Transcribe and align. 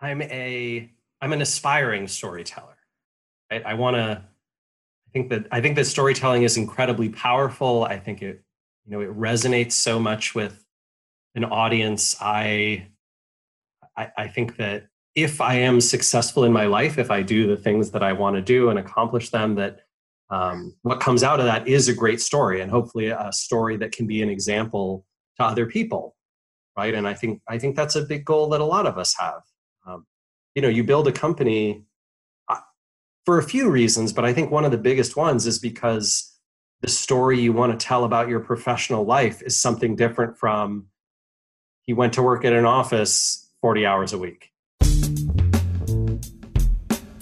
I'm 0.00 0.22
a 0.22 0.90
I'm 1.20 1.32
an 1.32 1.42
aspiring 1.42 2.08
storyteller. 2.08 2.76
I 3.50 3.74
want 3.74 3.96
to. 3.96 4.22
I 4.22 5.10
think 5.12 5.30
that 5.30 5.46
I 5.50 5.60
think 5.60 5.76
that 5.76 5.86
storytelling 5.86 6.44
is 6.44 6.56
incredibly 6.56 7.08
powerful. 7.08 7.84
I 7.84 7.98
think 7.98 8.22
it 8.22 8.42
you 8.86 8.92
know 8.92 9.00
it 9.00 9.16
resonates 9.16 9.72
so 9.72 9.98
much 9.98 10.34
with 10.34 10.64
an 11.34 11.44
audience. 11.44 12.16
I 12.20 12.86
I, 13.96 14.10
I 14.16 14.28
think 14.28 14.56
that 14.56 14.86
if 15.14 15.40
I 15.40 15.54
am 15.54 15.80
successful 15.80 16.44
in 16.44 16.52
my 16.52 16.66
life, 16.66 16.96
if 16.96 17.10
I 17.10 17.22
do 17.22 17.48
the 17.48 17.56
things 17.56 17.90
that 17.90 18.02
I 18.02 18.12
want 18.12 18.36
to 18.36 18.42
do 18.42 18.70
and 18.70 18.78
accomplish 18.78 19.30
them, 19.30 19.56
that 19.56 19.80
um, 20.30 20.76
what 20.82 21.00
comes 21.00 21.24
out 21.24 21.40
of 21.40 21.46
that 21.46 21.66
is 21.66 21.88
a 21.88 21.94
great 21.94 22.20
story 22.20 22.60
and 22.60 22.70
hopefully 22.70 23.08
a 23.08 23.32
story 23.32 23.76
that 23.78 23.92
can 23.92 24.06
be 24.06 24.22
an 24.22 24.30
example 24.30 25.04
to 25.36 25.44
other 25.44 25.66
people 25.66 26.14
right 26.76 26.94
and 26.94 27.08
i 27.08 27.14
think 27.14 27.40
i 27.48 27.58
think 27.58 27.74
that's 27.74 27.96
a 27.96 28.02
big 28.02 28.24
goal 28.24 28.48
that 28.48 28.60
a 28.60 28.64
lot 28.64 28.86
of 28.86 28.96
us 28.96 29.14
have 29.18 29.42
you 30.54 30.62
know 30.62 30.68
you 30.68 30.84
build 30.84 31.06
a 31.08 31.12
company 31.12 31.84
uh, 32.48 32.56
for 33.24 33.38
a 33.38 33.42
few 33.42 33.70
reasons 33.70 34.12
but 34.12 34.24
i 34.24 34.32
think 34.32 34.50
one 34.50 34.64
of 34.64 34.70
the 34.70 34.78
biggest 34.78 35.16
ones 35.16 35.46
is 35.46 35.58
because 35.58 36.38
the 36.80 36.88
story 36.88 37.40
you 37.40 37.52
want 37.52 37.78
to 37.78 37.86
tell 37.86 38.04
about 38.04 38.28
your 38.28 38.40
professional 38.40 39.04
life 39.04 39.42
is 39.42 39.60
something 39.60 39.96
different 39.96 40.36
from 40.38 40.86
he 41.82 41.92
went 41.92 42.12
to 42.14 42.22
work 42.22 42.44
at 42.44 42.52
an 42.52 42.64
office 42.64 43.50
40 43.60 43.86
hours 43.86 44.12
a 44.12 44.18
week 44.18 44.50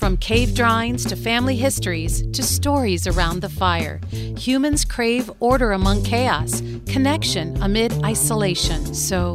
from 0.08 0.16
cave 0.16 0.54
drawings 0.54 1.04
to 1.04 1.14
family 1.14 1.54
histories 1.54 2.22
to 2.32 2.42
stories 2.42 3.06
around 3.06 3.42
the 3.42 3.48
fire, 3.50 4.00
humans 4.38 4.82
crave 4.82 5.30
order 5.38 5.72
among 5.72 6.02
chaos, 6.02 6.62
connection 6.86 7.62
amid 7.62 7.92
isolation. 8.02 8.94
So 8.94 9.34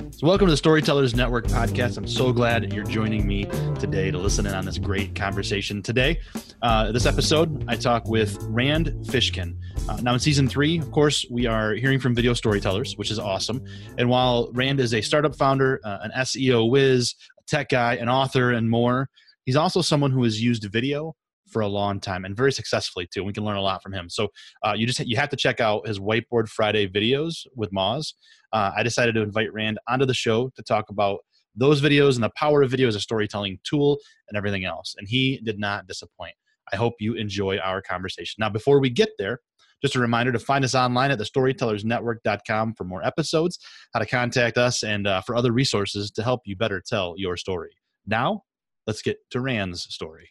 Welcome 0.21 0.45
to 0.45 0.51
the 0.51 0.57
Storytellers 0.57 1.15
Network 1.15 1.47
podcast. 1.47 1.97
I'm 1.97 2.05
so 2.05 2.31
glad 2.31 2.71
you're 2.71 2.83
joining 2.83 3.25
me 3.25 3.45
today 3.79 4.11
to 4.11 4.19
listen 4.19 4.45
in 4.45 4.53
on 4.53 4.65
this 4.65 4.77
great 4.77 5.15
conversation. 5.15 5.81
Today, 5.81 6.19
uh, 6.61 6.91
this 6.91 7.07
episode, 7.07 7.65
I 7.67 7.75
talk 7.75 8.07
with 8.07 8.37
Rand 8.43 8.93
Fishkin. 9.07 9.57
Uh, 9.89 9.99
now, 10.03 10.13
in 10.13 10.19
season 10.19 10.47
three, 10.47 10.77
of 10.77 10.91
course, 10.91 11.25
we 11.31 11.47
are 11.47 11.73
hearing 11.73 11.99
from 11.99 12.13
video 12.13 12.35
storytellers, 12.35 12.95
which 12.97 13.09
is 13.09 13.17
awesome. 13.17 13.65
And 13.97 14.09
while 14.09 14.51
Rand 14.53 14.79
is 14.79 14.93
a 14.93 15.01
startup 15.01 15.35
founder, 15.35 15.81
uh, 15.83 15.97
an 16.03 16.11
SEO 16.15 16.69
whiz, 16.69 17.15
a 17.39 17.43
tech 17.47 17.69
guy, 17.69 17.95
an 17.95 18.07
author, 18.07 18.51
and 18.51 18.69
more, 18.69 19.09
he's 19.45 19.55
also 19.55 19.81
someone 19.81 20.11
who 20.11 20.23
has 20.23 20.39
used 20.39 20.63
video 20.65 21.15
for 21.47 21.63
a 21.63 21.67
long 21.67 21.99
time 21.99 22.25
and 22.25 22.37
very 22.37 22.51
successfully 22.51 23.07
too. 23.11 23.23
We 23.23 23.33
can 23.33 23.43
learn 23.43 23.57
a 23.57 23.61
lot 23.61 23.81
from 23.83 23.93
him. 23.93 24.07
So 24.07 24.29
uh, 24.63 24.73
you 24.75 24.85
just 24.85 24.99
you 24.99 25.17
have 25.17 25.29
to 25.29 25.35
check 25.35 25.59
out 25.59 25.87
his 25.87 25.99
Whiteboard 25.99 26.47
Friday 26.47 26.87
videos 26.87 27.47
with 27.55 27.71
Moz. 27.71 28.13
Uh, 28.53 28.71
I 28.75 28.83
decided 28.83 29.15
to 29.15 29.21
invite 29.21 29.53
Rand 29.53 29.79
onto 29.87 30.05
the 30.05 30.13
show 30.13 30.49
to 30.55 30.63
talk 30.63 30.89
about 30.89 31.19
those 31.55 31.81
videos 31.81 32.15
and 32.15 32.23
the 32.23 32.31
power 32.35 32.61
of 32.61 32.71
video 32.71 32.87
as 32.87 32.95
a 32.95 32.99
storytelling 32.99 33.59
tool 33.63 33.99
and 34.29 34.37
everything 34.37 34.65
else. 34.65 34.95
And 34.97 35.07
he 35.07 35.39
did 35.43 35.59
not 35.59 35.87
disappoint. 35.87 36.33
I 36.71 36.77
hope 36.77 36.93
you 36.99 37.15
enjoy 37.15 37.57
our 37.57 37.81
conversation. 37.81 38.37
Now, 38.39 38.49
before 38.49 38.79
we 38.79 38.89
get 38.89 39.09
there, 39.17 39.39
just 39.81 39.95
a 39.95 39.99
reminder 39.99 40.31
to 40.31 40.39
find 40.39 40.63
us 40.63 40.75
online 40.75 41.11
at 41.11 41.19
thestorytellersnetwork.com 41.19 42.75
for 42.75 42.83
more 42.83 43.03
episodes, 43.03 43.59
how 43.93 43.99
to 43.99 44.05
contact 44.05 44.57
us, 44.57 44.83
and 44.83 45.07
uh, 45.07 45.21
for 45.21 45.35
other 45.35 45.51
resources 45.51 46.11
to 46.11 46.23
help 46.23 46.41
you 46.45 46.55
better 46.55 46.81
tell 46.85 47.15
your 47.17 47.35
story. 47.35 47.71
Now, 48.05 48.43
let's 48.85 49.01
get 49.01 49.17
to 49.31 49.41
Rand's 49.41 49.83
story. 49.93 50.29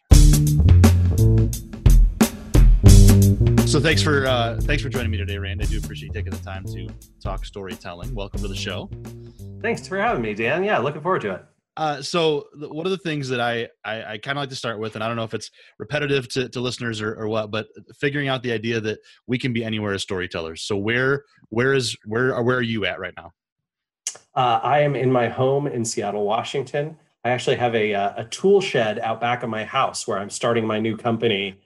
So 3.71 3.79
thanks 3.79 4.03
for 4.03 4.27
uh, 4.27 4.59
thanks 4.59 4.83
for 4.83 4.89
joining 4.89 5.11
me 5.11 5.17
today, 5.17 5.37
Rand. 5.37 5.61
I 5.61 5.65
do 5.65 5.77
appreciate 5.77 6.09
you 6.09 6.13
taking 6.13 6.33
the 6.33 6.43
time 6.43 6.65
to 6.65 6.89
talk 7.23 7.45
storytelling. 7.45 8.13
Welcome 8.13 8.41
to 8.41 8.49
the 8.49 8.55
show. 8.55 8.89
Thanks 9.61 9.87
for 9.87 9.97
having 9.97 10.21
me, 10.21 10.33
Dan. 10.33 10.65
Yeah, 10.65 10.79
looking 10.79 11.01
forward 11.01 11.21
to 11.21 11.35
it. 11.35 11.45
Uh, 11.77 12.01
so 12.01 12.47
one 12.53 12.85
of 12.85 12.91
the 12.91 12.97
things 12.97 13.29
that 13.29 13.39
I 13.39 13.69
I, 13.85 14.03
I 14.03 14.17
kind 14.17 14.37
of 14.37 14.41
like 14.41 14.49
to 14.49 14.57
start 14.57 14.77
with, 14.77 14.95
and 14.95 15.03
I 15.05 15.07
don't 15.07 15.15
know 15.15 15.23
if 15.23 15.33
it's 15.33 15.51
repetitive 15.79 16.27
to, 16.33 16.49
to 16.49 16.59
listeners 16.59 16.99
or, 16.99 17.15
or 17.15 17.29
what, 17.29 17.49
but 17.49 17.69
figuring 17.97 18.27
out 18.27 18.43
the 18.43 18.51
idea 18.51 18.81
that 18.81 18.99
we 19.25 19.37
can 19.37 19.53
be 19.53 19.63
anywhere 19.63 19.93
as 19.93 20.01
storytellers. 20.01 20.63
So 20.63 20.75
where 20.75 21.23
where 21.47 21.73
is 21.73 21.95
where 22.05 22.43
where 22.43 22.57
are 22.57 22.61
you 22.61 22.85
at 22.85 22.99
right 22.99 23.13
now? 23.15 23.31
Uh, 24.35 24.59
I 24.61 24.79
am 24.79 24.97
in 24.97 25.09
my 25.09 25.29
home 25.29 25.65
in 25.65 25.85
Seattle, 25.85 26.25
Washington. 26.25 26.97
I 27.23 27.29
actually 27.29 27.55
have 27.55 27.73
a 27.73 27.93
uh, 27.93 28.13
a 28.17 28.25
tool 28.25 28.59
shed 28.59 28.99
out 28.99 29.21
back 29.21 29.43
of 29.43 29.49
my 29.49 29.63
house 29.63 30.05
where 30.05 30.17
I'm 30.17 30.29
starting 30.29 30.67
my 30.67 30.81
new 30.81 30.97
company 30.97 31.57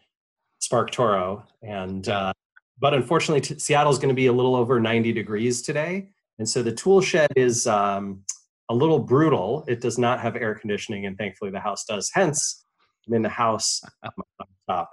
SparkToro. 0.68 1.44
And 1.62 2.08
uh, 2.08 2.34
but 2.80 2.94
unfortunately, 2.94 3.42
t- 3.42 3.60
Seattle 3.60 3.92
is 3.92 3.98
going 3.98 4.10
to 4.10 4.16
be 4.16 4.28
a 4.28 4.34
little 4.34 4.56
over 4.56 4.80
90 4.80 5.14
degrees 5.14 5.62
today, 5.62 6.10
and 6.40 6.48
so 6.48 6.62
the 6.62 6.72
tool 6.72 7.02
shed 7.02 7.32
is 7.36 7.68
um, 7.68 8.24
a 8.70 8.74
little 8.74 9.00
brutal. 9.00 9.64
It 9.68 9.82
does 9.82 9.98
not 9.98 10.20
have 10.20 10.36
air 10.36 10.56
conditioning, 10.56 11.06
and 11.06 11.18
thankfully 11.18 11.52
the 11.52 11.60
house 11.60 11.86
does. 11.86 12.12
Hence, 12.14 12.66
I'm 13.08 13.14
in 13.14 13.22
the 13.22 13.30
house 13.30 13.82
top. 14.70 14.92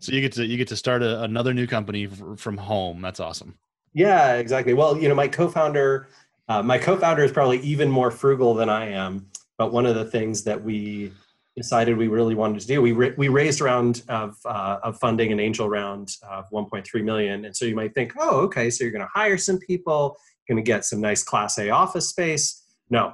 So 0.00 0.12
you 0.12 0.20
get 0.20 0.32
to 0.32 0.46
you 0.46 0.56
get 0.56 0.68
to 0.68 0.76
start 0.76 1.02
a, 1.02 1.22
another 1.22 1.54
new 1.54 1.66
company 1.66 2.06
f- 2.06 2.38
from 2.38 2.56
home. 2.56 3.00
That's 3.00 3.20
awesome. 3.20 3.58
Yeah, 3.94 4.34
exactly. 4.34 4.74
Well, 4.74 4.98
you 4.98 5.08
know, 5.08 5.14
my 5.14 5.28
co-founder, 5.28 6.08
uh, 6.48 6.62
my 6.62 6.78
co-founder 6.78 7.24
is 7.24 7.32
probably 7.32 7.58
even 7.60 7.90
more 7.90 8.10
frugal 8.10 8.54
than 8.54 8.68
I 8.68 8.90
am. 8.90 9.26
But 9.56 9.72
one 9.72 9.86
of 9.86 9.96
the 9.96 10.04
things 10.04 10.44
that 10.44 10.62
we 10.62 11.12
decided 11.58 11.96
we 11.96 12.08
really 12.08 12.34
wanted 12.34 12.60
to 12.60 12.66
do. 12.66 12.80
We 12.80 12.92
we 12.92 13.28
raised 13.28 13.60
a 13.60 13.64
round 13.64 14.02
of 14.08 14.36
uh, 14.44 14.78
of 14.82 14.98
funding, 14.98 15.32
an 15.32 15.40
angel 15.40 15.68
round 15.68 16.10
of 16.28 16.48
1.3 16.50 17.04
million, 17.04 17.44
and 17.44 17.54
so 17.54 17.64
you 17.64 17.74
might 17.74 17.94
think, 17.94 18.14
oh, 18.18 18.40
okay, 18.40 18.70
so 18.70 18.84
you're 18.84 18.92
going 18.92 19.04
to 19.04 19.10
hire 19.12 19.36
some 19.36 19.58
people, 19.58 20.16
going 20.48 20.56
to 20.56 20.62
get 20.62 20.84
some 20.84 21.00
nice 21.00 21.22
Class 21.22 21.58
A 21.58 21.70
office 21.70 22.08
space. 22.08 22.64
No, 22.88 23.12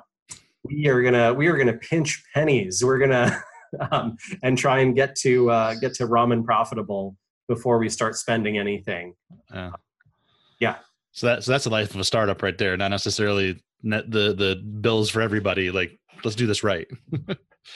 we 0.64 0.88
are 0.88 1.02
gonna 1.02 1.32
we 1.34 1.46
are 1.48 1.56
gonna 1.56 1.78
pinch 1.78 2.24
pennies. 2.34 2.84
We're 2.84 2.98
gonna 2.98 3.42
um, 3.90 4.16
and 4.42 4.56
try 4.56 4.80
and 4.80 4.94
get 4.94 5.14
to 5.16 5.50
uh, 5.50 5.74
get 5.74 5.94
to 5.94 6.06
ramen 6.06 6.44
profitable 6.44 7.16
before 7.48 7.78
we 7.78 7.88
start 7.88 8.16
spending 8.16 8.58
anything. 8.58 9.14
Uh, 9.52 9.70
yeah. 10.58 10.76
So 11.12 11.26
that 11.26 11.44
so 11.44 11.52
that's 11.52 11.64
the 11.64 11.70
life 11.70 11.94
of 11.94 12.00
a 12.00 12.04
startup 12.04 12.42
right 12.42 12.56
there. 12.56 12.76
Not 12.76 12.88
necessarily 12.88 13.62
net 13.82 14.10
the 14.10 14.34
the 14.34 14.56
bills 14.56 15.10
for 15.10 15.20
everybody. 15.20 15.70
Like 15.70 15.98
let's 16.22 16.36
do 16.36 16.46
this 16.46 16.62
right. 16.62 16.86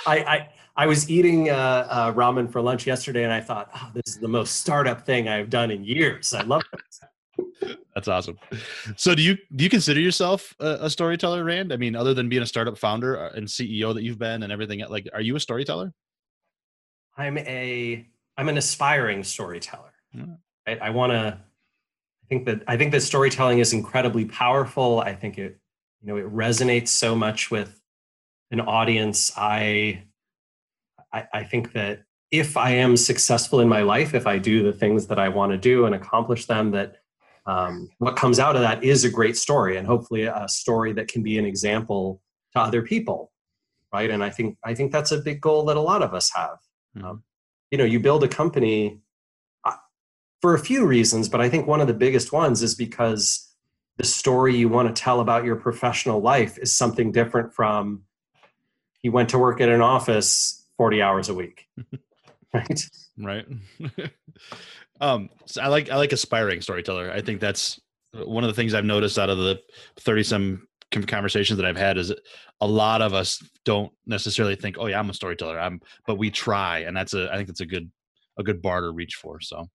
I, 0.06 0.18
I 0.18 0.48
I 0.78 0.86
was 0.86 1.10
eating 1.10 1.50
uh, 1.50 1.86
uh, 1.90 2.12
ramen 2.12 2.50
for 2.50 2.60
lunch 2.62 2.86
yesterday, 2.86 3.24
and 3.24 3.32
I 3.32 3.40
thought, 3.40 3.68
oh, 3.74 3.90
this 3.94 4.04
is 4.06 4.18
the 4.18 4.28
most 4.28 4.56
startup 4.60 5.04
thing 5.04 5.28
I've 5.28 5.50
done 5.50 5.72
in 5.72 5.82
years. 5.82 6.32
I 6.32 6.42
love 6.42 6.62
it. 6.72 7.78
That's 7.94 8.06
awesome. 8.06 8.38
So, 8.96 9.16
do 9.16 9.22
you 9.22 9.36
do 9.56 9.64
you 9.64 9.70
consider 9.70 9.98
yourself 9.98 10.54
a, 10.60 10.78
a, 10.82 10.90
storyteller, 10.90 11.42
Rand? 11.42 11.72
I 11.72 11.76
mean, 11.76 11.96
other 11.96 12.14
than 12.14 12.28
being 12.28 12.42
a 12.42 12.46
startup 12.46 12.78
founder 12.78 13.18
uh, 13.18 13.32
and 13.34 13.48
CEO 13.48 13.92
that 13.92 14.04
you've 14.04 14.20
been 14.20 14.44
and 14.44 14.52
everything, 14.52 14.80
like, 14.88 15.08
are 15.12 15.20
you 15.20 15.34
a 15.34 15.40
storyteller? 15.40 15.92
I'm 17.16 17.36
a 17.38 18.06
I'm 18.36 18.48
an 18.48 18.56
aspiring 18.56 19.24
storyteller. 19.24 19.92
Yeah. 20.12 20.26
I, 20.68 20.76
I 20.76 20.90
want 20.90 21.10
to. 21.10 21.40
I 21.40 22.26
think 22.28 22.46
that 22.46 22.62
I 22.68 22.76
think 22.76 22.92
that 22.92 23.00
storytelling 23.00 23.58
is 23.58 23.72
incredibly 23.72 24.26
powerful. 24.26 25.00
I 25.00 25.14
think 25.14 25.38
it 25.38 25.58
you 26.00 26.08
know 26.08 26.16
it 26.16 26.32
resonates 26.32 26.88
so 26.88 27.16
much 27.16 27.50
with 27.50 27.80
an 28.50 28.60
audience, 28.60 29.32
I, 29.36 30.04
I, 31.12 31.26
I 31.32 31.44
think 31.44 31.72
that 31.72 32.02
if 32.30 32.56
I 32.56 32.70
am 32.70 32.96
successful 32.96 33.60
in 33.60 33.68
my 33.68 33.82
life, 33.82 34.14
if 34.14 34.26
I 34.26 34.38
do 34.38 34.62
the 34.62 34.72
things 34.72 35.06
that 35.06 35.18
I 35.18 35.28
want 35.28 35.52
to 35.52 35.58
do 35.58 35.86
and 35.86 35.94
accomplish 35.94 36.46
them, 36.46 36.70
that 36.72 36.96
um, 37.46 37.88
what 37.98 38.16
comes 38.16 38.38
out 38.38 38.56
of 38.56 38.62
that 38.62 38.84
is 38.84 39.04
a 39.04 39.10
great 39.10 39.36
story 39.36 39.78
and 39.78 39.86
hopefully 39.86 40.24
a 40.24 40.46
story 40.48 40.92
that 40.92 41.08
can 41.08 41.22
be 41.22 41.38
an 41.38 41.46
example 41.46 42.20
to 42.52 42.60
other 42.60 42.82
people, 42.82 43.32
right? 43.92 44.10
And 44.10 44.22
I 44.22 44.28
think 44.28 44.58
I 44.64 44.74
think 44.74 44.92
that's 44.92 45.12
a 45.12 45.18
big 45.18 45.40
goal 45.40 45.64
that 45.66 45.76
a 45.76 45.80
lot 45.80 46.02
of 46.02 46.12
us 46.12 46.30
have. 46.34 46.58
Mm-hmm. 46.96 47.06
Um, 47.06 47.22
you 47.70 47.78
know, 47.78 47.84
you 47.84 48.00
build 48.00 48.22
a 48.24 48.28
company 48.28 49.00
uh, 49.64 49.76
for 50.42 50.54
a 50.54 50.58
few 50.58 50.86
reasons, 50.86 51.28
but 51.28 51.40
I 51.40 51.48
think 51.48 51.66
one 51.66 51.80
of 51.80 51.86
the 51.86 51.94
biggest 51.94 52.32
ones 52.32 52.62
is 52.62 52.74
because 52.74 53.48
the 53.96 54.04
story 54.04 54.54
you 54.54 54.68
want 54.68 54.94
to 54.94 55.02
tell 55.02 55.20
about 55.20 55.44
your 55.44 55.56
professional 55.56 56.20
life 56.20 56.58
is 56.58 56.76
something 56.76 57.12
different 57.12 57.54
from 57.54 58.02
he 59.08 59.10
went 59.10 59.30
to 59.30 59.38
work 59.38 59.60
at 59.62 59.70
an 59.70 59.80
office 59.80 60.66
40 60.76 61.00
hours 61.00 61.28
a 61.30 61.34
week 61.34 61.66
right 62.54 62.84
right 63.18 63.46
um 65.00 65.30
so 65.46 65.62
i 65.62 65.68
like 65.68 65.90
i 65.90 65.96
like 65.96 66.12
aspiring 66.12 66.60
storyteller 66.60 67.10
i 67.10 67.22
think 67.22 67.40
that's 67.40 67.80
one 68.12 68.44
of 68.44 68.48
the 68.48 68.54
things 68.54 68.74
i've 68.74 68.84
noticed 68.84 69.18
out 69.18 69.30
of 69.30 69.38
the 69.38 69.58
30 69.98 70.22
some 70.22 70.68
conversations 71.06 71.58
that 71.58 71.66
I've 71.66 71.76
had 71.76 71.98
is 71.98 72.14
a 72.62 72.66
lot 72.66 73.02
of 73.02 73.12
us 73.12 73.42
don't 73.66 73.92
necessarily 74.06 74.56
think, 74.56 74.76
oh 74.78 74.86
yeah, 74.86 74.98
I'm 74.98 75.10
a 75.10 75.14
storyteller. 75.14 75.60
I'm, 75.60 75.82
but 76.06 76.16
we 76.16 76.30
try, 76.30 76.78
and 76.78 76.96
that's 76.96 77.12
a 77.12 77.30
I 77.30 77.36
think 77.36 77.46
that's 77.46 77.60
a 77.60 77.66
good 77.66 77.90
a 78.38 78.42
good 78.42 78.62
bar 78.62 78.80
to 78.80 78.90
reach 78.90 79.16
for. 79.16 79.38
So 79.38 79.68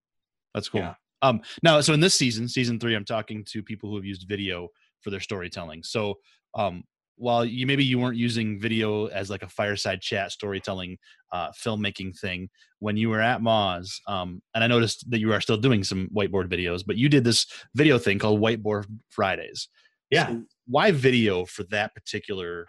that's 0.54 0.68
cool. 0.68 0.80
Yeah. 0.80 0.94
Um, 1.22 1.40
now, 1.62 1.80
so 1.80 1.94
in 1.94 2.00
this 2.00 2.16
season, 2.16 2.48
season 2.48 2.80
three, 2.80 2.96
I'm 2.96 3.04
talking 3.04 3.44
to 3.50 3.62
people 3.62 3.88
who 3.90 3.96
have 3.96 4.04
used 4.04 4.26
video 4.28 4.68
for 5.00 5.10
their 5.10 5.20
storytelling. 5.20 5.82
So 5.84 6.18
um, 6.54 6.82
while 7.16 7.44
you 7.44 7.66
maybe 7.66 7.84
you 7.84 7.98
weren't 7.98 8.16
using 8.16 8.60
video 8.60 9.06
as 9.06 9.30
like 9.30 9.42
a 9.42 9.48
fireside 9.48 10.00
chat 10.00 10.32
storytelling 10.32 10.98
uh, 11.32 11.50
filmmaking 11.52 12.18
thing 12.18 12.48
when 12.80 12.96
you 12.96 13.08
were 13.08 13.20
at 13.20 13.40
Moz, 13.40 14.00
um, 14.08 14.42
and 14.54 14.64
I 14.64 14.66
noticed 14.66 15.10
that 15.10 15.20
you 15.20 15.32
are 15.32 15.40
still 15.40 15.56
doing 15.56 15.84
some 15.84 16.08
whiteboard 16.14 16.48
videos, 16.48 16.82
but 16.86 16.96
you 16.96 17.08
did 17.08 17.24
this 17.24 17.46
video 17.74 17.98
thing 17.98 18.18
called 18.18 18.40
Whiteboard 18.40 18.86
Fridays. 19.10 19.68
Yeah. 20.10 20.28
So 20.28 20.42
why 20.66 20.90
video 20.90 21.44
for 21.44 21.64
that 21.64 21.94
particular 21.94 22.66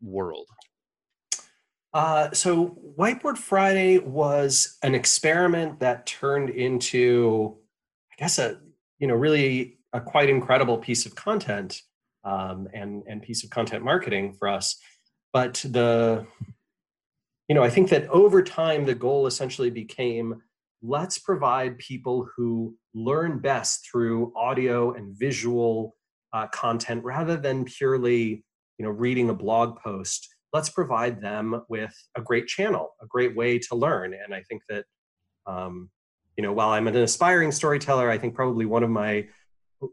world? 0.00 0.48
Uh, 1.94 2.30
so 2.32 2.78
Whiteboard 2.98 3.36
Friday 3.36 3.98
was 3.98 4.78
an 4.82 4.94
experiment 4.94 5.80
that 5.80 6.06
turned 6.06 6.48
into, 6.50 7.58
I 8.10 8.14
guess, 8.18 8.38
a 8.38 8.60
you 8.98 9.08
know 9.08 9.14
really 9.14 9.78
a 9.92 10.00
quite 10.00 10.30
incredible 10.30 10.78
piece 10.78 11.04
of 11.04 11.14
content 11.14 11.82
um, 12.24 12.68
and 12.72 13.02
and 13.06 13.22
piece 13.22 13.44
of 13.44 13.50
content 13.50 13.84
marketing 13.84 14.34
for 14.38 14.48
us. 14.48 14.76
But 15.32 15.64
the 15.68 16.26
you 17.48 17.54
know 17.54 17.62
I 17.62 17.70
think 17.70 17.90
that 17.90 18.08
over 18.08 18.42
time 18.42 18.84
the 18.84 18.94
goal 18.94 19.26
essentially 19.26 19.70
became 19.70 20.42
let's 20.82 21.18
provide 21.18 21.78
people 21.78 22.28
who 22.36 22.76
learn 22.94 23.38
best 23.38 23.88
through 23.90 24.32
audio 24.36 24.92
and 24.92 25.16
visual 25.16 25.94
uh, 26.32 26.46
content 26.48 27.04
rather 27.04 27.36
than 27.36 27.64
purely 27.64 28.44
you 28.78 28.84
know 28.84 28.90
reading 28.90 29.30
a 29.30 29.34
blog 29.34 29.78
post 29.78 30.28
let's 30.52 30.68
provide 30.68 31.20
them 31.20 31.62
with 31.68 31.94
a 32.16 32.20
great 32.20 32.46
channel 32.46 32.90
a 33.00 33.06
great 33.06 33.36
way 33.36 33.58
to 33.58 33.74
learn 33.74 34.14
and 34.14 34.34
i 34.34 34.42
think 34.48 34.62
that 34.68 34.84
um, 35.46 35.90
you 36.36 36.42
know 36.42 36.52
while 36.52 36.70
i'm 36.70 36.88
an 36.88 36.96
aspiring 36.96 37.52
storyteller 37.52 38.10
i 38.10 38.18
think 38.18 38.34
probably 38.34 38.66
one 38.66 38.82
of 38.82 38.90
my 38.90 39.26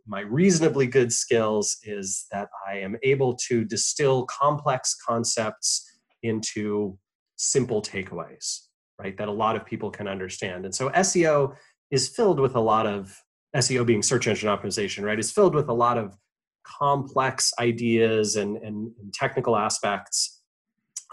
my 0.07 0.21
reasonably 0.21 0.88
good 0.88 1.12
skills 1.12 1.77
is 1.83 2.25
that 2.31 2.47
i 2.68 2.75
am 2.75 2.95
able 3.03 3.36
to 3.36 3.63
distill 3.65 4.25
complex 4.25 4.95
concepts 5.06 5.86
into 6.24 6.97
simple 7.38 7.81
takeaways 7.81 8.62
right 9.00 9.18
that 9.18 9.30
a 9.30 9.31
lot 9.31 9.56
of 9.56 9.65
people 9.65 9.89
can 9.89 10.07
understand. 10.07 10.65
And 10.65 10.75
so 10.75 10.89
seo 10.89 11.56
is 11.89 12.09
filled 12.09 12.39
with 12.39 12.56
a 12.56 12.59
lot 12.59 12.86
of 12.86 13.15
seo 13.56 13.86
being 13.86 14.03
search 14.03 14.27
engine 14.27 14.50
optimization 14.50 15.03
right 15.03 15.18
is 15.18 15.31
filled 15.31 15.56
with 15.56 15.69
a 15.69 15.74
lot 15.74 15.97
of 15.97 16.15
complex 16.65 17.51
ideas 17.59 18.35
and, 18.35 18.57
and, 18.57 18.92
and 19.01 19.13
technical 19.13 19.57
aspects, 19.57 20.42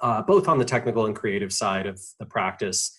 uh, 0.03 0.23
both 0.23 0.49
on 0.49 0.59
the 0.59 0.65
technical 0.65 1.07
and 1.07 1.17
creative 1.17 1.53
side 1.53 1.87
of 1.87 2.01
the 2.21 2.27
practice, 2.27 2.95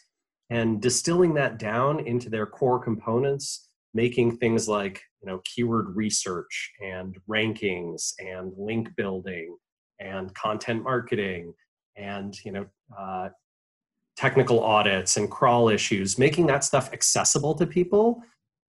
and 0.49 0.81
distilling 0.81 1.33
that 1.35 1.59
down 1.59 1.99
into 2.07 2.29
their 2.29 2.45
core 2.45 2.79
components, 2.79 3.66
making 3.97 4.37
things 4.37 4.67
like 4.67 5.01
you 5.21 5.27
know 5.27 5.41
keyword 5.43 5.95
research 5.95 6.71
and 6.79 7.17
rankings 7.27 8.13
and 8.19 8.53
link 8.55 8.87
building 8.95 9.57
and 9.99 10.33
content 10.35 10.83
marketing 10.83 11.51
and 11.97 12.37
you 12.45 12.51
know 12.51 12.65
uh, 12.97 13.29
technical 14.15 14.63
audits 14.63 15.17
and 15.17 15.29
crawl 15.31 15.69
issues, 15.69 16.17
making 16.17 16.45
that 16.47 16.63
stuff 16.63 16.91
accessible 16.93 17.55
to 17.55 17.65
people, 17.65 18.21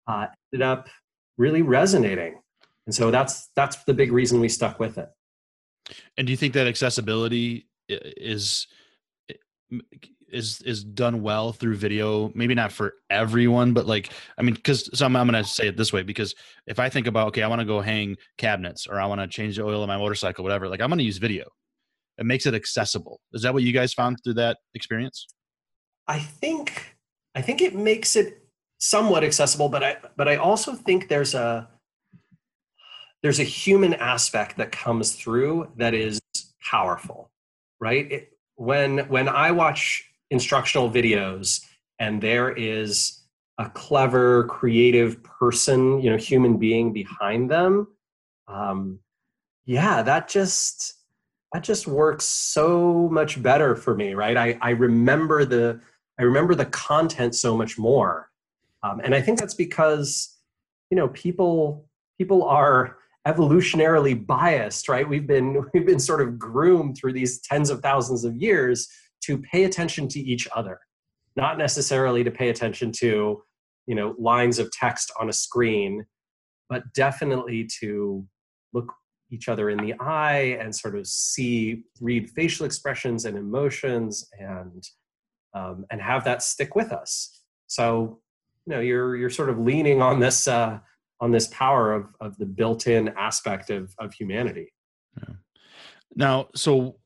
uh, 0.06 0.26
ended 0.52 0.66
up 0.66 0.88
really 1.36 1.62
resonating. 1.62 2.40
And 2.86 2.94
so 2.94 3.10
that's 3.10 3.50
that's 3.56 3.82
the 3.84 3.94
big 3.94 4.12
reason 4.12 4.40
we 4.40 4.48
stuck 4.48 4.78
with 4.78 4.98
it. 4.98 5.08
And 6.16 6.26
do 6.26 6.30
you 6.30 6.36
think 6.36 6.54
that 6.54 6.68
accessibility 6.68 7.68
is 7.88 8.68
is 10.30 10.60
is 10.62 10.84
done 10.84 11.22
well 11.22 11.52
through 11.52 11.75
video 11.75 12.30
maybe 12.34 12.54
not 12.54 12.72
for 12.72 12.94
everyone 13.10 13.72
but 13.72 13.86
like 13.86 14.12
i 14.36 14.42
mean 14.42 14.54
because 14.54 14.90
so 14.96 15.06
I'm, 15.06 15.12
gonna 15.12 15.44
say 15.44 15.69
it 15.69 15.76
this 15.76 15.92
way 15.92 16.02
because 16.02 16.34
if 16.66 16.78
i 16.78 16.88
think 16.88 17.06
about 17.06 17.28
okay 17.28 17.42
i 17.42 17.48
want 17.48 17.60
to 17.60 17.64
go 17.64 17.80
hang 17.80 18.16
cabinets 18.36 18.86
or 18.86 19.00
i 19.00 19.06
want 19.06 19.20
to 19.20 19.26
change 19.26 19.56
the 19.56 19.64
oil 19.64 19.82
of 19.82 19.88
my 19.88 19.96
motorcycle 19.96 20.44
whatever 20.44 20.69
like 20.69 20.80
i'm 20.80 20.90
gonna 20.90 21.02
use 21.02 21.19
video. 21.19 21.46
It 22.20 22.26
makes 22.26 22.46
it 22.46 22.54
accessible. 22.54 23.20
Is 23.32 23.42
that 23.42 23.54
what 23.54 23.62
you 23.62 23.72
guys 23.72 23.94
found 23.94 24.19
through 24.25 24.34
that 24.34 24.58
experience? 24.75 25.26
I 26.06 26.19
think 26.19 26.96
i 27.34 27.42
think 27.42 27.60
it 27.60 27.75
makes 27.75 28.16
it 28.16 28.42
somewhat 28.78 29.22
accessible 29.22 29.69
but 29.69 29.82
i 29.84 29.96
but 30.16 30.28
i 30.28 30.36
also 30.36 30.72
think 30.72 31.08
there's 31.08 31.34
a 31.34 31.69
there's 33.22 33.40
a 33.40 33.44
human 33.44 33.94
aspect 33.94 34.56
that 34.56 34.72
comes 34.72 35.12
through 35.14 35.70
that 35.76 35.94
is 35.94 36.20
powerful 36.62 37.30
right? 37.80 38.10
It, 38.10 38.32
when 38.56 38.98
when 39.08 39.28
i 39.28 39.52
watch 39.52 40.04
instructional 40.30 40.90
videos 40.90 41.64
and 41.98 42.20
there 42.22 42.50
is 42.50 43.22
a 43.58 43.69
clever 43.70 44.44
creative 44.44 45.22
person 45.22 46.00
you 46.00 46.10
know 46.10 46.16
human 46.16 46.58
being 46.58 46.92
behind 46.92 47.50
them. 47.50 47.88
Um, 48.46 49.00
yeah 49.66 50.02
that 50.02 50.28
just 50.28 50.94
that 51.52 51.62
just 51.62 51.86
works 51.86 52.25
so 52.25 53.08
much 53.10 53.42
better 53.42 53.75
for 53.75 53.94
me 53.94 54.14
right? 54.14 54.36
I 54.36 54.58
i 54.60 54.70
remember 54.70 55.44
the 55.44 55.80
i 56.19 56.22
remember 56.22 56.54
the 56.54 56.66
content 56.66 57.34
so 57.34 57.56
much 57.56 57.78
more. 57.78 58.30
Um, 58.82 59.00
and 59.02 59.14
i 59.14 59.20
think 59.20 59.38
that's 59.38 59.54
because 59.54 60.36
you 60.90 60.96
know 60.96 61.08
people 61.08 61.88
people 62.19 62.44
are 62.44 62.98
evolutionarily 63.26 64.26
biased 64.26 64.88
right? 64.88 65.08
We've 65.08 65.26
been 65.26 65.64
we've 65.75 65.86
been 65.86 66.00
sort 66.00 66.20
of 66.20 66.38
groomed 66.38 66.96
through 66.96 67.12
these 67.14 67.40
tens 67.40 67.70
of 67.70 67.80
thousands 67.80 68.25
of 68.25 68.36
years 68.36 68.88
to 69.22 69.38
pay 69.38 69.64
attention 69.64 70.08
to 70.08 70.20
each 70.20 70.48
other 70.54 70.80
not 71.36 71.58
necessarily 71.58 72.24
to 72.24 72.30
pay 72.30 72.48
attention 72.48 72.90
to 72.92 73.42
you 73.86 73.94
know 73.94 74.14
lines 74.18 74.58
of 74.58 74.70
text 74.72 75.12
on 75.20 75.28
a 75.28 75.32
screen 75.32 76.04
but 76.68 76.82
definitely 76.94 77.68
to 77.80 78.26
look 78.72 78.92
each 79.30 79.48
other 79.48 79.70
in 79.70 79.78
the 79.78 79.94
eye 80.00 80.56
and 80.60 80.74
sort 80.74 80.96
of 80.96 81.06
see 81.06 81.84
read 82.00 82.30
facial 82.30 82.64
expressions 82.64 83.24
and 83.24 83.36
emotions 83.36 84.28
and 84.38 84.88
um, 85.54 85.84
and 85.90 86.00
have 86.00 86.24
that 86.24 86.42
stick 86.42 86.74
with 86.74 86.92
us 86.92 87.42
so 87.66 88.20
you 88.68 88.74
know 88.74 88.80
you're 88.80 89.16
you're 89.16 89.30
sort 89.30 89.48
of 89.48 89.58
leaning 89.58 90.02
on 90.02 90.20
this 90.20 90.46
uh, 90.46 90.78
on 91.20 91.30
this 91.30 91.46
power 91.48 91.94
of 91.94 92.08
of 92.20 92.36
the 92.36 92.46
built-in 92.46 93.08
aspect 93.16 93.70
of 93.70 93.94
of 93.98 94.12
humanity. 94.12 94.72
Yeah. 95.16 95.34
Now, 96.14 96.48
so 96.54 96.96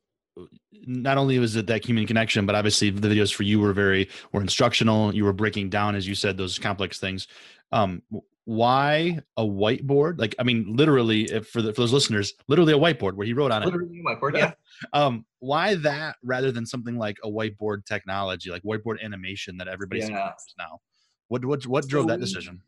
not 0.86 1.18
only 1.18 1.38
was 1.38 1.56
it 1.56 1.66
that 1.66 1.84
human 1.84 2.06
connection, 2.06 2.46
but 2.46 2.54
obviously 2.54 2.90
the 2.90 3.06
videos 3.08 3.32
for 3.32 3.42
you 3.42 3.60
were 3.60 3.72
very 3.72 4.08
were 4.32 4.40
instructional. 4.40 5.14
You 5.14 5.24
were 5.24 5.32
breaking 5.32 5.70
down, 5.70 5.94
as 5.94 6.06
you 6.06 6.14
said, 6.14 6.36
those 6.36 6.58
complex 6.58 6.98
things. 6.98 7.28
Um, 7.70 8.02
why 8.44 9.20
a 9.36 9.42
whiteboard? 9.42 10.18
Like, 10.18 10.34
I 10.38 10.42
mean, 10.42 10.76
literally, 10.76 11.26
for 11.42 11.62
the, 11.62 11.72
for 11.72 11.82
those 11.82 11.92
listeners, 11.92 12.34
literally 12.48 12.72
a 12.72 12.78
whiteboard 12.78 13.14
where 13.14 13.26
he 13.26 13.32
wrote 13.32 13.52
on 13.52 13.62
literally 13.62 13.98
it. 13.98 14.04
Literally 14.04 14.34
a 14.34 14.38
whiteboard, 14.38 14.38
yeah. 14.38 14.52
um, 14.92 15.24
why 15.38 15.76
that 15.76 16.16
rather 16.22 16.50
than 16.50 16.66
something 16.66 16.96
like 16.96 17.18
a 17.22 17.28
whiteboard 17.28 17.86
technology, 17.86 18.50
like 18.50 18.62
whiteboard 18.62 19.02
animation 19.02 19.56
that 19.58 19.68
everybody's 19.68 20.08
yeah. 20.08 20.32
now? 20.58 20.80
What 21.28 21.44
what 21.44 21.66
what 21.66 21.86
drove 21.88 22.04
so, 22.04 22.08
that 22.08 22.20
decision? 22.20 22.60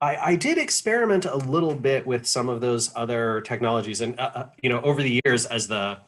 I, 0.00 0.16
I, 0.16 0.36
did 0.36 0.56
experiment 0.56 1.26
a 1.26 1.36
little 1.36 1.74
bit 1.74 2.06
with 2.06 2.26
some 2.26 2.48
of 2.48 2.62
those 2.62 2.90
other 2.96 3.42
technologies, 3.42 4.00
and 4.00 4.18
uh, 4.18 4.30
uh, 4.34 4.46
you 4.62 4.70
know, 4.70 4.80
over 4.80 5.02
the 5.02 5.20
years, 5.24 5.44
as 5.44 5.66
the 5.68 5.98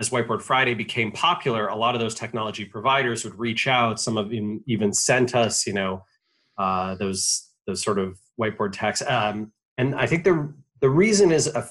as 0.00 0.10
Whiteboard 0.10 0.42
Friday 0.42 0.74
became 0.74 1.12
popular, 1.12 1.68
a 1.68 1.76
lot 1.76 1.94
of 1.94 2.00
those 2.00 2.14
technology 2.14 2.64
providers 2.64 3.24
would 3.24 3.38
reach 3.38 3.68
out. 3.68 4.00
Some 4.00 4.16
of 4.16 4.30
them 4.30 4.62
even 4.66 4.92
sent 4.92 5.34
us, 5.34 5.66
you 5.66 5.72
know, 5.72 6.04
uh, 6.58 6.96
those 6.96 7.50
those 7.66 7.82
sort 7.82 7.98
of 7.98 8.18
whiteboard 8.40 8.72
texts. 8.72 9.06
Um, 9.08 9.52
and 9.78 9.94
I 9.94 10.06
think 10.06 10.24
the 10.24 10.52
the 10.80 10.90
reason 10.90 11.32
is 11.32 11.46
a, 11.46 11.68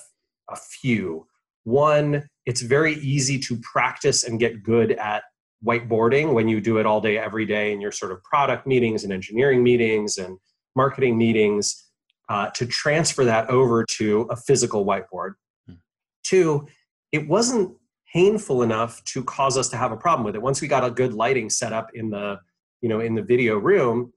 a 0.50 0.56
few. 0.56 1.28
One, 1.66 2.28
it's 2.46 2.62
very 2.62 2.96
easy 2.96 3.40
to 3.40 3.58
practice 3.62 4.24
and 4.24 4.40
get 4.40 4.64
good 4.64 4.94
at 4.94 5.24
whiteboarding 5.66 6.34
when 6.34 6.48
you 6.48 6.60
do 6.60 6.78
it 6.78 6.86
all 6.86 7.00
day, 7.00 7.18
every 7.18 7.46
day 7.46 7.72
in 7.72 7.80
your 7.80 7.92
sort 7.92 8.12
of 8.12 8.22
product 8.24 8.68
meetings 8.68 9.04
and 9.04 9.14
engineering 9.14 9.64
meetings 9.64 10.18
and 10.18 10.38
marketing 10.76 11.18
meetings 11.18 11.90
uh, 12.30 12.50
to 12.50 12.66
transfer 12.66 13.24
that 13.24 13.50
over 13.50 13.86
to 13.86 14.22
a 14.30 14.36
physical 14.36 14.86
whiteboard. 14.86 15.34
Hmm. 15.68 15.76
Two, 16.24 16.68
it 17.14 17.28
wasn't 17.28 17.78
painful 18.14 18.62
enough 18.62 19.04
to 19.06 19.24
cause 19.24 19.58
us 19.58 19.70
to 19.70 19.78
have 19.78 19.92
a 19.92 19.98
problem 19.98 20.24
with 20.24 20.36
it. 20.36 20.42
Once 20.42 20.62
we 20.62 20.68
got 20.68 20.86
a 20.86 20.92
good 20.92 21.14
lighting 21.14 21.50
set 21.50 21.74
up 21.74 21.90
in 21.96 22.10
the, 22.10 22.40
you 22.82 22.88
know, 22.88 23.00
in 23.00 23.16
the 23.16 23.24
video 23.24 23.58
room, 23.58 24.14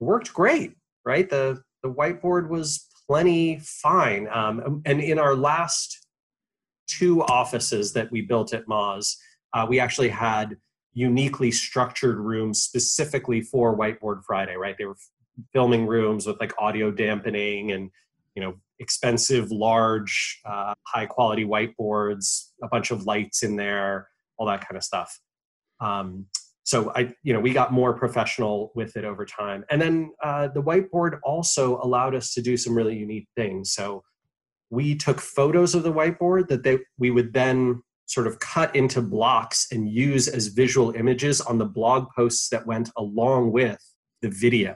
worked 0.00 0.32
great, 0.32 0.74
right? 1.04 1.28
The 1.28 1.62
the 1.82 1.90
whiteboard 1.90 2.48
was 2.48 2.88
plenty 3.06 3.60
fine. 3.62 4.28
Um, 4.32 4.82
and 4.84 5.00
in 5.00 5.18
our 5.18 5.34
last 5.34 6.06
two 6.88 7.22
offices 7.24 7.92
that 7.92 8.10
we 8.10 8.20
built 8.20 8.52
at 8.52 8.66
Moz, 8.66 9.16
uh, 9.54 9.66
we 9.68 9.78
actually 9.78 10.08
had 10.08 10.56
uniquely 10.92 11.50
structured 11.50 12.18
rooms 12.18 12.60
specifically 12.60 13.40
for 13.40 13.78
Whiteboard 13.78 14.24
Friday, 14.26 14.56
right? 14.56 14.76
They 14.76 14.84
were 14.84 14.96
filming 15.52 15.86
rooms 15.86 16.26
with 16.26 16.40
like 16.40 16.52
audio 16.58 16.90
dampening 16.90 17.70
and 17.72 17.90
you 18.34 18.42
know 18.42 18.54
expensive, 18.80 19.50
large, 19.50 20.40
uh, 20.44 20.74
high 20.86 21.06
quality 21.06 21.44
whiteboards, 21.44 22.50
a 22.62 22.68
bunch 22.68 22.90
of 22.90 23.04
lights 23.04 23.42
in 23.42 23.56
there, 23.56 24.08
all 24.36 24.46
that 24.46 24.66
kind 24.66 24.76
of 24.76 24.84
stuff. 24.84 25.18
Um, 25.80 26.26
so 26.64 26.92
I, 26.94 27.14
you 27.22 27.32
know, 27.32 27.40
we 27.40 27.52
got 27.52 27.72
more 27.72 27.94
professional 27.94 28.72
with 28.74 28.96
it 28.96 29.04
over 29.04 29.24
time. 29.24 29.64
And 29.70 29.80
then 29.80 30.12
uh, 30.22 30.48
the 30.48 30.62
whiteboard 30.62 31.18
also 31.22 31.80
allowed 31.82 32.14
us 32.14 32.34
to 32.34 32.42
do 32.42 32.56
some 32.56 32.74
really 32.74 32.96
unique 32.96 33.28
things. 33.36 33.72
So 33.72 34.02
we 34.70 34.94
took 34.94 35.20
photos 35.20 35.74
of 35.74 35.82
the 35.82 35.92
whiteboard 35.92 36.48
that 36.48 36.62
they 36.62 36.78
we 36.98 37.10
would 37.10 37.32
then 37.32 37.82
sort 38.04 38.26
of 38.26 38.38
cut 38.40 38.74
into 38.76 39.00
blocks 39.00 39.66
and 39.70 39.88
use 39.88 40.28
as 40.28 40.48
visual 40.48 40.90
images 40.92 41.40
on 41.40 41.58
the 41.58 41.64
blog 41.64 42.06
posts 42.14 42.48
that 42.50 42.66
went 42.66 42.90
along 42.96 43.52
with 43.52 43.78
the 44.22 44.28
video 44.28 44.74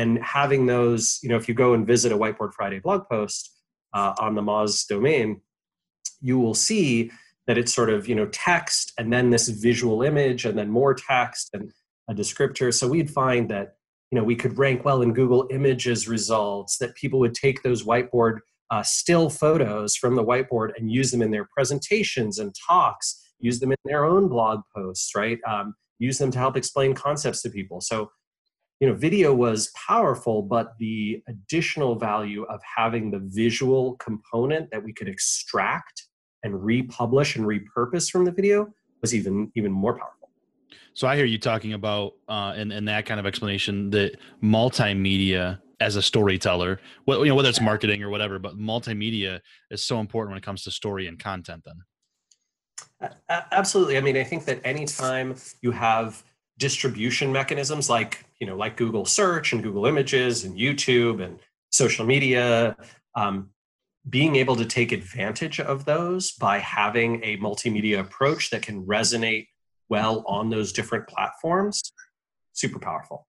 and 0.00 0.22
having 0.22 0.66
those 0.66 1.18
you 1.22 1.28
know 1.28 1.36
if 1.36 1.46
you 1.48 1.54
go 1.54 1.74
and 1.74 1.86
visit 1.86 2.12
a 2.12 2.16
whiteboard 2.16 2.52
friday 2.52 2.78
blog 2.78 3.02
post 3.10 3.42
uh, 3.94 4.12
on 4.18 4.34
the 4.34 4.42
moz 4.42 4.86
domain 4.86 5.40
you 6.20 6.38
will 6.38 6.54
see 6.54 7.10
that 7.46 7.58
it's 7.58 7.74
sort 7.74 7.90
of 7.90 8.08
you 8.08 8.14
know 8.14 8.26
text 8.26 8.92
and 8.98 9.12
then 9.12 9.30
this 9.30 9.48
visual 9.48 10.02
image 10.02 10.44
and 10.44 10.56
then 10.56 10.70
more 10.70 10.94
text 10.94 11.50
and 11.52 11.72
a 12.08 12.14
descriptor. 12.14 12.72
So 12.72 12.88
we'd 12.88 13.10
find 13.10 13.50
that 13.50 13.74
you 14.10 14.18
know 14.18 14.24
we 14.24 14.36
could 14.36 14.58
rank 14.58 14.84
well 14.84 15.02
in 15.02 15.12
google 15.12 15.46
images 15.50 16.08
results 16.08 16.78
that 16.78 16.94
people 16.96 17.20
would 17.20 17.34
take 17.34 17.62
those 17.62 17.84
whiteboard 17.84 18.38
uh, 18.70 18.82
still 18.82 19.30
photos 19.30 19.96
from 19.96 20.14
the 20.14 20.24
whiteboard 20.24 20.70
and 20.76 20.90
use 20.90 21.10
them 21.10 21.22
in 21.22 21.30
their 21.30 21.48
presentations 21.56 22.38
and 22.38 22.54
talks 22.68 23.20
use 23.40 23.58
them 23.60 23.72
in 23.72 23.78
their 23.84 24.04
own 24.04 24.28
blog 24.28 24.60
posts 24.74 25.14
right? 25.14 25.38
Um, 25.46 25.74
use 25.98 26.18
them 26.18 26.30
to 26.30 26.38
help 26.38 26.56
explain 26.56 26.94
concepts 26.94 27.42
to 27.42 27.50
people. 27.50 27.80
So 27.80 28.10
you 28.80 28.88
know 28.88 28.94
video 28.94 29.32
was 29.32 29.70
powerful 29.76 30.42
but 30.42 30.76
the 30.78 31.22
additional 31.28 31.94
value 31.94 32.44
of 32.44 32.60
having 32.76 33.10
the 33.10 33.18
visual 33.18 33.94
component 33.96 34.70
that 34.70 34.82
we 34.82 34.92
could 34.92 35.08
extract 35.08 36.06
and 36.42 36.64
republish 36.64 37.36
and 37.36 37.44
repurpose 37.44 38.10
from 38.10 38.24
the 38.24 38.32
video 38.32 38.66
was 39.02 39.14
even 39.14 39.52
even 39.54 39.70
more 39.70 39.92
powerful. 39.92 40.30
So 40.94 41.06
i 41.06 41.14
hear 41.14 41.26
you 41.26 41.38
talking 41.38 41.74
about 41.74 42.14
uh 42.28 42.54
in, 42.56 42.72
in 42.72 42.86
that 42.86 43.06
kind 43.06 43.20
of 43.20 43.26
explanation 43.26 43.90
that 43.90 44.16
multimedia 44.42 45.60
as 45.78 45.96
a 45.96 46.02
storyteller 46.02 46.80
well, 47.06 47.24
you 47.24 47.30
know 47.30 47.34
whether 47.34 47.48
it's 47.48 47.60
marketing 47.60 48.02
or 48.02 48.08
whatever 48.08 48.38
but 48.38 48.58
multimedia 48.58 49.40
is 49.70 49.82
so 49.82 50.00
important 50.00 50.32
when 50.32 50.38
it 50.38 50.44
comes 50.44 50.64
to 50.64 50.70
story 50.70 51.06
and 51.06 51.18
content 51.18 51.64
then. 51.64 53.10
Absolutely. 53.52 53.98
I 53.98 54.00
mean 54.00 54.16
i 54.16 54.24
think 54.24 54.46
that 54.46 54.60
anytime 54.64 55.36
you 55.60 55.70
have 55.70 56.22
distribution 56.60 57.32
mechanisms 57.32 57.88
like 57.88 58.24
you 58.38 58.46
know 58.46 58.54
like 58.54 58.76
google 58.76 59.06
search 59.06 59.52
and 59.52 59.62
google 59.62 59.86
images 59.86 60.44
and 60.44 60.56
youtube 60.56 61.24
and 61.24 61.40
social 61.70 62.04
media 62.04 62.76
um, 63.16 63.48
being 64.08 64.36
able 64.36 64.54
to 64.54 64.66
take 64.66 64.92
advantage 64.92 65.58
of 65.58 65.84
those 65.86 66.32
by 66.32 66.58
having 66.58 67.22
a 67.24 67.38
multimedia 67.38 67.98
approach 67.98 68.50
that 68.50 68.60
can 68.62 68.84
resonate 68.84 69.46
well 69.88 70.22
on 70.26 70.50
those 70.50 70.70
different 70.72 71.08
platforms 71.08 71.92
super 72.52 72.78
powerful 72.78 73.26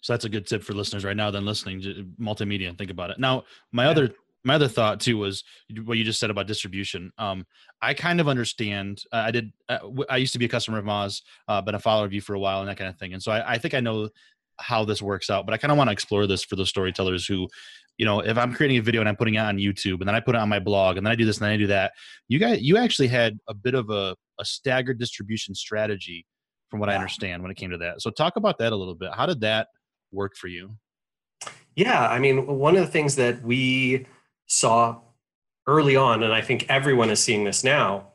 so 0.00 0.12
that's 0.12 0.24
a 0.24 0.28
good 0.28 0.46
tip 0.46 0.62
for 0.62 0.72
listeners 0.72 1.04
right 1.04 1.16
now 1.16 1.32
then 1.32 1.44
listening 1.44 1.80
to 1.82 2.06
multimedia 2.20 2.68
and 2.68 2.78
think 2.78 2.92
about 2.92 3.10
it 3.10 3.18
now 3.18 3.42
my 3.72 3.84
yeah. 3.84 3.90
other 3.90 4.14
my 4.44 4.54
other 4.54 4.68
thought 4.68 5.00
too 5.00 5.18
was 5.18 5.44
what 5.84 5.98
you 5.98 6.04
just 6.04 6.20
said 6.20 6.30
about 6.30 6.46
distribution. 6.46 7.10
Um, 7.18 7.44
I 7.82 7.94
kind 7.94 8.20
of 8.20 8.28
understand. 8.28 9.02
Uh, 9.12 9.24
I 9.26 9.30
did. 9.30 9.52
Uh, 9.68 9.78
I 10.08 10.16
used 10.16 10.32
to 10.32 10.38
be 10.38 10.46
a 10.46 10.48
customer 10.48 10.78
of 10.78 10.84
Moz, 10.84 11.22
uh, 11.48 11.60
been 11.60 11.74
a 11.74 11.80
follower 11.80 12.06
of 12.06 12.12
you 12.12 12.20
for 12.20 12.34
a 12.34 12.38
while, 12.38 12.60
and 12.60 12.68
that 12.68 12.78
kind 12.78 12.90
of 12.90 12.98
thing. 12.98 13.12
And 13.12 13.22
so 13.22 13.32
I, 13.32 13.54
I 13.54 13.58
think 13.58 13.74
I 13.74 13.80
know 13.80 14.08
how 14.60 14.84
this 14.84 15.02
works 15.02 15.30
out. 15.30 15.46
But 15.46 15.54
I 15.54 15.56
kind 15.56 15.70
of 15.70 15.78
want 15.78 15.88
to 15.88 15.92
explore 15.92 16.26
this 16.26 16.44
for 16.44 16.56
those 16.56 16.68
storytellers 16.68 17.26
who, 17.26 17.48
you 17.96 18.04
know, 18.04 18.20
if 18.20 18.36
I'm 18.38 18.52
creating 18.52 18.78
a 18.78 18.82
video 18.82 19.00
and 19.00 19.08
I'm 19.08 19.16
putting 19.16 19.34
it 19.34 19.38
on 19.38 19.56
YouTube, 19.56 20.00
and 20.00 20.08
then 20.08 20.14
I 20.14 20.20
put 20.20 20.34
it 20.34 20.40
on 20.40 20.48
my 20.48 20.58
blog, 20.58 20.96
and 20.96 21.06
then 21.06 21.12
I 21.12 21.16
do 21.16 21.24
this 21.24 21.38
and 21.38 21.44
then 21.44 21.52
I 21.52 21.56
do 21.56 21.66
that. 21.68 21.92
You 22.28 22.38
guys, 22.38 22.60
you 22.60 22.76
actually 22.76 23.08
had 23.08 23.38
a 23.48 23.54
bit 23.54 23.74
of 23.74 23.90
a, 23.90 24.16
a 24.40 24.44
staggered 24.44 24.98
distribution 24.98 25.54
strategy, 25.54 26.26
from 26.70 26.80
what 26.80 26.88
yeah. 26.88 26.94
I 26.94 26.98
understand, 26.98 27.42
when 27.42 27.50
it 27.50 27.56
came 27.56 27.70
to 27.70 27.78
that. 27.78 28.02
So 28.02 28.10
talk 28.10 28.36
about 28.36 28.58
that 28.58 28.72
a 28.72 28.76
little 28.76 28.94
bit. 28.94 29.10
How 29.14 29.26
did 29.26 29.40
that 29.40 29.68
work 30.12 30.36
for 30.36 30.48
you? 30.48 30.76
Yeah, 31.76 32.08
I 32.08 32.18
mean, 32.18 32.46
one 32.46 32.76
of 32.76 32.80
the 32.84 32.90
things 32.90 33.14
that 33.16 33.40
we 33.42 34.06
saw 34.48 35.00
early 35.66 35.96
on, 35.96 36.22
and 36.22 36.32
I 36.32 36.40
think 36.40 36.66
everyone 36.68 37.10
is 37.10 37.22
seeing 37.22 37.44
this 37.44 37.62
now, 37.62 38.08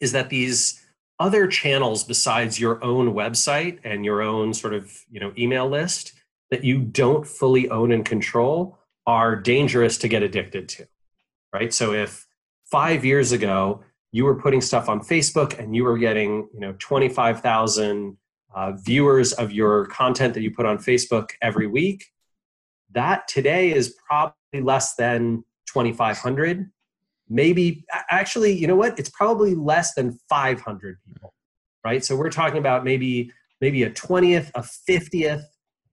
is 0.00 0.12
that 0.12 0.30
these 0.30 0.82
other 1.18 1.46
channels 1.46 2.04
besides 2.04 2.60
your 2.60 2.82
own 2.84 3.14
website 3.14 3.80
and 3.82 4.04
your 4.04 4.22
own 4.22 4.52
sort 4.52 4.74
of 4.74 4.92
you 5.10 5.18
know 5.18 5.32
email 5.36 5.68
list 5.68 6.12
that 6.50 6.62
you 6.62 6.78
don't 6.78 7.26
fully 7.26 7.68
own 7.70 7.90
and 7.90 8.04
control 8.04 8.78
are 9.06 9.34
dangerous 9.34 9.98
to 9.98 10.08
get 10.08 10.22
addicted 10.22 10.68
to 10.68 10.86
right? 11.56 11.72
So 11.72 11.92
if 11.92 12.26
five 12.66 13.04
years 13.04 13.32
ago 13.32 13.82
you 14.12 14.24
were 14.24 14.34
putting 14.34 14.60
stuff 14.60 14.88
on 14.88 15.00
facebook 15.00 15.58
and 15.58 15.74
you 15.74 15.84
were 15.84 15.98
getting 15.98 16.48
you 16.52 16.60
know 16.60 16.74
25000 16.78 18.16
uh, 18.54 18.72
viewers 18.72 19.32
of 19.34 19.52
your 19.52 19.86
content 19.86 20.34
that 20.34 20.42
you 20.42 20.50
put 20.50 20.66
on 20.66 20.78
facebook 20.78 21.30
every 21.42 21.66
week 21.66 22.06
that 22.92 23.28
today 23.28 23.72
is 23.72 23.96
probably 24.08 24.34
less 24.54 24.94
than 24.94 25.44
2,500. 25.68 26.70
Maybe, 27.28 27.84
actually, 28.10 28.52
you 28.52 28.66
know 28.66 28.76
what? 28.76 28.98
It's 28.98 29.10
probably 29.10 29.54
less 29.54 29.94
than 29.94 30.18
500 30.28 30.98
people, 31.06 31.34
right? 31.84 32.04
So 32.04 32.16
we're 32.16 32.30
talking 32.30 32.58
about 32.58 32.84
maybe 32.84 33.32
maybe 33.60 33.84
a 33.84 33.90
20th, 33.90 34.50
a 34.54 34.62
50th 34.62 35.42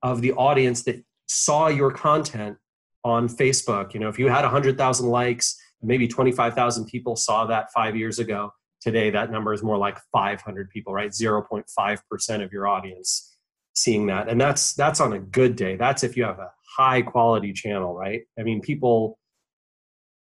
of 0.02 0.22
the 0.22 0.34
audience 0.34 0.84
that 0.84 1.02
saw 1.28 1.68
your 1.68 1.92
content 1.92 2.58
on 3.06 3.30
Facebook. 3.30 3.94
You 3.94 4.02
know, 4.02 4.10
if 4.10 4.20
you 4.20 4.28
had 4.28 4.42
100,000 4.42 5.10
likes, 5.10 5.58
maybe 5.82 6.08
25,000 6.08 6.86
people 6.86 7.16
saw 7.16 7.46
that 7.46 7.72
five 7.72 7.96
years 7.96 8.20
ago. 8.20 8.52
Today, 8.82 9.10
that 9.12 9.32
number 9.32 9.54
is 9.54 9.64
more 9.64 9.78
like 9.78 9.98
500 10.12 10.70
people, 10.70 10.94
right? 10.94 11.10
0.5% 11.12 12.44
of 12.44 12.52
your 12.52 12.68
audience 12.68 13.34
seeing 13.76 14.06
that 14.06 14.30
and 14.30 14.40
that's 14.40 14.74
that's 14.74 15.00
on 15.00 15.14
a 15.14 15.20
good 15.20 15.56
day 15.56 15.76
that's 15.76 16.04
if 16.04 16.16
you 16.16 16.24
have 16.24 16.40
a 16.40 16.52
high 16.78 17.02
quality 17.02 17.54
channel 17.54 17.94
right 17.94 18.22
i 18.40 18.44
mean 18.44 18.62
people 18.62 19.20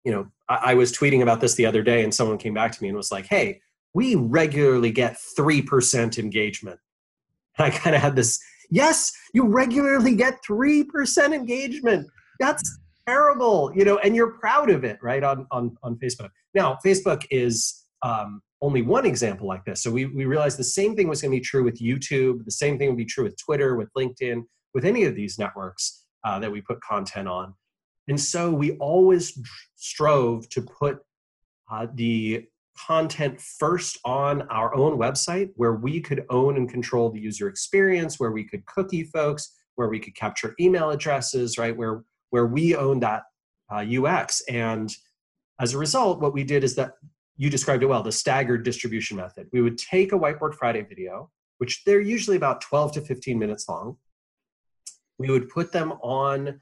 you 0.03 0.11
know 0.11 0.27
I, 0.47 0.71
I, 0.71 0.73
was 0.73 0.91
tweeting 0.91 1.21
about 1.21 1.41
this 1.41 1.55
the 1.55 1.65
other 1.65 1.83
day 1.83 2.03
and 2.03 2.13
someone 2.13 2.37
came 2.37 2.53
back 2.53 2.71
to 2.71 2.81
me 2.81 2.89
and 2.89 2.97
was 2.97 3.11
like 3.11 3.27
hey 3.27 3.61
we 3.93 4.15
regularly 4.15 4.91
get 4.91 5.17
3% 5.37 6.19
engagement 6.19 6.79
and 7.57 7.65
i 7.67 7.69
kind 7.69 7.95
of 7.95 8.01
had 8.01 8.15
this 8.15 8.39
yes 8.69 9.11
you 9.33 9.47
regularly 9.47 10.15
get 10.15 10.39
3% 10.49 11.33
engagement 11.33 12.07
that's 12.39 12.79
terrible 13.07 13.71
you 13.75 13.83
know 13.85 13.97
and 13.99 14.15
you're 14.15 14.33
proud 14.33 14.69
of 14.69 14.83
it 14.83 14.97
right 15.01 15.23
on 15.23 15.45
on 15.51 15.75
on 15.83 15.95
facebook 15.97 16.29
now 16.53 16.77
facebook 16.85 17.25
is 17.31 17.85
um, 18.01 18.41
only 18.61 18.81
one 18.81 19.05
example 19.05 19.47
like 19.47 19.63
this. 19.65 19.81
So 19.81 19.91
we, 19.91 20.05
we 20.05 20.25
realized 20.25 20.57
the 20.57 20.63
same 20.63 20.95
thing 20.95 21.07
was 21.07 21.21
going 21.21 21.31
to 21.31 21.37
be 21.37 21.43
true 21.43 21.63
with 21.63 21.79
YouTube. 21.79 22.45
The 22.45 22.51
same 22.51 22.77
thing 22.77 22.89
would 22.89 22.97
be 22.97 23.05
true 23.05 23.23
with 23.23 23.37
Twitter, 23.37 23.75
with 23.75 23.89
LinkedIn, 23.97 24.43
with 24.73 24.85
any 24.85 25.05
of 25.05 25.15
these 25.15 25.39
networks 25.39 26.03
uh, 26.23 26.39
that 26.39 26.51
we 26.51 26.61
put 26.61 26.81
content 26.81 27.27
on. 27.27 27.53
And 28.07 28.19
so 28.19 28.51
we 28.51 28.71
always 28.77 29.39
strove 29.75 30.49
to 30.49 30.61
put 30.61 30.99
uh, 31.71 31.87
the 31.93 32.45
content 32.87 33.39
first 33.39 33.99
on 34.05 34.41
our 34.43 34.73
own 34.75 34.97
website 34.97 35.51
where 35.55 35.73
we 35.73 35.99
could 35.99 36.25
own 36.29 36.57
and 36.57 36.69
control 36.69 37.11
the 37.11 37.19
user 37.19 37.47
experience, 37.47 38.19
where 38.19 38.31
we 38.31 38.43
could 38.43 38.65
cookie 38.65 39.03
folks, 39.03 39.55
where 39.75 39.89
we 39.89 39.99
could 39.99 40.15
capture 40.15 40.55
email 40.59 40.89
addresses, 40.89 41.57
right? 41.57 41.75
Where, 41.75 42.03
where 42.31 42.47
we 42.47 42.75
own 42.75 42.99
that 43.01 43.23
uh, 43.71 43.85
UX. 43.85 44.41
And 44.49 44.91
as 45.59 45.73
a 45.73 45.77
result, 45.77 46.21
what 46.21 46.33
we 46.33 46.43
did 46.43 46.63
is 46.63 46.75
that 46.75 46.93
you 47.37 47.49
described 47.49 47.83
it 47.83 47.87
well 47.87 48.03
the 48.03 48.11
staggered 48.11 48.63
distribution 48.63 49.17
method. 49.17 49.47
We 49.53 49.61
would 49.61 49.77
take 49.77 50.11
a 50.11 50.17
Whiteboard 50.17 50.55
Friday 50.55 50.81
video, 50.81 51.31
which 51.57 51.83
they're 51.85 52.01
usually 52.01 52.37
about 52.37 52.61
12 52.61 52.93
to 52.93 53.01
15 53.01 53.37
minutes 53.37 53.67
long. 53.69 53.97
We 55.19 55.29
would 55.29 55.49
put 55.49 55.71
them 55.71 55.91
on 56.01 56.61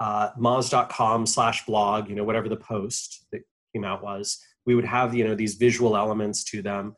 uh, 0.00 0.30
moz.com 0.38 1.26
slash 1.26 1.64
blog, 1.64 2.08
you 2.08 2.14
know, 2.14 2.24
whatever 2.24 2.48
the 2.48 2.56
post 2.56 3.26
that 3.32 3.42
came 3.72 3.84
out 3.84 4.02
was. 4.02 4.38
We 4.66 4.74
would 4.74 4.84
have, 4.84 5.14
you 5.14 5.24
know, 5.26 5.34
these 5.34 5.54
visual 5.54 5.96
elements 5.96 6.44
to 6.44 6.60
them. 6.60 6.96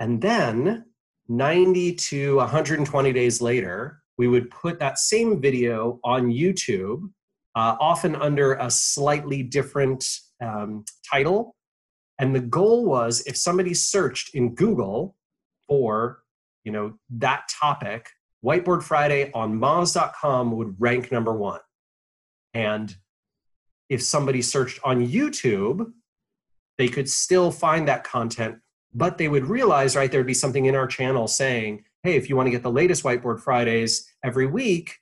And 0.00 0.22
then 0.22 0.86
90 1.28 1.94
to 1.94 2.36
120 2.36 3.12
days 3.12 3.40
later, 3.40 4.00
we 4.16 4.28
would 4.28 4.50
put 4.50 4.78
that 4.78 4.98
same 4.98 5.40
video 5.40 5.98
on 6.04 6.30
YouTube, 6.30 7.10
uh, 7.56 7.76
often 7.80 8.14
under 8.14 8.54
a 8.54 8.70
slightly 8.70 9.42
different 9.42 10.04
um, 10.40 10.84
title 11.10 11.54
and 12.18 12.34
the 12.34 12.40
goal 12.40 12.84
was 12.84 13.22
if 13.26 13.36
somebody 13.36 13.74
searched 13.74 14.34
in 14.34 14.54
Google 14.54 15.16
for, 15.66 16.22
you 16.64 16.72
know, 16.72 16.94
that 17.10 17.48
topic, 17.48 18.08
Whiteboard 18.44 18.82
Friday 18.82 19.30
on 19.32 19.58
Moz.com 19.58 20.52
would 20.52 20.76
rank 20.78 21.10
number 21.10 21.32
one. 21.32 21.60
And 22.52 22.94
if 23.88 24.02
somebody 24.02 24.42
searched 24.42 24.80
on 24.84 25.06
YouTube, 25.06 25.90
they 26.76 26.88
could 26.88 27.08
still 27.08 27.50
find 27.50 27.88
that 27.88 28.04
content, 28.04 28.58
but 28.92 29.16
they 29.16 29.28
would 29.28 29.46
realize, 29.46 29.96
right, 29.96 30.10
there'd 30.12 30.26
be 30.26 30.34
something 30.34 30.66
in 30.66 30.74
our 30.74 30.86
channel 30.86 31.26
saying, 31.26 31.84
hey, 32.02 32.16
if 32.16 32.28
you 32.28 32.36
want 32.36 32.46
to 32.46 32.50
get 32.50 32.62
the 32.62 32.70
latest 32.70 33.02
Whiteboard 33.02 33.40
Fridays 33.40 34.06
every 34.22 34.46
week, 34.46 34.98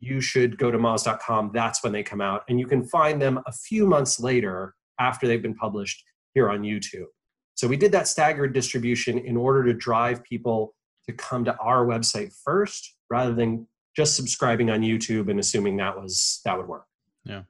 you 0.00 0.20
should 0.20 0.56
go 0.56 0.70
to 0.70 0.78
moz.com. 0.78 1.50
That's 1.52 1.82
when 1.82 1.92
they 1.92 2.02
come 2.02 2.20
out. 2.20 2.44
And 2.48 2.58
you 2.58 2.66
can 2.66 2.82
find 2.82 3.20
them 3.20 3.40
a 3.46 3.52
few 3.52 3.86
months 3.86 4.20
later 4.20 4.74
after 4.98 5.26
they've 5.26 5.42
been 5.42 5.54
published 5.54 6.02
here 6.32 6.48
on 6.48 6.62
YouTube. 6.62 7.06
So 7.54 7.68
we 7.68 7.76
did 7.76 7.92
that 7.92 8.08
staggered 8.08 8.52
distribution 8.52 9.18
in 9.18 9.36
order 9.36 9.64
to 9.64 9.74
drive 9.74 10.22
people 10.22 10.75
to 11.08 11.14
come 11.14 11.44
to 11.44 11.56
our 11.58 11.86
website 11.86 12.34
first 12.44 12.94
rather 13.10 13.32
than 13.32 13.66
just 13.94 14.16
subscribing 14.16 14.70
on 14.70 14.80
YouTube 14.80 15.30
and 15.30 15.40
assuming 15.40 15.76
that 15.78 15.96
was 15.96 16.40
that 16.44 16.56
would 16.56 16.66
work. 16.66 16.86
Yeah. 17.24 17.42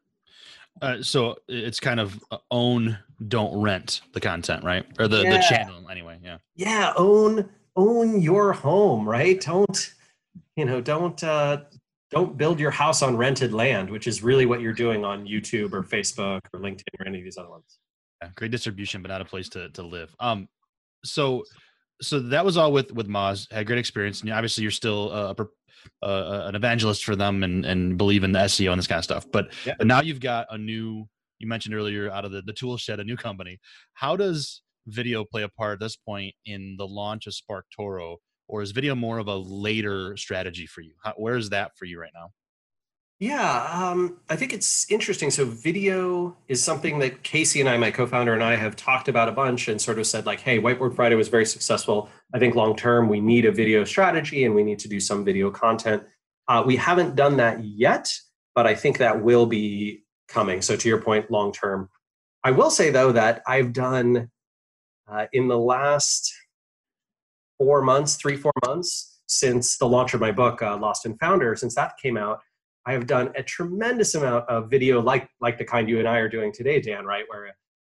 Uh, 0.83 1.03
so 1.03 1.37
it's 1.49 1.81
kind 1.81 1.99
of 1.99 2.23
uh, 2.31 2.37
own, 2.51 2.99
don't 3.29 3.59
rent 3.61 4.03
the 4.13 4.21
content, 4.21 4.63
right? 4.63 4.85
Or 4.99 5.09
the, 5.09 5.23
yeah. 5.23 5.31
the 5.31 5.45
channel 5.49 5.89
anyway. 5.91 6.19
Yeah. 6.23 6.37
Yeah. 6.55 6.93
Own, 6.97 7.49
own 7.77 8.21
your 8.21 8.53
home, 8.53 9.09
right? 9.09 9.41
Don't, 9.41 9.95
you 10.55 10.67
know, 10.67 10.83
don't, 10.83 11.23
uh, 11.25 11.63
don't 12.11 12.37
build 12.37 12.61
your 12.61 12.71
house 12.71 13.03
on 13.03 13.17
rented 13.17 13.55
land, 13.55 13.91
which 13.91 14.07
is 14.07 14.23
really 14.23 14.45
what 14.45 14.61
you're 14.61 14.75
doing 14.75 15.05
on 15.05 15.27
YouTube 15.27 15.73
or 15.73 15.83
Facebook 15.83 16.41
or 16.53 16.61
LinkedIn 16.61 17.01
or 17.01 17.07
any 17.07 17.19
of 17.19 17.25
these 17.25 17.39
other 17.39 17.51
ones. 17.51 17.79
Yeah, 18.23 18.29
great 18.35 18.51
distribution, 18.51 19.03
but 19.03 19.09
not 19.09 19.23
a 19.23 19.25
place 19.25 19.49
to, 19.51 19.71
to 19.71 19.83
live. 19.83 20.15
Um, 20.21 20.47
so, 21.05 21.43
so 22.03 22.21
that 22.21 22.45
was 22.45 22.57
all 22.57 22.73
with 22.73 22.93
with 22.93 23.09
Moz. 23.09 23.50
Had 23.53 23.67
great 23.67 23.79
experience, 23.79 24.21
and 24.21 24.31
obviously 24.31 24.62
you're 24.62 24.71
still 24.71 25.11
a, 25.12 25.35
uh, 26.03 26.43
an 26.47 26.55
evangelist 26.55 27.05
for 27.05 27.17
them 27.17 27.43
and 27.43 27.65
and 27.65 27.97
believe 27.97 28.25
in 28.25 28.33
the 28.33 28.41
SEO 28.41 28.73
and 28.73 28.79
this 28.79 28.87
kind 28.87 28.99
of 28.99 29.05
stuff. 29.05 29.26
But, 29.31 29.53
yeah. 29.65 29.75
but 29.79 29.87
now 29.87 30.00
you've 30.00 30.21
got 30.21 30.47
a 30.50 30.59
new. 30.59 31.07
You 31.38 31.49
mentioned 31.49 31.75
earlier 31.75 32.11
out 32.11 32.25
of 32.25 32.33
the 32.33 32.43
the 32.43 32.53
tool 32.53 32.76
shed, 32.76 33.00
a 33.00 33.05
new 33.05 33.17
company. 33.17 33.59
How 33.95 34.17
does 34.17 34.62
video 34.87 35.25
play 35.25 35.43
a 35.43 35.49
part 35.49 35.75
at 35.75 35.81
this 35.81 35.97
point 35.97 36.35
in 36.45 36.76
the 36.79 36.87
launch 36.87 37.26
of 37.26 37.35
SparkToro, 37.35 38.17
or 38.49 38.62
is 38.62 38.73
video 38.73 38.95
more 38.95 39.19
of 39.19 39.29
a 39.29 39.37
later 39.37 40.17
strategy 40.17 40.67
for 40.67 40.81
you? 40.81 40.95
How, 41.03 41.12
where 41.17 41.37
is 41.37 41.50
that 41.50 41.73
for 41.76 41.85
you 41.85 42.00
right 42.00 42.12
now? 42.15 42.31
Yeah, 43.18 43.70
um, 43.73 44.18
I 44.28 44.37
think 44.37 44.52
it's 44.52 44.90
interesting. 44.90 45.30
So, 45.30 45.46
video 45.46 46.37
is 46.49 46.62
something 46.62 46.99
that 46.99 47.23
Casey 47.23 47.61
and 47.61 47.68
I, 47.68 47.78
my 47.78 47.90
co 47.90 48.06
founder, 48.06 48.35
and 48.35 48.44
I 48.44 48.56
have 48.56 48.76
talked 48.76 49.08
about 49.08 49.30
a 49.30 49.32
bunch 49.32 49.68
and 49.68 49.80
sort 49.80 49.99
of 49.99 50.06
said, 50.06 50.26
like, 50.26 50.40
hey, 50.40 50.61
Whiteboard 50.61 50.94
Friday 50.94 51.14
was 51.14 51.28
very 51.28 51.46
successful. 51.46 52.11
I 52.35 52.38
think 52.38 52.54
long 52.54 52.76
term, 52.76 53.08
we 53.08 53.20
need 53.20 53.46
a 53.46 53.52
video 53.52 53.85
strategy 53.85 54.44
and 54.44 54.54
we 54.54 54.62
need 54.62 54.78
to 54.80 54.88
do 54.88 55.00
some 55.00 55.25
video 55.25 55.50
content. 55.50 56.02
Uh, 56.46 56.62
we 56.66 56.76
haven't 56.76 57.16
done 57.16 57.38
that 57.38 57.64
yet, 57.64 58.12
but 58.54 58.66
I 58.66 58.75
think 58.75 58.99
that 58.99 59.23
will 59.23 59.46
be 59.46 60.04
coming. 60.28 60.61
So, 60.61 60.76
to 60.76 60.88
your 60.88 61.00
point, 61.00 61.30
long 61.30 61.52
term. 61.52 61.88
I 62.44 62.50
will 62.50 62.70
say, 62.70 62.90
though, 62.90 63.12
that 63.12 63.40
I've 63.46 63.73
done 63.73 64.30
uh, 65.08 65.25
in 65.32 65.49
the 65.49 65.58
last 65.58 66.35
four 67.56 67.80
months, 67.80 68.16
three, 68.16 68.37
four 68.37 68.52
months 68.66 69.20
since 69.26 69.78
the 69.78 69.88
launch 69.88 70.12
of 70.12 70.20
my 70.20 70.32
book, 70.32 70.61
uh, 70.61 70.76
Lost 70.76 71.06
and 71.06 71.18
Founder, 71.18 71.56
since 71.56 71.75
that 71.76 71.96
came 71.96 72.18
out 72.18 72.40
I 72.87 72.93
have 72.93 73.07
done 73.07 73.33
a 73.37 73.43
tremendous 73.43 74.14
amount 74.14 74.49
of 74.49 74.71
video, 74.71 75.00
like 75.00 75.28
like 75.40 75.59
the 75.59 75.64
kind 75.64 75.88
you 75.88 75.99
and 75.99 76.09
I 76.09 76.19
are 76.19 76.28
doing 76.28 76.52
today, 76.52 76.81
Dan. 76.81 77.05
Right, 77.05 77.25
where 77.28 77.49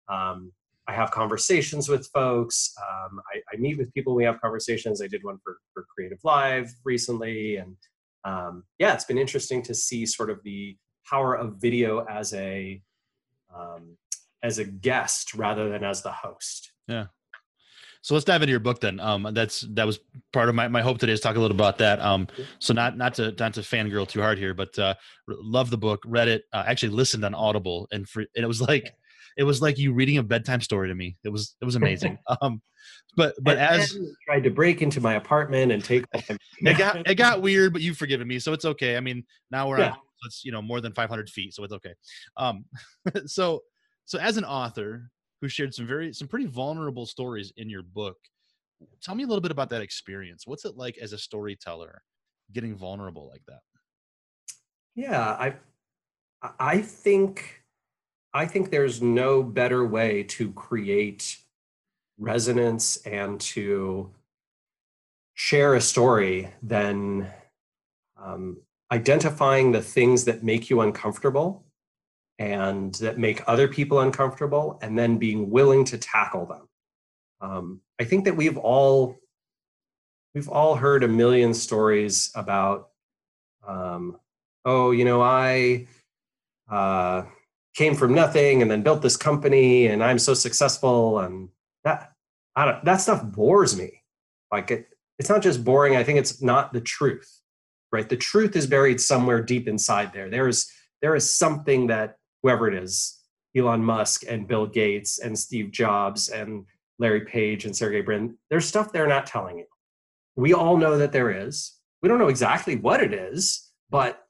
um, 0.09 0.53
I 0.87 0.93
have 0.93 1.11
conversations 1.11 1.89
with 1.89 2.09
folks. 2.13 2.75
Um, 2.79 3.21
I, 3.35 3.41
I, 3.53 3.57
meet 3.59 3.79
with 3.79 3.93
people. 3.95 4.15
We 4.15 4.25
have 4.25 4.41
conversations. 4.41 5.01
I 5.01 5.07
did 5.07 5.25
one 5.25 5.39
for 5.43 5.57
for 5.73 5.87
CreativeLive 5.99 6.71
recently, 6.85 7.57
and 7.57 7.77
um, 8.25 8.65
yeah, 8.79 8.93
it's 8.93 9.05
been 9.05 9.19
interesting 9.19 9.63
to 9.63 9.75
see 9.75 10.05
sort 10.05 10.29
of 10.29 10.41
the 10.45 10.77
power 11.09 11.35
of 11.35 11.57
video 11.61 12.05
as 12.05 12.35
a 12.35 12.83
um, 13.55 13.97
as 14.43 14.59
a 14.59 14.65
guest 14.65 15.35
rather 15.35 15.71
than 15.71 15.85
as 15.85 16.03
the 16.03 16.13
host. 16.13 16.73
Yeah, 16.87 17.07
so 18.03 18.15
let's 18.15 18.25
dive 18.25 18.43
into 18.43 18.51
your 18.51 18.61
book 18.61 18.81
then. 18.81 18.99
Um, 18.99 19.29
that's 19.33 19.63
that 19.71 19.87
was 19.87 20.01
part 20.33 20.49
of 20.49 20.55
my, 20.55 20.67
my 20.67 20.83
hope 20.83 20.99
today 20.99 21.13
is 21.13 21.21
talk 21.21 21.37
a 21.37 21.41
little 21.41 21.57
about 21.57 21.79
that. 21.79 22.01
Um, 22.01 22.27
so 22.59 22.75
not 22.75 22.97
not 22.97 23.15
to 23.15 23.33
not 23.39 23.55
to 23.55 23.61
fangirl 23.61 24.09
too 24.09 24.21
hard 24.21 24.39
here, 24.39 24.55
but 24.55 24.77
uh, 24.79 24.95
love 25.29 25.71
the 25.71 25.79
book, 25.79 26.03
read 26.05 26.29
it, 26.29 26.45
uh, 26.53 26.65
actually 26.67 26.91
listened 26.91 27.25
on 27.25 27.35
Audible, 27.35 27.87
and, 27.93 28.09
for, 28.09 28.21
and 28.21 28.45
it 28.45 28.49
was 28.49 28.61
like 28.61 28.93
it 29.37 29.45
was 29.45 29.63
like 29.63 29.79
you 29.79 29.93
reading 29.93 30.19
a 30.19 30.23
bedtime 30.23 30.61
story 30.61 30.89
to 30.89 30.95
me. 30.95 31.17
It 31.25 31.29
was 31.29 31.55
it 31.61 31.65
was 31.65 31.77
amazing. 31.77 32.19
um, 32.43 32.61
but 33.17 33.35
but 33.41 33.57
and 33.57 33.81
as 33.81 33.97
tried 34.27 34.43
to 34.45 34.51
break 34.51 34.83
into 34.83 35.01
my 35.01 35.15
apartment 35.15 35.71
and 35.71 35.85
take 35.85 36.05
it 36.13 36.79
got 36.79 37.09
it 37.09 37.15
got 37.15 37.41
weird, 37.43 37.73
but 37.73 37.83
you've 37.83 37.97
forgiven 37.97 38.27
me, 38.27 38.41
so 38.41 38.53
it's 38.53 38.65
okay. 38.65 38.97
I 38.97 39.01
mean, 39.01 39.25
now 39.51 39.69
we're 39.69 39.79
yeah. 39.79 39.93
on 39.93 39.99
it's 40.27 40.45
you 40.45 40.53
know 40.53 40.63
more 40.63 40.81
than 40.81 40.93
500 40.93 41.29
feet, 41.31 41.55
so 41.55 41.63
it's 41.65 41.73
okay. 41.73 41.95
Um, 42.37 42.65
so 43.27 43.63
so 44.05 44.19
as 44.19 44.37
an 44.37 44.45
author, 44.45 45.11
who 45.43 45.49
shared 45.49 45.75
some 45.75 45.87
very 45.87 46.15
some 46.15 46.29
pretty 46.29 46.47
vulnerable 46.47 47.05
stories 47.05 47.53
in 47.59 47.69
your 47.69 47.83
book. 47.83 48.17
Tell 49.03 49.15
me 49.15 49.25
a 49.25 49.27
little 49.27 49.43
bit 49.43 49.51
about 49.51 49.69
that 49.71 49.83
experience. 49.83 50.47
What's 50.47 50.65
it 50.65 50.77
like 50.77 50.97
as 50.99 51.13
a 51.13 51.19
storyteller 51.19 52.03
getting 52.53 52.77
vulnerable 52.77 53.29
like 53.29 53.43
that? 53.49 53.61
Yeah, 54.95 55.21
I 55.21 55.57
I 56.59 56.81
think 56.81 57.65
I 58.33 58.47
think 58.47 58.71
there's 58.71 59.03
no 59.03 59.43
better 59.43 59.85
way 59.85 60.23
to 60.25 60.53
create 60.53 61.39
resonance 62.19 62.99
and 62.99 63.41
to 63.41 64.15
share 65.35 65.75
a 65.75 65.81
story 65.81 66.53
than 66.63 67.33
um, 68.17 68.63
identifying 68.93 69.73
the 69.73 69.83
things 69.83 70.25
that 70.27 70.45
make 70.45 70.71
you 70.71 70.81
uncomfortable 70.83 71.65
and 72.39 72.95
that 72.97 73.19
make 73.19 73.43
other 73.47 73.69
people 73.69 74.01
uncomfortable 74.01 74.79
and 74.83 74.99
then 74.99 75.19
being 75.19 75.51
willing 75.51 75.85
to 75.85 75.99
tackle 75.99 76.47
them. 76.47 76.69
Um, 77.41 77.81
i 78.01 78.05
think 78.05 78.25
that 78.25 78.37
we've 78.37 78.57
all 78.57 79.19
we've 80.35 80.49
all 80.49 80.77
heard 80.77 81.03
a 81.03 81.09
million 81.09 81.53
stories 81.55 82.31
about 82.37 82.91
um, 83.67 84.17
oh 84.65 84.93
you 84.93 85.05
know 85.05 85.21
i 85.21 85.89
uh, 86.71 87.25
came 87.75 87.95
from 87.97 88.15
nothing 88.15 88.63
and 88.63 88.71
then 88.71 88.83
built 88.83 89.03
this 89.03 89.17
company 89.17 89.89
and 89.89 90.05
i'm 90.05 90.21
so 90.21 90.35
successful 90.35 91.19
and 91.19 91.49
that 91.85 92.13
I 92.55 92.67
don't, 92.67 92.85
that 92.85 93.01
stuff 93.01 93.25
bores 93.25 93.77
me. 93.77 94.03
Like 94.53 94.71
it 94.71 94.89
it's 95.19 95.29
not 95.29 95.43
just 95.43 95.65
boring 95.65 95.97
i 95.97 96.05
think 96.05 96.19
it's 96.19 96.41
not 96.41 96.73
the 96.73 96.81
truth 96.81 97.43
right? 97.93 98.09
The 98.09 98.17
truth 98.17 98.57
is 98.57 98.67
buried 98.67 99.01
somewhere 99.01 99.43
deep 99.43 99.69
inside 99.69 100.13
there. 100.13 100.29
There 100.31 100.49
is 100.49 100.69
there 101.03 101.15
is 101.15 101.33
something 101.33 101.89
that 101.89 102.17
whoever 102.43 102.69
it 102.69 102.75
is, 102.83 103.19
Elon 103.57 103.85
Musk 103.85 104.25
and 104.29 104.49
Bill 104.49 104.67
Gates 104.67 105.19
and 105.19 105.39
Steve 105.39 105.71
Jobs 105.71 106.29
and 106.29 106.65
Larry 106.99 107.23
Page 107.23 107.65
and 107.65 107.77
Sergey 107.77 108.01
Brin, 108.01 108.37
there's 108.51 108.67
stuff 108.67 108.93
they're 108.93 109.07
not 109.07 109.27
telling 109.27 109.59
you. 109.59 109.67
We 110.37 110.55
all 110.55 110.77
know 110.77 110.99
that 110.99 111.13
there 111.13 111.31
is. 111.31 111.79
We 112.03 112.09
don't 112.09 112.19
know 112.19 112.29
exactly 112.29 112.77
what 112.77 113.03
it 113.03 113.13
is, 113.13 113.71
but 113.91 114.25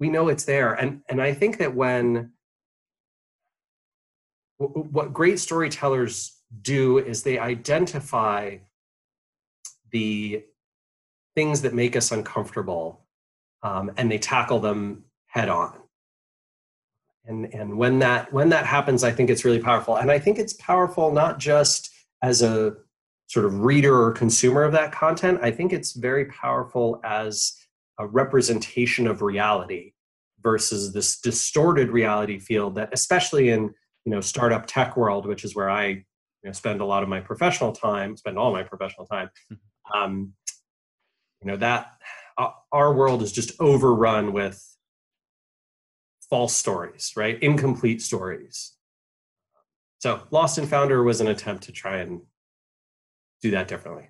we 0.00 0.08
know 0.08 0.28
it's 0.28 0.44
there. 0.44 0.74
And, 0.74 1.02
and 1.08 1.20
I 1.20 1.34
think 1.34 1.58
that 1.58 1.74
when 1.74 2.32
what 4.58 5.12
great 5.12 5.38
storytellers 5.38 6.36
do 6.62 6.98
is 6.98 7.22
they 7.22 7.38
identify 7.38 8.56
the 9.90 10.42
things 11.34 11.62
that 11.62 11.74
make 11.74 11.94
us 11.94 12.10
uncomfortable 12.10 13.06
um, 13.62 13.90
and 13.98 14.10
they 14.10 14.18
tackle 14.18 14.58
them 14.58 15.04
head 15.26 15.50
on 15.50 15.78
and 17.26 17.52
and 17.52 17.76
when 17.76 17.98
that 17.98 18.32
when 18.32 18.48
that 18.48 18.66
happens 18.66 19.04
i 19.04 19.10
think 19.10 19.30
it's 19.30 19.44
really 19.44 19.58
powerful 19.58 19.96
and 19.96 20.10
i 20.10 20.18
think 20.18 20.38
it's 20.38 20.54
powerful 20.54 21.12
not 21.12 21.38
just 21.38 21.90
as 22.22 22.42
a 22.42 22.74
sort 23.26 23.44
of 23.44 23.60
reader 23.60 24.00
or 24.00 24.12
consumer 24.12 24.62
of 24.62 24.72
that 24.72 24.92
content 24.92 25.38
i 25.42 25.50
think 25.50 25.72
it's 25.72 25.92
very 25.92 26.26
powerful 26.26 27.00
as 27.04 27.56
a 27.98 28.06
representation 28.06 29.06
of 29.06 29.22
reality 29.22 29.92
versus 30.42 30.92
this 30.92 31.20
distorted 31.20 31.88
reality 31.90 32.38
field 32.38 32.74
that 32.74 32.88
especially 32.92 33.50
in 33.50 33.62
you 34.04 34.12
know 34.12 34.20
startup 34.20 34.66
tech 34.66 34.96
world 34.96 35.26
which 35.26 35.44
is 35.44 35.54
where 35.54 35.70
i 35.70 35.86
you 35.86 36.50
know, 36.50 36.52
spend 36.52 36.80
a 36.80 36.84
lot 36.84 37.02
of 37.02 37.08
my 37.08 37.20
professional 37.20 37.72
time 37.72 38.16
spend 38.16 38.38
all 38.38 38.52
my 38.52 38.62
professional 38.62 39.06
time 39.06 39.28
mm-hmm. 39.52 40.00
um, 40.00 40.32
you 41.42 41.50
know 41.50 41.56
that 41.56 41.92
uh, 42.38 42.50
our 42.70 42.92
world 42.92 43.22
is 43.22 43.32
just 43.32 43.52
overrun 43.60 44.32
with 44.32 44.75
false 46.30 46.54
stories, 46.54 47.12
right? 47.16 47.42
Incomplete 47.42 48.02
stories. 48.02 48.72
So 49.98 50.22
Lost 50.30 50.58
and 50.58 50.68
Founder 50.68 51.02
was 51.02 51.20
an 51.20 51.28
attempt 51.28 51.64
to 51.64 51.72
try 51.72 51.98
and 51.98 52.20
do 53.42 53.50
that 53.52 53.68
differently. 53.68 54.08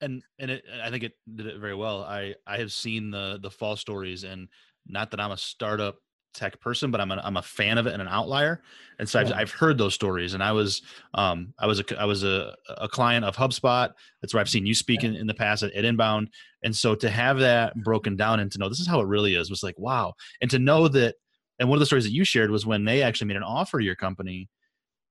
And 0.00 0.22
and 0.38 0.50
it, 0.50 0.64
I 0.82 0.90
think 0.90 1.04
it 1.04 1.12
did 1.34 1.46
it 1.46 1.58
very 1.58 1.74
well. 1.74 2.02
I 2.02 2.34
I 2.46 2.58
have 2.58 2.72
seen 2.72 3.10
the 3.10 3.38
the 3.42 3.50
false 3.50 3.80
stories, 3.80 4.24
and 4.24 4.48
not 4.86 5.10
that 5.10 5.20
I'm 5.20 5.32
a 5.32 5.36
startup 5.36 5.96
tech 6.32 6.60
person, 6.60 6.90
but 6.90 7.00
I'm 7.00 7.10
a, 7.10 7.20
I'm 7.24 7.36
a 7.36 7.42
fan 7.42 7.78
of 7.78 7.86
it 7.86 7.92
and 7.92 8.02
an 8.02 8.08
outlier. 8.08 8.62
And 8.98 9.08
so 9.08 9.20
I've, 9.20 9.32
I've 9.32 9.50
heard 9.50 9.78
those 9.78 9.94
stories 9.94 10.34
and 10.34 10.42
I 10.42 10.52
was, 10.52 10.82
um, 11.14 11.52
I 11.58 11.66
was 11.66 11.80
a, 11.80 12.00
I 12.00 12.04
was 12.04 12.24
a, 12.24 12.54
a 12.68 12.88
client 12.88 13.24
of 13.24 13.36
HubSpot. 13.36 13.90
That's 14.20 14.34
where 14.34 14.40
I've 14.40 14.48
seen 14.48 14.66
you 14.66 14.74
speak 14.74 15.04
in, 15.04 15.16
in 15.16 15.26
the 15.26 15.34
past 15.34 15.62
at, 15.62 15.72
at 15.72 15.84
Inbound. 15.84 16.30
And 16.62 16.74
so 16.74 16.94
to 16.94 17.10
have 17.10 17.38
that 17.38 17.74
broken 17.82 18.16
down 18.16 18.40
and 18.40 18.50
to 18.52 18.58
know 18.58 18.68
this 18.68 18.80
is 18.80 18.86
how 18.86 19.00
it 19.00 19.06
really 19.06 19.34
is 19.34 19.50
was 19.50 19.62
like, 19.62 19.78
wow. 19.78 20.14
And 20.40 20.50
to 20.50 20.58
know 20.58 20.88
that 20.88 21.16
and 21.60 21.68
one 21.68 21.76
of 21.76 21.80
the 21.80 21.86
stories 21.86 22.04
that 22.04 22.12
you 22.12 22.24
shared 22.24 22.50
was 22.50 22.66
when 22.66 22.84
they 22.84 23.02
actually 23.02 23.28
made 23.28 23.36
an 23.36 23.42
offer 23.42 23.78
to 23.78 23.84
your 23.84 23.94
company, 23.94 24.48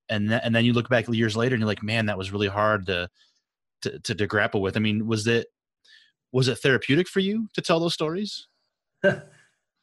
and 0.10 0.28
th- 0.28 0.42
and 0.44 0.54
then 0.54 0.66
you 0.66 0.74
look 0.74 0.90
back 0.90 1.08
years 1.08 1.38
later 1.38 1.54
and 1.56 1.62
you're 1.62 1.68
like, 1.68 1.84
man, 1.84 2.08
that 2.08 2.18
was 2.18 2.32
really 2.32 2.48
hard 2.48 2.88
to 2.88 3.08
to 3.84 4.00
to, 4.00 4.16
to 4.16 4.28
grapple 4.28 4.62
with. 4.62 4.76
I 4.76 4.80
mean, 4.80 5.08
was 5.08 5.28
it 5.28 5.48
was 6.32 6.48
it 6.48 6.56
therapeutic 6.56 7.08
for 7.08 7.20
you 7.20 7.48
to 7.54 7.62
tell 7.62 7.80
those 7.80 7.94
stories? 7.94 8.48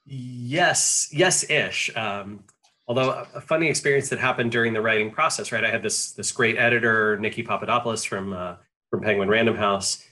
Yes, 0.04 1.08
yes, 1.12 1.48
ish. 1.50 1.96
Um, 1.96 2.44
although 2.86 3.26
a 3.34 3.40
funny 3.40 3.68
experience 3.68 4.08
that 4.10 4.18
happened 4.18 4.52
during 4.52 4.72
the 4.72 4.80
writing 4.80 5.10
process, 5.10 5.52
right? 5.52 5.64
I 5.64 5.70
had 5.70 5.82
this 5.82 6.12
this 6.12 6.32
great 6.32 6.58
editor, 6.58 7.16
Niki 7.18 7.46
Papadopoulos 7.46 8.04
from 8.04 8.32
uh, 8.32 8.56
from 8.90 9.02
Penguin 9.02 9.28
Random 9.28 9.56
House, 9.56 10.04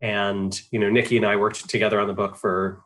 and 0.00 0.60
you 0.70 0.78
know, 0.78 0.88
Niki 0.88 1.16
and 1.16 1.26
I 1.26 1.36
worked 1.36 1.68
together 1.68 2.00
on 2.00 2.06
the 2.06 2.14
book 2.14 2.36
for 2.36 2.82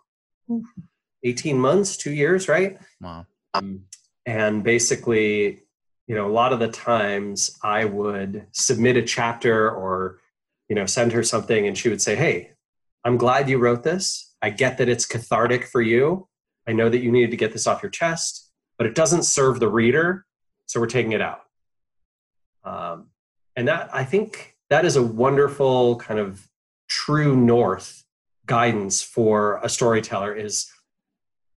eighteen 1.23 1.59
months, 1.59 1.97
two 1.97 2.13
years, 2.13 2.49
right? 2.49 2.79
Wow. 3.01 3.27
Um, 3.55 3.85
and 4.25 4.63
basically, 4.65 5.63
you 6.07 6.15
know, 6.15 6.27
a 6.27 6.33
lot 6.33 6.53
of 6.53 6.59
the 6.59 6.69
times 6.69 7.57
I 7.63 7.85
would 7.85 8.47
submit 8.53 8.97
a 8.97 9.03
chapter 9.03 9.71
or 9.71 10.19
you 10.69 10.75
know 10.75 10.87
send 10.87 11.13
her 11.13 11.23
something, 11.23 11.67
and 11.67 11.77
she 11.77 11.89
would 11.89 12.03
say, 12.03 12.17
"Hey, 12.17 12.53
I'm 13.05 13.17
glad 13.17 13.49
you 13.49 13.59
wrote 13.59 13.83
this. 13.83 14.35
I 14.43 14.51
get 14.51 14.79
that 14.79 14.89
it's 14.89 15.07
cathartic 15.07 15.65
for 15.67 15.83
you. 15.83 16.29
I 16.69 16.73
know 16.73 16.89
that 16.89 17.03
you 17.03 17.13
needed 17.13 17.31
to 17.31 17.37
get 17.37 17.53
this 17.53 17.67
off 17.67 17.83
your 17.83 17.91
chest." 17.91 18.47
but 18.79 18.87
it 18.87 18.95
doesn't 18.95 19.23
serve 19.23 19.61
the 19.61 19.69
reader, 19.69 20.27
so 20.67 20.81
we're 20.81 20.87
taking 20.87 21.13
it 21.13 21.21
out. 21.21 21.41
Um, 22.65 23.07
and 23.55 23.69
that 23.69 23.91
I 23.93 24.05
think 24.05 24.57
that 24.71 24.85
is 24.85 24.97
a 24.97 25.03
wonderful 25.03 25.97
kind 25.97 26.21
of 26.21 26.49
true 26.89 27.37
north 27.37 28.05
guidance 28.45 29.03
for 29.03 29.61
a 29.63 29.69
storyteller 29.69 30.35
is 30.35 30.71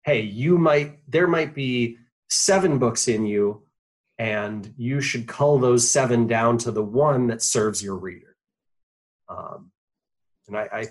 hey 0.04 0.20
you 0.20 0.58
might 0.58 0.98
there 1.08 1.26
might 1.26 1.54
be 1.54 1.98
seven 2.30 2.78
books 2.78 3.08
in 3.08 3.26
you 3.26 3.62
and 4.18 4.74
you 4.76 5.00
should 5.00 5.28
cull 5.28 5.58
those 5.58 5.88
seven 5.88 6.26
down 6.26 6.58
to 6.58 6.72
the 6.72 6.82
one 6.82 7.28
that 7.28 7.42
serves 7.42 7.82
your 7.82 7.96
reader. 7.96 8.36
Um, 9.28 9.70
and 10.48 10.56
I, 10.56 10.68
I 10.72 10.84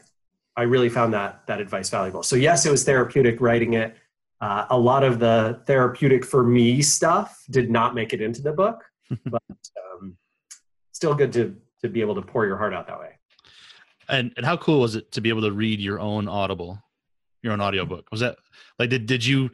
i 0.56 0.64
really 0.64 0.90
found 0.90 1.14
that 1.14 1.46
that 1.48 1.60
advice 1.60 1.90
valuable. 1.90 2.24
So 2.24 2.36
yes 2.36 2.66
it 2.66 2.72
was 2.72 2.84
therapeutic 2.84 3.42
writing 3.42 3.74
it. 3.74 3.96
Uh, 4.40 4.66
a 4.70 4.78
lot 4.78 5.04
of 5.04 5.20
the 5.20 5.62
therapeutic 5.66 6.24
for 6.24 6.44
me 6.44 6.82
stuff 6.82 7.44
did 7.50 7.72
not 7.72 7.96
make 7.96 8.14
it 8.14 8.22
into 8.22 8.42
the 8.42 8.54
book, 8.54 8.84
but 9.26 9.42
um, 9.94 10.16
still 10.92 11.16
good 11.16 11.34
to 11.34 11.56
to 11.82 11.90
be 11.90 12.02
able 12.02 12.16
to 12.16 12.22
pour 12.22 12.46
your 12.46 12.58
heart 12.58 12.74
out 12.74 12.88
that 12.88 13.00
way. 13.00 13.18
And 14.10 14.32
and 14.38 14.46
how 14.46 14.58
cool 14.58 14.82
was 14.82 14.96
it 14.96 15.12
to 15.14 15.22
be 15.22 15.30
able 15.30 15.42
to 15.42 15.52
read 15.52 15.80
your 15.80 16.00
own 16.00 16.28
Audible, 16.28 16.82
your 17.42 17.54
own 17.54 17.62
audiobook? 17.62 18.08
Was 18.12 18.22
that 18.22 18.38
like 18.80 18.90
did 18.90 19.06
did 19.06 19.26
you 19.26 19.50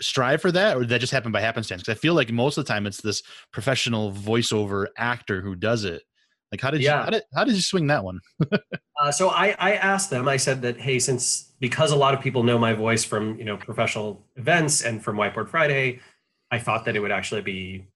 strive 0.00 0.40
for 0.40 0.52
that, 0.52 0.76
or 0.76 0.80
did 0.80 0.88
that 0.90 1.00
just 1.00 1.12
happen 1.12 1.32
by 1.32 1.40
happenstance? 1.40 1.82
Because 1.82 1.96
I 1.96 2.00
feel 2.00 2.14
like 2.14 2.30
most 2.32 2.58
of 2.58 2.64
the 2.64 2.72
time 2.72 2.86
it's 2.86 3.00
this 3.00 3.22
professional 3.52 4.12
voiceover 4.12 4.86
actor 4.96 5.40
who 5.40 5.54
does 5.54 5.84
it. 5.84 6.02
Like 6.52 6.60
how 6.60 6.70
did 6.70 6.82
yeah. 6.82 6.98
you 6.98 7.04
how 7.04 7.10
did, 7.10 7.22
how 7.34 7.44
did 7.44 7.54
you 7.54 7.60
swing 7.60 7.88
that 7.88 8.04
one? 8.04 8.20
uh, 9.00 9.10
so 9.10 9.30
I 9.30 9.56
I 9.58 9.74
asked 9.74 10.10
them. 10.10 10.28
I 10.28 10.36
said 10.36 10.62
that 10.62 10.78
hey, 10.78 10.98
since 10.98 11.52
because 11.60 11.90
a 11.90 11.96
lot 11.96 12.14
of 12.14 12.20
people 12.20 12.42
know 12.42 12.58
my 12.58 12.72
voice 12.72 13.04
from 13.04 13.38
you 13.38 13.44
know 13.44 13.56
professional 13.56 14.24
events 14.36 14.82
and 14.82 15.02
from 15.02 15.16
Whiteboard 15.16 15.48
Friday, 15.48 16.00
I 16.50 16.58
thought 16.58 16.84
that 16.84 16.94
it 16.94 17.00
would 17.00 17.10
actually 17.10 17.42
be 17.42 17.86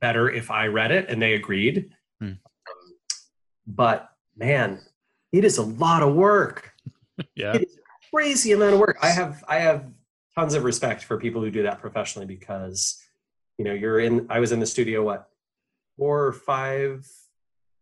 better 0.00 0.30
if 0.30 0.50
I 0.50 0.66
read 0.66 0.90
it, 0.90 1.08
and 1.08 1.20
they 1.20 1.34
agreed. 1.34 1.90
Hmm. 2.20 2.32
but 3.66 4.10
man, 4.36 4.80
it 5.30 5.44
is 5.44 5.58
a 5.58 5.62
lot 5.62 6.02
of 6.02 6.14
work. 6.14 6.72
yeah, 7.34 7.54
it 7.54 7.62
is 7.62 7.76
crazy 8.12 8.52
amount 8.52 8.74
of 8.74 8.80
work. 8.80 8.98
I 9.02 9.10
have 9.10 9.44
I 9.48 9.56
have 9.56 9.86
tons 10.34 10.54
of 10.54 10.64
respect 10.64 11.04
for 11.04 11.18
people 11.18 11.42
who 11.42 11.50
do 11.50 11.62
that 11.64 11.80
professionally 11.80 12.26
because 12.26 13.00
you 13.56 13.64
know 13.64 13.72
you're 13.72 14.00
in. 14.00 14.26
I 14.30 14.40
was 14.40 14.52
in 14.52 14.60
the 14.60 14.66
studio 14.66 15.02
what 15.04 15.28
four 15.96 16.26
or 16.26 16.32
five 16.32 17.06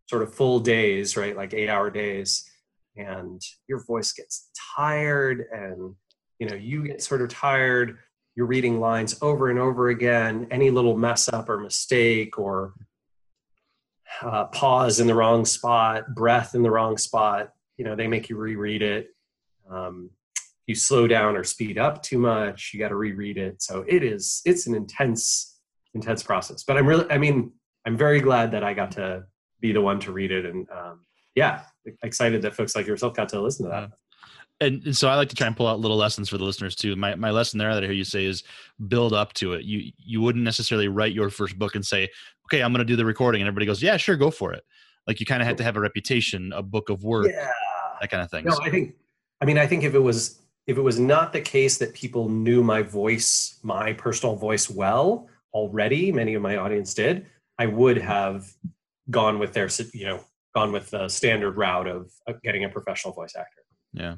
sort 0.06 0.22
of 0.22 0.34
full 0.34 0.60
days, 0.60 1.16
right? 1.16 1.36
Like 1.36 1.54
eight 1.54 1.68
hour 1.68 1.90
days 1.90 2.48
and 2.96 3.42
your 3.68 3.84
voice 3.84 4.12
gets 4.12 4.50
tired 4.76 5.46
and 5.52 5.94
you 6.38 6.48
know 6.48 6.56
you 6.56 6.86
get 6.86 7.02
sort 7.02 7.22
of 7.22 7.28
tired 7.28 7.98
you're 8.34 8.46
reading 8.46 8.80
lines 8.80 9.18
over 9.22 9.50
and 9.50 9.58
over 9.58 9.88
again 9.88 10.46
any 10.50 10.70
little 10.70 10.96
mess 10.96 11.28
up 11.28 11.48
or 11.48 11.58
mistake 11.58 12.38
or 12.38 12.74
uh, 14.22 14.44
pause 14.46 15.00
in 15.00 15.06
the 15.06 15.14
wrong 15.14 15.44
spot 15.44 16.14
breath 16.14 16.54
in 16.54 16.62
the 16.62 16.70
wrong 16.70 16.96
spot 16.96 17.52
you 17.76 17.84
know 17.84 17.94
they 17.94 18.08
make 18.08 18.28
you 18.28 18.36
reread 18.36 18.82
it 18.82 19.08
um, 19.70 20.10
you 20.66 20.74
slow 20.74 21.06
down 21.06 21.36
or 21.36 21.44
speed 21.44 21.78
up 21.78 22.02
too 22.02 22.18
much 22.18 22.72
you 22.72 22.80
got 22.80 22.88
to 22.88 22.96
reread 22.96 23.38
it 23.38 23.62
so 23.62 23.84
it 23.88 24.02
is 24.02 24.42
it's 24.44 24.66
an 24.66 24.74
intense 24.74 25.58
intense 25.94 26.22
process 26.22 26.64
but 26.64 26.76
i'm 26.76 26.86
really 26.86 27.08
i 27.10 27.18
mean 27.18 27.52
i'm 27.86 27.96
very 27.96 28.20
glad 28.20 28.50
that 28.50 28.64
i 28.64 28.74
got 28.74 28.90
to 28.90 29.24
be 29.60 29.72
the 29.72 29.80
one 29.80 29.98
to 29.98 30.12
read 30.12 30.30
it 30.30 30.44
and 30.44 30.68
um, 30.70 31.00
yeah, 31.36 31.60
excited 32.02 32.42
that 32.42 32.54
folks 32.54 32.74
like 32.74 32.86
yourself 32.86 33.14
got 33.14 33.28
to 33.28 33.40
listen 33.40 33.66
to 33.66 33.70
that. 33.70 33.90
And, 34.58 34.82
and, 34.86 34.96
so 34.96 35.08
I 35.08 35.16
like 35.16 35.28
to 35.28 35.36
try 35.36 35.46
and 35.46 35.54
pull 35.54 35.66
out 35.66 35.80
little 35.80 35.98
lessons 35.98 36.30
for 36.30 36.38
the 36.38 36.44
listeners 36.44 36.74
too. 36.74 36.96
My 36.96 37.14
my 37.14 37.30
lesson 37.30 37.58
there 37.58 37.72
that 37.74 37.84
I 37.84 37.86
hear 37.86 37.94
you 37.94 38.04
say 38.04 38.24
is 38.24 38.42
build 38.88 39.12
up 39.12 39.34
to 39.34 39.52
it. 39.52 39.64
You 39.64 39.92
you 39.98 40.22
wouldn't 40.22 40.44
necessarily 40.44 40.88
write 40.88 41.12
your 41.12 41.28
first 41.28 41.58
book 41.58 41.74
and 41.74 41.84
say, 41.84 42.08
okay, 42.46 42.62
I'm 42.62 42.72
going 42.72 42.78
to 42.78 42.86
do 42.86 42.96
the 42.96 43.04
recording, 43.04 43.42
and 43.42 43.48
everybody 43.48 43.66
goes, 43.66 43.82
yeah, 43.82 43.98
sure, 43.98 44.16
go 44.16 44.30
for 44.30 44.54
it. 44.54 44.64
Like 45.06 45.20
you 45.20 45.26
kind 45.26 45.42
of 45.42 45.46
have 45.46 45.56
to 45.56 45.62
have 45.62 45.76
a 45.76 45.80
reputation, 45.80 46.52
a 46.54 46.62
book 46.62 46.88
of 46.88 47.04
work, 47.04 47.28
yeah. 47.30 47.50
that 48.00 48.10
kind 48.10 48.22
of 48.22 48.30
thing. 48.30 48.46
No, 48.46 48.58
I 48.62 48.70
think, 48.70 48.94
I 49.42 49.44
mean, 49.44 49.58
I 49.58 49.66
think 49.66 49.84
if 49.84 49.94
it 49.94 50.00
was 50.00 50.40
if 50.66 50.76
it 50.76 50.82
was 50.82 50.98
not 50.98 51.32
the 51.32 51.40
case 51.40 51.78
that 51.78 51.94
people 51.94 52.28
knew 52.28 52.62
my 52.62 52.82
voice, 52.82 53.58
my 53.62 53.92
personal 53.92 54.34
voice 54.34 54.68
well 54.68 55.28
already, 55.54 56.10
many 56.10 56.34
of 56.34 56.42
my 56.42 56.56
audience 56.56 56.92
did, 56.92 57.26
I 57.58 57.66
would 57.66 57.98
have 57.98 58.52
gone 59.10 59.38
with 59.38 59.52
their 59.52 59.68
you 59.92 60.06
know 60.06 60.20
gone 60.54 60.72
with 60.72 60.90
the 60.90 61.08
standard 61.08 61.56
route 61.56 61.86
of, 61.86 62.10
getting 62.42 62.64
a 62.64 62.68
professional 62.68 63.12
voice 63.12 63.34
actor. 63.36 63.62
Yeah. 63.92 64.16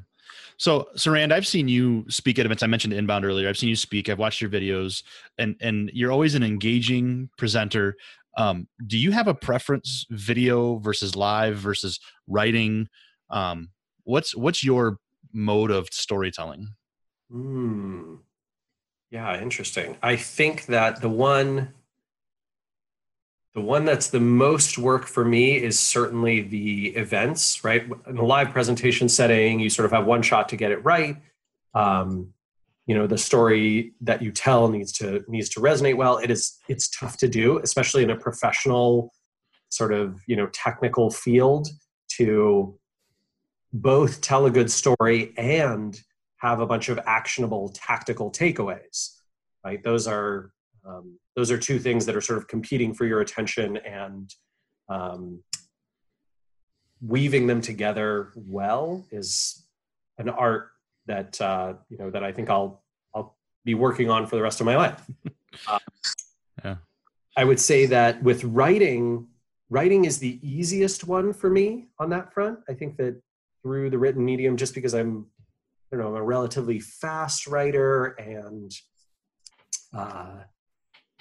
So, 0.57 0.89
Sarand, 0.97 1.33
I've 1.33 1.47
seen 1.47 1.69
you 1.69 2.05
speak 2.09 2.39
at 2.39 2.47
events. 2.47 2.63
I 2.63 2.67
mentioned 2.67 2.93
Inbound 2.93 3.25
earlier. 3.25 3.49
I've 3.49 3.59
seen 3.59 3.69
you 3.69 3.77
speak. 3.77 4.09
I've 4.09 4.19
watched 4.19 4.41
your 4.41 4.51
videos, 4.51 5.03
and 5.37 5.57
and 5.61 5.91
you're 5.93 6.13
always 6.13 6.35
an 6.35 6.43
engaging 6.43 7.29
presenter. 7.37 7.97
Um, 8.37 8.69
do 8.87 8.97
you 8.97 9.11
have 9.11 9.29
a 9.29 9.35
preference, 9.35 10.07
video 10.11 10.79
versus 10.79 11.17
live 11.17 11.57
versus 11.57 11.99
writing? 12.27 12.89
Um, 13.31 13.71
what's 14.05 14.35
what's 14.35 14.65
your 14.65 14.99
mode 15.33 15.71
of 15.71 15.88
storytelling? 15.91 16.75
Hmm. 17.31 18.17
Yeah, 19.11 19.41
interesting. 19.41 19.97
I 20.03 20.17
think 20.17 20.67
that 20.67 21.01
the 21.01 21.09
one 21.09 21.75
the 23.55 23.61
one 23.64 23.85
that's 23.85 24.11
the 24.11 24.21
most 24.21 24.79
work 24.79 25.07
for 25.07 25.25
me 25.25 25.57
is 25.57 25.81
certainly 25.81 26.43
the 26.43 26.88
events, 26.91 27.64
right? 27.64 27.85
In 28.07 28.17
a 28.17 28.25
live 28.25 28.51
presentation 28.51 29.09
setting, 29.09 29.59
you 29.59 29.69
sort 29.69 29.87
of 29.87 29.91
have 29.91 30.07
one 30.07 30.23
shot 30.23 30.49
to 30.51 30.57
get 30.57 30.71
it 30.71 30.85
right. 30.85 31.17
Um, 31.75 32.35
you 32.87 32.95
know, 32.95 33.09
the 33.09 33.19
story 33.19 33.95
that 34.03 34.23
you 34.23 34.31
tell 34.31 34.69
needs 34.69 34.93
to 34.93 35.25
needs 35.27 35.49
to 35.51 35.61
resonate 35.61 35.97
well. 35.97 36.19
It 36.19 36.31
is 36.31 36.59
it's 36.69 36.88
tough 36.88 37.17
to 37.19 37.29
do, 37.29 37.59
especially 37.59 38.03
in 38.03 38.11
a 38.11 38.17
professional 38.17 39.12
sort 39.71 39.93
of 39.93 40.21
you 40.27 40.37
know 40.37 40.47
technical 40.53 41.11
field 41.11 41.69
to 42.17 42.78
both 43.83 44.21
tell 44.21 44.47
a 44.47 44.51
good 44.51 44.71
story 44.71 45.33
and 45.37 46.01
have 46.38 46.61
a 46.61 46.67
bunch 46.67 46.88
of 46.88 46.99
actionable 47.07 47.71
tactical 47.71 48.31
takeaways 48.31 49.17
right 49.64 49.83
those 49.83 50.07
are 50.07 50.53
um, 50.87 51.19
those 51.37 51.51
are 51.51 51.59
two 51.59 51.79
things 51.79 52.07
that 52.07 52.17
are 52.17 52.21
sort 52.21 52.38
of 52.38 52.49
competing 52.49 52.95
for 52.95 53.05
your 53.05 53.21
attention 53.21 53.77
and 53.79 54.35
um, 54.88 55.43
weaving 57.01 57.47
them 57.47 57.61
together 57.61 58.33
well 58.35 59.07
is 59.11 59.67
an 60.19 60.29
art 60.29 60.71
that 61.07 61.41
uh, 61.41 61.75
you 61.88 61.99
know 61.99 62.11
that 62.11 62.23
I 62.23 62.33
think 62.33 62.51
I'll 62.51 62.83
I'll 63.14 63.37
be 63.64 63.75
working 63.75 64.11
on 64.11 64.27
for 64.27 64.37
the 64.37 64.43
rest 64.43 64.61
of 64.61 64.67
my 64.67 64.77
life. 64.77 65.03
Uh, 65.67 65.79
yeah. 66.64 66.77
I 67.37 67.45
would 67.45 67.61
say 67.61 67.87
that 67.87 68.23
with 68.23 68.45
writing, 68.45 69.29
writing 69.71 70.05
is 70.05 70.19
the 70.19 70.38
easiest 70.43 71.07
one 71.07 71.33
for 71.33 71.49
me 71.51 71.88
on 71.99 72.11
that 72.11 72.33
front. 72.33 72.61
I 72.69 72.75
think 72.75 72.97
that 72.99 73.21
through 73.62 73.90
the 73.90 73.99
written 73.99 74.25
medium, 74.25 74.57
just 74.57 74.75
because 74.75 74.94
I'm, 74.94 75.27
you 75.92 75.99
know, 75.99 76.09
I'm 76.09 76.14
a 76.14 76.23
relatively 76.23 76.81
fast 76.81 77.47
writer 77.47 78.16
and 78.18 78.73
uh, 79.94 80.37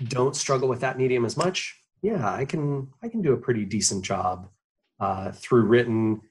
don't 0.03 0.35
struggle 0.35 0.69
with 0.69 0.81
that 0.81 0.97
medium 0.97 1.25
as 1.25 1.37
much, 1.37 1.75
yeah, 2.01 2.31
I 2.31 2.45
can 2.45 2.89
I 3.01 3.07
can 3.07 3.21
do 3.21 3.33
a 3.33 3.37
pretty 3.37 3.65
decent 3.65 4.05
job 4.05 4.49
uh, 4.99 5.31
through 5.31 5.63
written. 5.63 6.21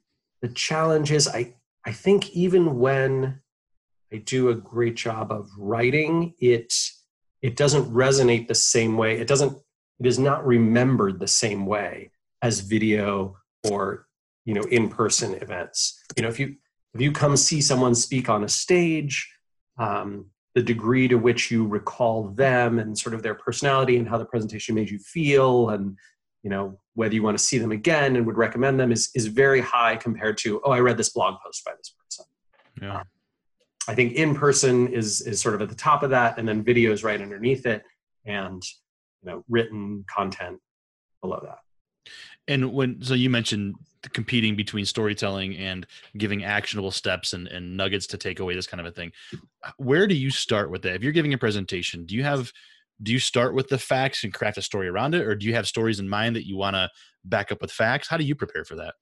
The 0.43 0.49
challenge 0.49 1.11
is 1.13 1.29
I 1.29 1.55
I 1.85 1.93
think 1.93 2.31
even 2.31 2.79
when 2.79 3.41
I 4.13 4.19
do 4.19 4.51
a 4.51 4.55
great 4.55 4.97
job 4.97 5.33
of 5.33 5.51
writing, 5.59 6.35
it 6.39 6.73
it 7.43 7.57
doesn't 7.57 7.93
resonate 7.93 8.49
the 8.49 8.55
same 8.55 8.97
way. 8.97 9.19
It 9.19 9.27
doesn't 9.27 9.59
it 9.99 10.07
is 10.07 10.19
not 10.19 10.47
remembered 10.47 11.19
the 11.19 11.29
same 11.29 11.67
way 11.67 12.11
as 12.43 12.61
video 12.61 13.37
or 13.69 14.06
you 14.47 14.55
know 14.55 14.63
in-person 14.63 15.35
events. 15.43 16.03
You 16.17 16.23
know, 16.23 16.29
if 16.31 16.41
you 16.41 16.57
if 16.95 17.01
you 17.03 17.13
come 17.13 17.37
see 17.37 17.61
someone 17.61 17.95
speak 17.95 18.31
on 18.31 18.45
a 18.45 18.49
stage, 18.49 19.31
um, 19.79 20.31
the 20.55 20.63
degree 20.63 21.07
to 21.09 21.17
which 21.17 21.51
you 21.51 21.67
recall 21.67 22.29
them 22.29 22.79
and 22.79 22.99
sort 22.99 23.15
of 23.15 23.23
their 23.23 23.35
personality 23.35 23.99
and 23.99 24.09
how 24.09 24.17
the 24.17 24.25
presentation 24.25 24.75
made 24.75 24.89
you 24.89 24.99
feel 24.99 25.69
and 25.69 25.99
you 26.43 26.49
know 26.49 26.79
whether 26.95 27.15
you 27.15 27.23
want 27.23 27.37
to 27.37 27.45
see 27.45 27.59
them 27.59 27.73
again 27.73 28.17
and 28.17 28.25
would 28.25 28.39
recommend 28.39 28.81
them 28.81 28.91
is 28.91 29.11
is 29.15 29.27
very 29.27 29.61
high 29.61 29.97
compared 29.97 30.39
to 30.39 30.61
oh 30.65 30.71
i 30.71 30.81
read 30.81 30.97
this 30.97 31.11
blog 31.11 31.35
post 31.45 31.63
by 31.63 31.73
this 31.77 31.95
person 32.01 32.25
yeah 32.81 33.03
I 33.89 33.95
think 33.95 34.15
in 34.15 34.35
person 34.35 34.89
is 34.89 35.21
is 35.23 35.41
sort 35.41 35.55
of 35.55 35.63
at 35.63 35.69
the 35.69 35.75
top 35.75 36.03
of 36.03 36.11
that, 36.11 36.39
and 36.39 36.49
then 36.49 36.65
videos 36.65 37.05
right 37.05 37.21
underneath 37.21 37.67
it, 37.67 37.83
and 38.25 38.63
you 39.23 39.31
know 39.31 39.45
written 39.49 40.05
content 40.09 40.59
below 41.21 41.41
that. 41.43 41.59
And 42.49 42.73
when 42.73 43.03
so 43.03 43.15
you 43.15 43.31
mentioned 43.31 43.77
competing 44.13 44.57
between 44.57 44.85
storytelling 44.85 45.57
and 45.57 45.87
giving 46.17 46.45
actionable 46.45 46.91
steps 46.91 47.33
and, 47.33 47.49
and 47.49 47.77
nuggets 47.77 48.07
to 48.09 48.19
take 48.19 48.41
away 48.41 48.55
this 48.55 48.67
kind 48.67 48.81
of 48.81 48.87
a 48.87 48.91
thing. 48.91 49.13
Where 49.77 50.07
do 50.07 50.15
you 50.15 50.31
start 50.31 50.71
with 50.71 50.83
that? 50.83 50.95
If 50.97 51.03
you're 51.03 51.13
giving 51.13 51.35
a 51.35 51.39
presentation, 51.39 52.07
do 52.07 52.15
you 52.15 52.23
have 52.23 52.53
do 53.03 53.13
you 53.13 53.19
start 53.19 53.55
with 53.55 53.69
the 53.69 53.79
facts 53.79 54.25
and 54.25 54.33
craft 54.33 54.57
a 54.57 54.63
story 54.63 54.89
around 54.89 55.15
it, 55.15 55.27
or 55.27 55.35
do 55.35 55.47
you 55.47 55.55
have 55.55 55.67
stories 55.67 56.01
in 56.01 56.09
mind 56.09 56.35
that 56.37 56.47
you 56.47 56.57
want 56.57 56.77
to 56.77 56.89
back 57.25 57.53
up 57.53 57.61
with 57.61 57.71
facts? 57.71 58.09
How 58.09 58.17
do 58.17 58.25
you 58.25 58.35
prepare 58.35 58.65
for 58.65 58.77
that? 58.77 58.95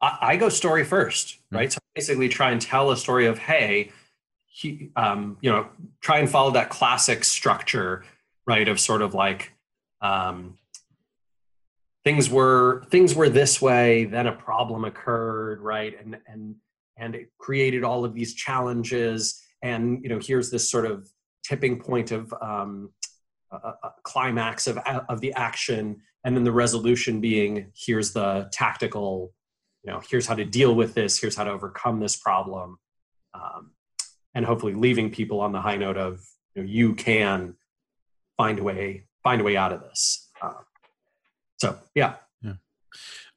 I, 0.00 0.18
I 0.20 0.36
go 0.36 0.48
story 0.48 0.84
1st 0.84 0.88
mm-hmm. 0.90 1.56
right? 1.56 1.72
So 1.72 1.78
basically, 1.94 2.28
try 2.28 2.50
and 2.50 2.60
tell 2.60 2.90
a 2.90 2.96
story 2.96 3.26
of 3.26 3.38
hey, 3.38 3.90
he, 4.46 4.90
um, 4.94 5.36
you 5.40 5.50
know, 5.50 5.68
try 6.00 6.18
and 6.18 6.30
follow 6.30 6.52
that 6.52 6.70
classic 6.70 7.24
structure, 7.24 8.04
right? 8.46 8.68
Of 8.68 8.78
sort 8.78 9.02
of 9.02 9.14
like 9.14 9.52
um, 10.00 10.56
things 12.04 12.28
were 12.28 12.84
things 12.90 13.14
were 13.14 13.28
this 13.28 13.60
way, 13.60 14.04
then 14.04 14.26
a 14.26 14.32
problem 14.32 14.84
occurred, 14.84 15.60
right? 15.60 15.94
And 15.98 16.18
and 16.26 16.56
and 16.96 17.14
it 17.14 17.30
created 17.38 17.82
all 17.82 18.04
of 18.04 18.14
these 18.14 18.34
challenges, 18.34 19.40
and 19.62 20.02
you 20.02 20.08
know, 20.08 20.20
here's 20.22 20.50
this 20.50 20.70
sort 20.70 20.86
of 20.86 21.08
tipping 21.42 21.80
point 21.80 22.12
of 22.12 22.32
um, 22.40 22.90
a, 23.50 23.56
a 23.56 23.92
climax 24.02 24.66
of 24.66 24.78
of 25.08 25.20
the 25.20 25.32
action, 25.32 25.96
and 26.24 26.36
then 26.36 26.44
the 26.44 26.52
resolution 26.52 27.20
being 27.20 27.72
here's 27.74 28.12
the 28.12 28.48
tactical, 28.52 29.32
you 29.82 29.90
know, 29.90 30.00
here's 30.08 30.26
how 30.26 30.34
to 30.34 30.44
deal 30.44 30.74
with 30.74 30.94
this, 30.94 31.18
here's 31.18 31.36
how 31.36 31.44
to 31.44 31.50
overcome 31.50 32.00
this 32.00 32.16
problem. 32.16 32.78
Um, 33.34 33.72
and 34.36 34.44
hopefully 34.44 34.74
leaving 34.74 35.10
people 35.10 35.40
on 35.40 35.52
the 35.52 35.60
high 35.60 35.76
note 35.76 35.96
of 35.96 36.24
you, 36.54 36.62
know, 36.62 36.68
you 36.68 36.94
can 36.94 37.54
find 38.36 38.58
a 38.58 38.62
way 38.62 39.06
find 39.22 39.40
a 39.40 39.44
way 39.44 39.56
out 39.56 39.72
of 39.72 39.80
this 39.80 40.30
uh, 40.42 40.52
so 41.56 41.78
yeah. 41.94 42.16
Yeah. 42.42 42.54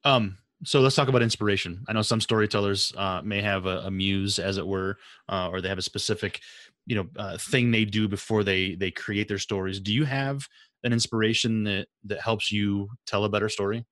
Um 0.03 0.37
so 0.63 0.81
let's 0.81 0.95
talk 0.95 1.07
about 1.07 1.21
inspiration. 1.21 1.83
I 1.87 1.93
know 1.93 2.01
some 2.01 2.19
storytellers 2.19 2.91
uh, 2.97 3.21
may 3.23 3.43
have 3.43 3.67
a, 3.67 3.81
a, 3.81 3.91
muse 3.91 4.39
as 4.39 4.57
it 4.57 4.65
were 4.65 4.97
uh, 5.29 5.49
or 5.49 5.61
they 5.61 5.69
have 5.69 5.77
a 5.77 5.83
specific 5.83 6.41
you 6.87 6.95
know 6.95 7.07
uh, 7.15 7.37
thing 7.37 7.69
they 7.69 7.85
do 7.85 8.07
before 8.07 8.43
they 8.43 8.75
they 8.75 8.91
create 8.91 9.27
their 9.27 9.37
stories. 9.37 9.79
Do 9.79 9.93
you 9.93 10.05
have 10.05 10.47
an 10.83 10.93
inspiration 10.93 11.63
that 11.65 11.87
that 12.05 12.21
helps 12.21 12.51
you 12.51 12.89
tell 13.05 13.23
a 13.23 13.29
better 13.29 13.49
story? 13.49 13.85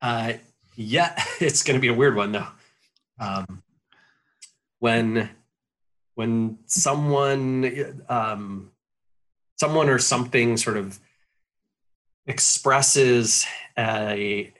Uh 0.00 0.34
yeah 0.76 1.14
it's 1.40 1.62
going 1.62 1.76
to 1.76 1.80
be 1.80 1.88
a 1.88 1.94
weird 1.94 2.16
one 2.16 2.32
though. 2.32 2.48
Um 3.18 3.62
when 4.80 5.30
when 6.14 6.58
someone 6.66 8.02
um, 8.08 8.70
someone 9.58 9.88
or 9.88 9.98
something 9.98 10.56
sort 10.56 10.76
of 10.76 10.98
expresses 12.26 13.46
a 13.78 14.52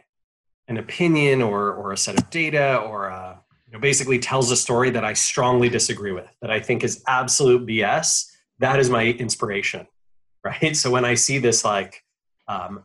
an 0.69 0.77
opinion 0.79 1.43
or 1.43 1.73
or 1.73 1.93
a 1.93 1.97
set 1.97 2.19
of 2.19 2.31
data 2.31 2.77
or 2.77 3.07
a, 3.07 3.41
you 3.67 3.73
know, 3.73 3.79
basically 3.79 4.19
tells 4.19 4.51
a 4.51 4.57
story 4.57 4.91
that 4.91 5.05
I 5.05 5.13
strongly 5.13 5.69
disagree 5.69 6.13
with 6.13 6.29
that 6.41 6.51
I 6.51 6.61
think 6.61 6.85
is 6.85 7.03
absolute 7.07 7.67
BS. 7.67 8.31
That 8.59 8.79
is 8.79 8.91
my 8.91 9.07
inspiration, 9.07 9.87
right? 10.45 10.77
So 10.77 10.91
when 10.91 11.05
I 11.05 11.15
see 11.15 11.39
this, 11.39 11.65
like, 11.65 12.03
um, 12.49 12.85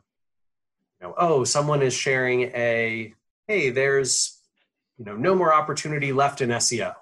you 0.99 1.07
know, 1.07 1.13
oh, 1.17 1.43
someone 1.43 1.81
is 1.81 1.93
sharing 1.93 2.43
a 2.43 3.13
hey, 3.47 3.69
there's 3.69 4.41
you 4.97 5.05
know 5.05 5.15
no 5.15 5.35
more 5.35 5.53
opportunity 5.53 6.11
left 6.11 6.41
in 6.41 6.49
SEO 6.49 6.93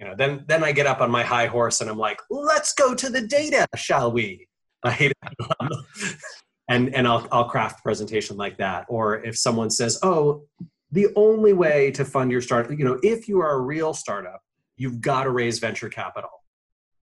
you 0.00 0.06
know 0.06 0.14
then 0.16 0.44
then 0.48 0.64
i 0.64 0.72
get 0.72 0.86
up 0.86 1.00
on 1.00 1.10
my 1.10 1.22
high 1.22 1.46
horse 1.46 1.80
and 1.80 1.88
i'm 1.88 1.98
like 1.98 2.20
let's 2.30 2.72
go 2.72 2.94
to 2.94 3.08
the 3.08 3.20
data 3.20 3.66
shall 3.76 4.10
we 4.10 4.48
right 4.84 5.12
and 6.70 6.94
and 6.94 7.06
I'll, 7.06 7.26
I'll 7.30 7.48
craft 7.48 7.80
a 7.80 7.82
presentation 7.82 8.36
like 8.38 8.56
that. 8.58 8.86
Or 8.88 9.22
if 9.22 9.36
someone 9.36 9.68
says 9.68 9.98
oh 10.02 10.44
the 10.92 11.08
only 11.14 11.52
way 11.52 11.90
to 11.92 12.04
fund 12.04 12.32
your 12.32 12.40
startup 12.40 12.70
you 12.78 12.84
know 12.84 12.98
if 13.02 13.28
you 13.28 13.40
are 13.40 13.52
a 13.52 13.60
real 13.60 13.92
startup 13.92 14.40
you've 14.76 15.00
got 15.02 15.24
to 15.24 15.30
raise 15.30 15.58
venture 15.58 15.90
capital. 15.90 16.30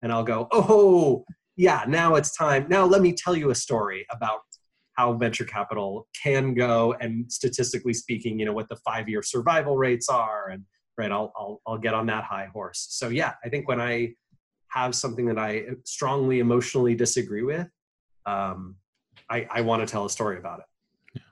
And 0.03 0.13
i'll 0.13 0.25
go 0.25 0.49
oh 0.51 1.25
yeah 1.57 1.85
now 1.87 2.17
it's 2.17 2.37
time. 2.37 2.67
Now 2.69 2.85
let 2.85 3.03
me 3.03 3.13
tell 3.13 3.37
you 3.37 3.51
a 3.51 3.55
story 3.55 4.07
about 4.11 4.41
how 4.95 5.13
venture 5.13 5.45
capital 5.45 6.09
can 6.21 6.55
go 6.55 6.97
and 7.01 7.31
statistically 7.31 7.95
speaking 7.95 8.39
you 8.41 8.47
know 8.47 8.53
what 8.53 8.69
the 8.69 8.77
five 8.77 9.09
year 9.09 9.23
survival 9.23 9.77
rates 9.77 10.09
are. 10.09 10.49
And 10.49 10.65
right 10.97 11.13
I'll, 11.13 11.33
I'll 11.37 11.61
i'll 11.67 11.79
get 11.79 11.95
on 11.95 12.07
that 12.07 12.25
high 12.25 12.49
horse. 12.53 12.87
So 12.91 13.11
yeah 13.11 13.35
i 13.45 13.49
think 13.51 13.69
when 13.69 13.81
i 13.81 14.15
have 14.71 14.95
something 14.95 15.27
that 15.27 15.39
i 15.39 15.65
strongly 15.85 16.41
emotionally 16.41 16.95
disagree 16.95 17.43
with 17.43 17.67
um, 18.27 18.77
i 19.31 19.47
i 19.51 19.61
want 19.61 19.87
to 19.87 19.91
tell 19.91 20.05
a 20.05 20.11
story 20.11 20.39
about 20.39 20.61
it. 20.61 21.23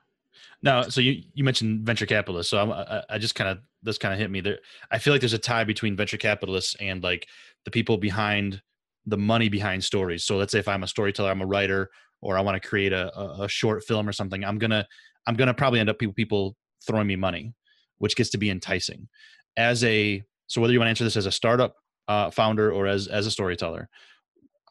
Now 0.63 0.83
so 0.83 1.01
you 1.01 1.23
you 1.35 1.45
mentioned 1.45 1.87
venture 1.87 2.07
capitalists 2.07 2.51
so 2.51 2.59
I'm, 2.59 2.73
i 2.73 3.03
i 3.11 3.19
just 3.19 3.35
kind 3.35 3.51
of 3.51 3.59
this 3.83 3.99
kind 3.99 4.13
of 4.13 4.19
hit 4.19 4.31
me 4.31 4.41
there. 4.41 4.59
I 4.91 4.99
feel 4.99 5.13
like 5.13 5.21
there's 5.21 5.33
a 5.33 5.39
tie 5.39 5.65
between 5.65 5.97
venture 5.97 6.17
capitalists 6.17 6.75
and 6.81 7.03
like 7.03 7.27
the 7.65 7.71
people 7.71 7.99
behind 7.99 8.61
the 9.07 9.19
money 9.19 9.49
behind 9.49 9.85
stories. 9.85 10.25
So 10.25 10.37
let's 10.37 10.53
say 10.53 10.59
if 10.59 10.69
i'm 10.69 10.83
a 10.83 10.89
storyteller 10.89 11.31
i'm 11.31 11.43
a 11.43 11.47
writer 11.47 11.91
or 12.23 12.37
i 12.39 12.41
want 12.41 12.61
to 12.61 12.69
create 12.69 12.93
a, 12.93 13.17
a 13.43 13.49
short 13.49 13.85
film 13.85 14.09
or 14.09 14.13
something 14.13 14.43
i'm 14.45 14.59
gonna 14.59 14.87
i'm 15.27 15.35
gonna 15.35 15.55
probably 15.55 15.81
end 15.81 15.91
up 15.91 15.99
people 15.99 16.15
people 16.15 16.57
throwing 16.87 17.07
me 17.07 17.17
money 17.17 17.55
which 17.99 18.17
gets 18.17 18.31
to 18.31 18.39
be 18.39 18.51
enticing. 18.51 19.09
As 19.57 19.83
a 19.85 20.23
so 20.49 20.61
whether 20.61 20.73
you 20.73 20.79
want 20.79 20.87
to 20.87 20.91
answer 20.91 21.05
this 21.05 21.17
as 21.17 21.27
a 21.27 21.33
startup 21.33 21.77
uh, 22.09 22.31
founder 22.31 22.71
or 22.71 22.87
as 22.87 23.09
as 23.09 23.27
a 23.27 23.31
storyteller 23.31 23.89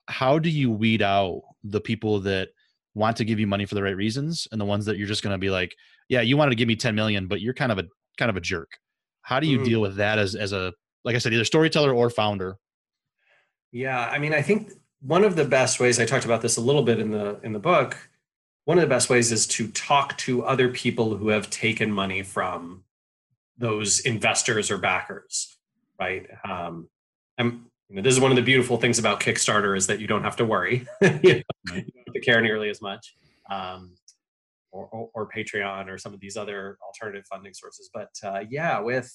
how 0.08 0.38
do 0.40 0.50
you 0.50 0.72
weed 0.72 1.02
out 1.02 1.42
the 1.64 1.82
people 1.82 2.20
that 2.22 2.50
want 2.96 3.18
to 3.18 3.26
give 3.26 3.40
you 3.40 3.46
money 3.46 3.66
for 3.66 3.76
the 3.76 3.84
right 3.84 3.96
reasons 3.96 4.48
and 4.52 4.60
the 4.60 4.66
ones 4.66 4.86
that 4.86 4.98
you're 4.98 5.08
just 5.08 5.22
going 5.22 5.34
to 5.34 5.38
be 5.38 5.50
like 5.50 5.76
yeah 6.10 6.22
you 6.22 6.36
wanted 6.36 6.50
to 6.50 6.56
give 6.56 6.68
me 6.68 6.76
10 6.76 6.96
million 6.96 7.28
but 7.28 7.42
you're 7.42 7.54
kind 7.54 7.72
of 7.72 7.78
a 7.78 7.84
kind 8.18 8.30
of 8.30 8.38
a 8.38 8.42
jerk 8.42 8.72
how 9.22 9.40
do 9.40 9.48
you 9.48 9.60
mm. 9.60 9.66
deal 9.66 9.82
with 9.82 9.98
that 9.98 10.18
as 10.18 10.36
as 10.36 10.52
a 10.52 10.74
like 11.04 11.16
i 11.16 11.20
said 11.20 11.34
either 11.34 11.46
storyteller 11.46 11.94
or 11.94 12.10
founder 12.10 12.58
yeah 13.72 14.10
i 14.10 14.18
mean 14.18 14.34
i 14.34 14.42
think 14.42 14.72
one 15.02 15.24
of 15.24 15.36
the 15.36 15.46
best 15.46 15.80
ways 15.80 16.00
i 16.00 16.06
talked 16.06 16.26
about 16.26 16.42
this 16.42 16.58
a 16.58 16.62
little 16.62 16.84
bit 16.84 17.00
in 17.00 17.12
the 17.12 17.40
in 17.44 17.54
the 17.54 17.60
book 17.60 18.10
one 18.66 18.80
of 18.80 18.82
the 18.82 18.88
best 18.88 19.10
ways 19.10 19.32
is 19.32 19.46
to 19.46 19.68
talk 19.70 20.18
to 20.18 20.44
other 20.44 20.70
people 20.70 21.16
who 21.16 21.30
have 21.30 21.50
taken 21.50 21.92
money 21.92 22.24
from 22.24 22.84
those 23.58 24.00
investors 24.02 24.70
or 24.70 24.78
backers, 24.78 25.58
right? 26.00 26.28
Um, 26.44 26.90
I'm, 27.38 27.68
you 27.96 28.02
know, 28.02 28.04
this 28.04 28.14
is 28.14 28.20
one 28.20 28.30
of 28.30 28.36
the 28.36 28.44
beautiful 28.44 28.76
things 28.76 29.00
about 29.00 29.22
Kickstarter 29.22 29.78
is 29.78 29.88
that 29.88 30.02
you 30.02 30.08
don't 30.08 30.26
have 30.26 30.36
to 30.36 30.46
worry, 30.46 30.86
you, 31.02 31.08
know, 31.22 31.22
you 31.24 31.44
don't 31.64 32.04
have 32.06 32.14
to 32.14 32.20
care 32.20 32.42
nearly 32.42 32.70
as 32.70 32.82
much, 32.82 33.16
um, 33.50 33.94
or, 34.74 34.90
or, 34.92 35.10
or, 35.14 35.30
Patreon 35.30 35.88
or 35.88 35.98
some 35.98 36.14
of 36.14 36.20
these 36.20 36.36
other 36.36 36.78
alternative 36.86 37.24
funding 37.32 37.54
sources. 37.54 37.90
But 37.94 38.10
uh, 38.22 38.42
yeah, 38.50 38.82
with, 38.82 39.10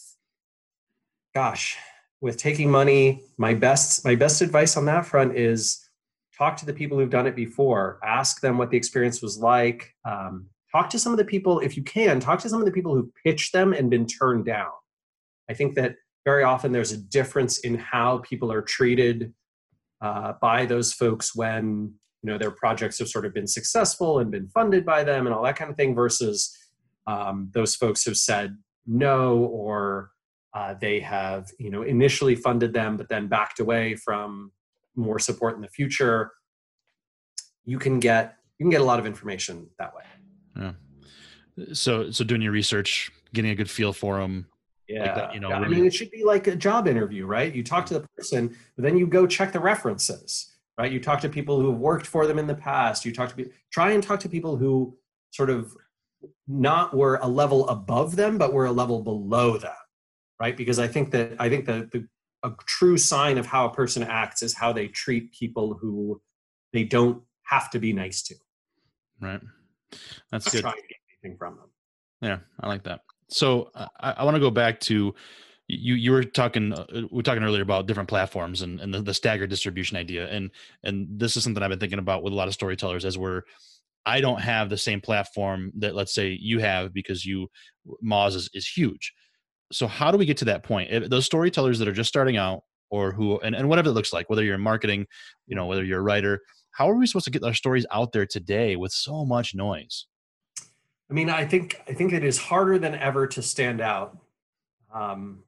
gosh, 1.35 1.77
with 2.23 2.38
taking 2.38 2.71
money, 2.71 3.25
my 3.37 3.53
best 3.53 4.03
my 4.03 4.14
best 4.14 4.40
advice 4.40 4.79
on 4.79 4.87
that 4.87 5.05
front 5.05 5.37
is 5.37 5.87
talk 6.35 6.57
to 6.57 6.64
the 6.64 6.73
people 6.73 6.99
who've 6.99 7.11
done 7.11 7.27
it 7.27 7.37
before. 7.37 8.01
Ask 8.03 8.40
them 8.40 8.57
what 8.57 8.71
the 8.71 8.79
experience 8.79 9.21
was 9.21 9.37
like. 9.37 9.95
Um, 10.07 10.47
talk 10.73 10.88
to 10.88 10.99
some 10.99 11.12
of 11.12 11.19
the 11.19 11.25
people 11.27 11.61
if 11.61 11.77
you 11.77 11.83
can 11.83 12.19
talk 12.19 12.40
to 12.40 12.49
some 12.49 12.61
of 12.61 12.64
the 12.64 12.73
people 12.73 12.95
who 12.95 13.12
pitched 13.27 13.53
them 13.53 13.75
and 13.75 13.90
been 13.90 14.07
turned 14.07 14.45
down 14.45 14.71
i 15.49 15.53
think 15.53 15.75
that 15.75 15.97
very 16.25 16.45
often 16.45 16.73
there's 16.73 16.93
a 16.93 16.97
difference 16.97 17.59
in 17.61 17.77
how 17.77 18.19
people 18.19 18.53
are 18.53 18.63
treated 18.63 19.33
uh, 20.01 20.35
by 20.41 20.67
those 20.67 20.93
folks 20.93 21.35
when 21.35 21.93
you 22.23 22.31
know 22.31 22.39
their 22.39 22.51
projects 22.51 22.99
have 22.99 23.09
sort 23.09 23.25
of 23.25 23.35
been 23.35 23.47
successful 23.47 24.19
and 24.19 24.31
been 24.31 24.49
funded 24.49 24.85
by 24.85 25.03
them 25.05 25.27
and 25.27 25.35
all 25.35 25.43
that 25.43 25.57
kind 25.57 25.71
of 25.71 25.77
thing 25.77 25.95
versus 25.95 26.57
um, 27.07 27.51
those 27.55 27.75
folks 27.75 28.05
have 28.05 28.17
said 28.17 28.57
no 28.87 29.39
or 29.45 30.11
uh, 30.55 30.75
they 30.81 31.01
have 31.01 31.49
you 31.59 31.71
know 31.71 31.83
initially 31.83 32.35
funded 32.35 32.73
them 32.73 32.97
but 32.97 33.09
then 33.09 33.27
backed 33.27 33.61
away 33.61 33.95
from 33.95 34.53
more 34.97 35.19
support 35.19 35.55
in 35.55 35.63
the 35.63 35.69
future 35.69 36.31
you 37.65 37.79
can 37.79 38.01
get 38.01 38.37
you 38.59 38.65
can 38.65 38.71
get 38.71 38.81
a 38.81 38.85
lot 38.85 38.99
of 38.99 39.07
information 39.07 39.69
that 39.79 39.95
way 39.95 40.03
yeah. 40.57 40.73
So 41.73 42.11
so 42.11 42.25
doing 42.25 42.43
your 42.43 42.53
research, 42.53 43.11
getting 43.33 43.51
a 43.51 43.55
good 43.55 43.71
feel 43.71 43.93
for 43.93 44.19
them. 44.19 44.47
Yeah. 44.90 45.05
Like 45.05 45.14
that, 45.14 45.35
you 45.35 45.40
know, 45.40 45.50
yeah. 45.50 45.61
I 45.61 45.68
mean, 45.68 45.87
it 45.87 45.94
should 45.94 46.11
be 46.11 46.24
like 46.24 46.48
a 46.48 46.57
job 46.57 46.88
interview, 46.88 47.24
right? 47.24 47.55
You 47.55 47.62
talk 47.62 47.87
to 47.87 47.94
the 47.94 48.07
person, 48.16 48.57
but 48.74 48.83
then 48.83 48.96
you 48.96 49.07
go 49.07 49.24
check 49.24 49.53
the 49.53 49.61
references, 49.61 50.53
right? 50.76 50.90
You 50.90 50.98
talk 50.98 51.20
to 51.20 51.29
people 51.29 51.61
who 51.61 51.70
have 51.70 51.79
worked 51.79 52.09
for 52.09 52.26
them 52.26 52.40
in 52.40 52.48
the 52.48 52.57
past. 52.57 53.05
You 53.05 53.12
talk 53.12 53.29
to 53.29 53.37
people, 53.37 53.53
try 53.70 53.92
and 53.92 54.03
talk 54.03 54.18
to 54.20 54.29
people 54.29 54.57
who 54.57 54.96
sort 55.31 55.48
of 55.48 55.72
not 56.48 56.92
were 56.92 57.20
a 57.22 57.29
level 57.29 57.68
above 57.68 58.16
them, 58.16 58.37
but 58.37 58.53
were 58.53 58.66
a 58.66 58.72
level 58.72 59.00
below 59.03 59.59
them, 59.59 59.72
right? 60.40 60.57
Because 60.57 60.81
I 60.81 60.88
think 60.88 61.12
that 61.12 61.37
I 61.38 61.48
think 61.48 61.66
that 61.66 61.92
the 61.92 62.09
a 62.42 62.50
true 62.66 62.96
sign 62.96 63.38
of 63.38 63.46
how 63.46 63.66
a 63.66 63.72
person 63.72 64.03
acts 64.03 64.42
is 64.42 64.55
how 64.55 64.72
they 64.72 64.88
treat 64.88 65.31
people 65.33 65.74
who 65.74 66.20
they 66.72 66.85
don't 66.85 67.22
have 67.44 67.70
to 67.70 67.79
be 67.79 67.92
nice 67.92 68.22
to. 68.22 68.35
Right. 69.20 69.40
That's 70.33 70.50
good. 70.50 70.62
Trying 70.62 70.74
to 70.74 70.81
get 70.88 70.96
anything 71.22 71.38
from 71.38 71.57
them. 71.57 71.68
Yeah, 72.22 72.38
I 72.61 72.68
like 72.68 72.85
that. 72.85 73.03
So 73.31 73.71
uh, 73.75 73.87
I, 74.01 74.12
I 74.12 74.25
want 74.25 74.35
to 74.35 74.40
go 74.40 74.51
back 74.51 74.81
to 74.81 75.14
you 75.69 75.95
you 75.95 76.11
were 76.11 76.25
talking 76.25 76.73
uh, 76.73 76.85
we 76.90 77.09
were 77.12 77.23
talking 77.23 77.45
earlier 77.45 77.62
about 77.62 77.87
different 77.87 78.09
platforms 78.09 78.62
and, 78.62 78.81
and 78.81 78.93
the, 78.93 79.03
the 79.03 79.14
staggered 79.14 79.51
distribution 79.51 79.97
idea 79.97 80.29
and 80.29 80.51
and 80.83 81.07
this 81.16 81.37
is 81.37 81.45
something 81.45 81.62
i've 81.62 81.71
been 81.71 81.79
thinking 81.79 82.01
about 82.01 82.25
with 82.25 82.33
a 82.33 82.37
lot 82.37 82.49
of 82.49 82.55
storytellers 82.55 83.05
as 83.05 83.16
we're 83.16 83.43
i 84.05 84.21
don't 84.21 84.40
have 84.40 84.69
the 84.69 84.77
same 84.77 85.01
platform 85.01 85.71
that 85.77 85.95
let's 85.95 86.12
say 86.12 86.37
you 86.40 86.59
have 86.59 86.93
because 86.93 87.25
you 87.25 87.49
moz 88.05 88.35
is, 88.35 88.51
is 88.53 88.66
huge. 88.66 89.12
So 89.73 89.87
how 89.87 90.11
do 90.11 90.19
we 90.19 90.27
get 90.27 90.37
to 90.38 90.45
that 90.47 90.64
point? 90.64 90.90
If 90.90 91.09
those 91.09 91.27
storytellers 91.27 91.79
that 91.79 91.88
are 91.88 91.93
just 91.93 92.09
starting 92.09 92.37
out 92.37 92.64
or 92.90 93.12
who 93.12 93.38
and, 93.40 93.55
and 93.55 93.69
whatever 93.69 93.90
it 93.90 93.93
looks 93.93 94.12
like 94.12 94.29
whether 94.29 94.43
you're 94.43 94.57
in 94.57 94.61
marketing 94.61 95.07
you 95.47 95.55
know 95.55 95.66
whether 95.66 95.85
you're 95.85 96.01
a 96.01 96.03
writer 96.03 96.40
how 96.73 96.90
are 96.90 96.97
we 96.97 97.07
supposed 97.07 97.25
to 97.25 97.31
get 97.31 97.45
our 97.45 97.55
stories 97.55 97.87
out 97.93 98.11
there 98.11 98.27
today 98.27 98.75
with 98.75 98.90
so 98.90 99.25
much 99.25 99.55
noise 99.55 100.07
i 101.11 101.12
mean 101.12 101.29
i 101.29 101.44
think 101.44 101.81
i 101.88 101.92
think 101.92 102.12
it 102.12 102.25
is 102.25 102.38
harder 102.38 102.79
than 102.79 102.94
ever 102.94 103.27
to 103.27 103.42
stand 103.42 103.81
out 103.81 104.16
um, 104.92 105.42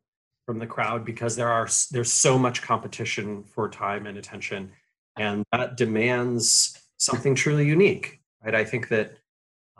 from 0.47 0.59
the 0.59 0.67
crowd 0.67 1.05
because 1.05 1.37
there 1.37 1.49
are 1.49 1.69
there's 1.91 2.13
so 2.13 2.39
much 2.39 2.63
competition 2.63 3.43
for 3.45 3.69
time 3.69 4.07
and 4.07 4.19
attention 4.19 4.71
and 5.17 5.45
that 5.53 5.77
demands 5.77 6.79
something 6.97 7.35
truly 7.35 7.67
unique 7.67 8.21
right? 8.45 8.55
I 8.55 8.65
think 8.65 8.89
that 8.89 9.19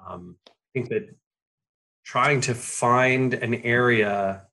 um, 0.07 0.37
i 0.49 0.71
think 0.75 0.89
that 0.89 1.15
trying 2.05 2.41
to 2.41 2.55
find 2.55 3.35
an 3.35 3.55
area 3.55 4.47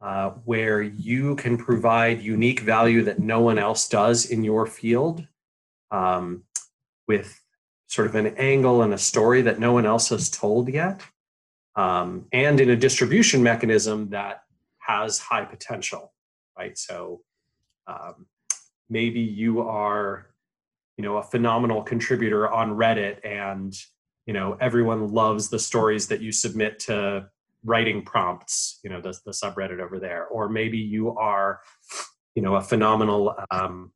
uh, 0.00 0.30
where 0.44 0.80
you 0.80 1.36
can 1.36 1.58
provide 1.58 2.22
unique 2.22 2.60
value 2.60 3.02
that 3.04 3.18
no 3.18 3.40
one 3.40 3.58
else 3.58 3.88
does 3.88 4.26
in 4.26 4.42
your 4.42 4.66
field 4.66 5.26
um, 5.90 6.42
with 7.06 7.39
sort 7.90 8.06
of 8.06 8.14
an 8.14 8.28
angle 8.36 8.82
and 8.82 8.94
a 8.94 8.98
story 8.98 9.42
that 9.42 9.58
no 9.58 9.72
one 9.72 9.86
else 9.86 10.08
has 10.08 10.30
told 10.30 10.68
yet 10.68 11.02
um, 11.76 12.26
and 12.32 12.60
in 12.60 12.70
a 12.70 12.76
distribution 12.76 13.42
mechanism 13.42 14.08
that 14.10 14.42
has 14.78 15.18
high 15.18 15.44
potential 15.44 16.12
right? 16.60 16.76
So 16.76 17.22
um, 17.86 18.26
maybe 18.88 19.20
you 19.20 19.62
are 19.62 20.26
you 20.96 21.04
know 21.04 21.16
a 21.16 21.22
phenomenal 21.22 21.82
contributor 21.82 22.50
on 22.50 22.72
reddit 22.72 23.24
and 23.24 23.74
you 24.26 24.34
know 24.34 24.56
everyone 24.60 25.12
loves 25.12 25.48
the 25.48 25.58
stories 25.58 26.08
that 26.08 26.20
you 26.20 26.32
submit 26.32 26.78
to 26.80 27.26
writing 27.64 28.02
prompts 28.02 28.80
you 28.84 28.90
know 28.90 29.00
the, 29.00 29.18
the 29.24 29.32
subreddit 29.32 29.80
over 29.80 29.98
there. 29.98 30.26
Or 30.26 30.48
maybe 30.48 30.78
you 30.78 31.16
are 31.16 31.60
you 32.34 32.42
know 32.42 32.56
a 32.56 32.60
phenomenal 32.60 33.34
um, 33.50 33.92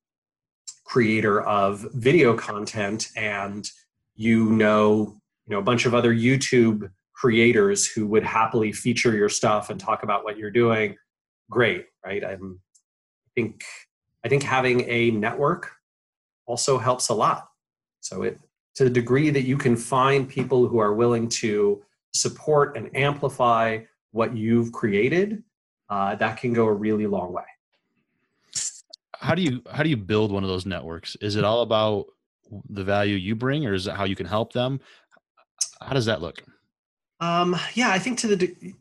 creator 0.84 1.42
of 1.42 1.86
video 1.92 2.36
content 2.36 3.08
and 3.16 3.68
you 4.14 4.50
know 4.50 5.16
you 5.46 5.54
know 5.54 5.58
a 5.58 5.62
bunch 5.62 5.86
of 5.86 5.94
other 5.94 6.14
youtube 6.14 6.90
creators 7.12 7.86
who 7.86 8.06
would 8.06 8.24
happily 8.24 8.72
feature 8.72 9.14
your 9.14 9.28
stuff 9.28 9.70
and 9.70 9.78
talk 9.78 10.02
about 10.02 10.24
what 10.24 10.36
you're 10.36 10.50
doing 10.50 10.96
great 11.50 11.86
right 12.04 12.24
i'm 12.24 12.60
i 13.26 13.30
think 13.34 13.64
i 14.24 14.28
think 14.28 14.42
having 14.42 14.88
a 14.88 15.10
network 15.10 15.72
also 16.46 16.78
helps 16.78 17.08
a 17.08 17.14
lot 17.14 17.48
so 18.00 18.22
it 18.22 18.38
to 18.74 18.84
the 18.84 18.90
degree 18.90 19.30
that 19.30 19.42
you 19.42 19.56
can 19.56 19.76
find 19.76 20.28
people 20.28 20.66
who 20.66 20.78
are 20.78 20.94
willing 20.94 21.28
to 21.28 21.82
support 22.12 22.76
and 22.76 22.94
amplify 22.96 23.78
what 24.10 24.36
you've 24.36 24.72
created, 24.72 25.42
uh, 25.88 26.14
that 26.16 26.38
can 26.38 26.52
go 26.52 26.66
a 26.66 26.72
really 26.72 27.06
long 27.06 27.32
way. 27.32 27.42
How 29.14 29.34
do 29.34 29.42
you 29.42 29.62
how 29.70 29.82
do 29.82 29.88
you 29.88 29.96
build 29.96 30.32
one 30.32 30.42
of 30.42 30.48
those 30.48 30.66
networks? 30.66 31.16
Is 31.16 31.36
it 31.36 31.44
all 31.44 31.62
about 31.62 32.06
the 32.68 32.84
value 32.84 33.16
you 33.16 33.34
bring, 33.34 33.66
or 33.66 33.74
is 33.74 33.86
it 33.86 33.94
how 33.94 34.04
you 34.04 34.16
can 34.16 34.26
help 34.26 34.52
them? 34.52 34.80
How 35.80 35.92
does 35.92 36.06
that 36.06 36.20
look? 36.20 36.42
Um, 37.20 37.56
yeah, 37.74 37.90
I 37.90 37.98
think 37.98 38.18
to 38.18 38.36
the 38.36 38.74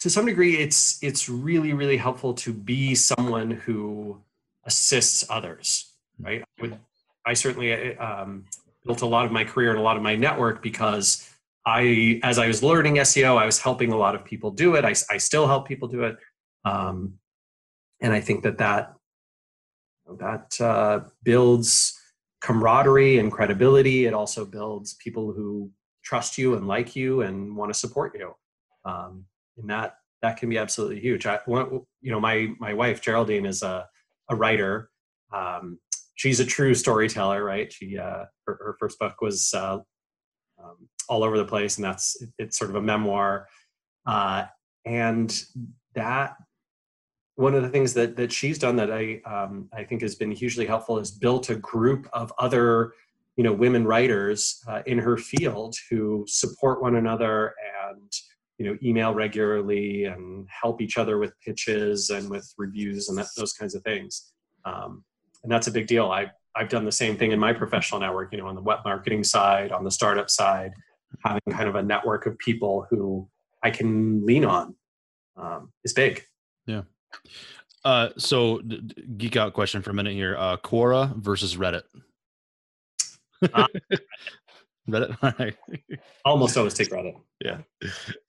to 0.00 0.10
some 0.10 0.26
degree, 0.26 0.56
it's 0.58 1.02
it's 1.02 1.28
really 1.28 1.72
really 1.72 1.96
helpful 1.96 2.34
to 2.34 2.52
be 2.52 2.94
someone 2.94 3.50
who 3.50 4.20
assists 4.64 5.24
others. 5.28 5.92
Right? 6.18 6.42
I, 6.42 6.62
would, 6.62 6.78
I 7.26 7.34
certainly 7.34 7.96
um, 7.98 8.44
built 8.84 9.02
a 9.02 9.06
lot 9.06 9.26
of 9.26 9.32
my 9.32 9.44
career 9.44 9.70
and 9.70 9.78
a 9.78 9.82
lot 9.82 9.96
of 9.96 10.02
my 10.02 10.14
network 10.14 10.62
because 10.62 11.28
I, 11.66 12.20
as 12.22 12.38
I 12.38 12.46
was 12.46 12.62
learning 12.62 12.96
SEO, 12.96 13.36
I 13.36 13.46
was 13.46 13.58
helping 13.58 13.92
a 13.92 13.96
lot 13.96 14.14
of 14.14 14.24
people 14.24 14.50
do 14.50 14.74
it. 14.74 14.84
I, 14.84 14.94
I 15.10 15.16
still 15.16 15.46
help 15.46 15.66
people 15.66 15.88
do 15.88 16.04
it, 16.04 16.18
um, 16.64 17.14
and 18.00 18.12
I 18.12 18.20
think 18.20 18.42
that 18.44 18.58
that 18.58 18.94
that 20.18 20.60
uh, 20.60 21.00
builds 21.22 21.98
camaraderie 22.44 23.18
and 23.18 23.32
credibility. 23.32 24.04
It 24.04 24.12
also 24.12 24.44
builds 24.44 24.94
people 24.94 25.32
who 25.32 25.70
trust 26.04 26.36
you 26.36 26.54
and 26.54 26.68
like 26.68 26.94
you 26.94 27.22
and 27.22 27.56
want 27.56 27.72
to 27.72 27.78
support 27.78 28.14
you, 28.18 28.34
um, 28.84 29.24
and 29.56 29.70
that 29.70 29.96
that 30.20 30.36
can 30.36 30.50
be 30.50 30.58
absolutely 30.58 31.00
huge. 31.00 31.24
I, 31.26 31.38
you 31.46 31.86
know, 32.02 32.20
my 32.20 32.50
my 32.60 32.74
wife 32.74 33.00
Geraldine 33.00 33.46
is 33.46 33.62
a 33.62 33.88
a 34.28 34.36
writer. 34.36 34.90
Um, 35.32 35.78
she's 36.16 36.38
a 36.38 36.44
true 36.44 36.74
storyteller, 36.74 37.42
right? 37.42 37.72
She 37.72 37.96
uh, 37.96 38.24
her, 38.46 38.58
her 38.60 38.76
first 38.78 38.98
book 38.98 39.22
was 39.22 39.52
uh, 39.54 39.78
um, 40.62 40.88
all 41.08 41.24
over 41.24 41.38
the 41.38 41.46
place, 41.46 41.76
and 41.76 41.84
that's 41.84 42.20
it, 42.20 42.28
it's 42.38 42.58
sort 42.58 42.70
of 42.70 42.76
a 42.76 42.82
memoir. 42.82 43.48
Uh, 44.06 44.44
and 44.84 45.42
that 45.94 46.36
one 47.36 47.54
of 47.54 47.62
the 47.62 47.68
things 47.68 47.94
that 47.94 48.16
that 48.16 48.32
she's 48.32 48.58
done 48.58 48.76
that 48.76 48.92
I 48.92 49.20
um, 49.24 49.68
I 49.72 49.84
think 49.84 50.02
has 50.02 50.14
been 50.14 50.30
hugely 50.30 50.66
helpful 50.66 50.98
is 50.98 51.10
built 51.10 51.50
a 51.50 51.56
group 51.56 52.08
of 52.12 52.32
other 52.38 52.92
you 53.36 53.44
know 53.44 53.52
women 53.52 53.84
writers 53.84 54.62
uh, 54.68 54.82
in 54.86 54.98
her 54.98 55.16
field 55.16 55.74
who 55.90 56.24
support 56.28 56.80
one 56.80 56.96
another 56.96 57.54
and 57.88 58.12
you 58.58 58.66
know 58.66 58.78
email 58.82 59.14
regularly 59.14 60.04
and 60.04 60.46
help 60.48 60.80
each 60.80 60.96
other 60.96 61.18
with 61.18 61.32
pitches 61.40 62.10
and 62.10 62.30
with 62.30 62.52
reviews 62.56 63.08
and 63.08 63.18
that, 63.18 63.26
those 63.36 63.52
kinds 63.52 63.74
of 63.74 63.82
things. 63.82 64.32
Um, 64.64 65.04
and 65.42 65.50
that's 65.52 65.66
a 65.66 65.72
big 65.72 65.86
deal. 65.86 66.10
I 66.10 66.30
I've 66.56 66.68
done 66.68 66.84
the 66.84 66.92
same 66.92 67.16
thing 67.16 67.32
in 67.32 67.38
my 67.40 67.52
professional 67.52 68.00
network. 68.00 68.32
You 68.32 68.38
know, 68.38 68.46
on 68.46 68.54
the 68.54 68.62
web 68.62 68.80
marketing 68.84 69.24
side, 69.24 69.72
on 69.72 69.82
the 69.82 69.90
startup 69.90 70.30
side, 70.30 70.72
having 71.24 71.42
kind 71.50 71.68
of 71.68 71.74
a 71.74 71.82
network 71.82 72.26
of 72.26 72.38
people 72.38 72.86
who 72.90 73.28
I 73.62 73.70
can 73.70 74.24
lean 74.24 74.44
on 74.44 74.76
um, 75.36 75.72
is 75.84 75.92
big. 75.92 76.24
Yeah. 76.66 76.82
Uh, 77.84 78.08
so, 78.16 78.60
d- 78.60 78.94
geek 79.18 79.36
out 79.36 79.52
question 79.52 79.82
for 79.82 79.90
a 79.90 79.94
minute 79.94 80.14
here: 80.14 80.36
uh, 80.38 80.56
Quora 80.56 81.14
versus 81.16 81.56
Reddit. 81.56 81.82
Uh, 83.52 83.66
Reddit. 84.88 85.54
Almost 86.24 86.56
always 86.56 86.74
take 86.74 86.90
Reddit. 86.90 87.20
Yeah. 87.40 87.58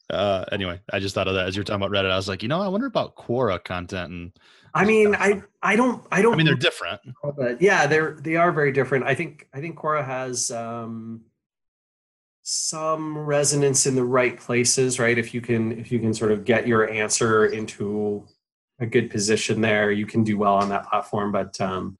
Uh, 0.09 0.45
anyway, 0.51 0.79
I 0.91 0.99
just 0.99 1.15
thought 1.15 1.27
of 1.27 1.35
that 1.35 1.47
as 1.47 1.55
you 1.55 1.61
were 1.61 1.63
talking 1.63 1.83
about 1.83 1.91
Reddit. 1.91 2.11
I 2.11 2.17
was 2.17 2.27
like, 2.27 2.43
you 2.43 2.49
know, 2.49 2.61
I 2.61 2.67
wonder 2.67 2.87
about 2.87 3.15
Quora 3.15 3.63
content 3.63 4.11
and 4.11 4.31
I 4.75 4.83
mean, 4.83 5.15
I 5.15 5.41
I 5.61 5.77
don't 5.77 6.05
I 6.11 6.21
don't. 6.21 6.33
I 6.33 6.35
mean, 6.35 6.45
they're 6.45 6.55
different. 6.55 6.99
But 7.37 7.61
yeah, 7.61 7.87
they're 7.87 8.17
they 8.19 8.35
are 8.35 8.51
very 8.51 8.73
different. 8.73 9.05
I 9.05 9.15
think 9.15 9.47
I 9.53 9.61
think 9.61 9.77
Quora 9.77 10.05
has 10.05 10.51
um, 10.51 11.21
some 12.41 13.17
resonance 13.17 13.85
in 13.87 13.95
the 13.95 14.03
right 14.03 14.37
places, 14.37 14.99
right? 14.99 15.17
If 15.17 15.33
you 15.33 15.39
can 15.39 15.79
if 15.79 15.93
you 15.93 15.99
can 15.99 16.13
sort 16.13 16.33
of 16.33 16.43
get 16.43 16.67
your 16.67 16.89
answer 16.89 17.45
into 17.45 18.27
a 18.79 18.85
good 18.85 19.09
position 19.09 19.61
there, 19.61 19.91
you 19.91 20.05
can 20.05 20.23
do 20.23 20.37
well 20.37 20.55
on 20.55 20.69
that 20.69 20.87
platform. 20.87 21.31
But 21.31 21.59
um, 21.61 21.97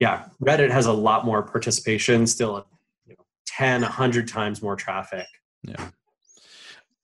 yeah, 0.00 0.26
Reddit 0.42 0.70
has 0.70 0.86
a 0.86 0.92
lot 0.92 1.24
more 1.24 1.42
participation, 1.42 2.26
still, 2.26 2.66
you 3.06 3.14
know, 3.18 3.24
10, 3.46 3.82
100 3.82 4.28
times 4.28 4.62
more 4.62 4.76
traffic. 4.76 5.26
Yeah. 5.62 5.88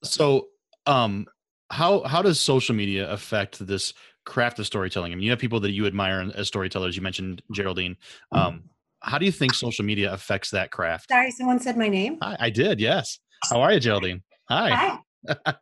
So, 0.03 0.47
um, 0.85 1.27
how 1.69 2.01
how 2.03 2.21
does 2.21 2.39
social 2.39 2.75
media 2.75 3.09
affect 3.09 3.65
this 3.65 3.93
craft 4.25 4.59
of 4.59 4.65
storytelling? 4.65 5.13
I 5.13 5.15
mean, 5.15 5.23
you 5.23 5.29
have 5.29 5.39
people 5.39 5.59
that 5.61 5.71
you 5.71 5.85
admire 5.85 6.29
as 6.35 6.47
storytellers. 6.47 6.95
You 6.95 7.01
mentioned 7.01 7.41
Geraldine. 7.53 7.95
Um, 8.31 8.63
how 9.01 9.17
do 9.17 9.25
you 9.25 9.31
think 9.31 9.53
social 9.53 9.85
media 9.85 10.11
affects 10.11 10.51
that 10.51 10.71
craft? 10.71 11.09
Sorry, 11.09 11.31
someone 11.31 11.59
said 11.59 11.77
my 11.77 11.87
name. 11.87 12.17
I, 12.21 12.37
I 12.39 12.49
did. 12.49 12.79
Yes. 12.79 13.19
How 13.49 13.61
are 13.61 13.73
you, 13.73 13.79
Geraldine? 13.79 14.21
Hi. 14.49 14.99
Hi. 15.27 15.55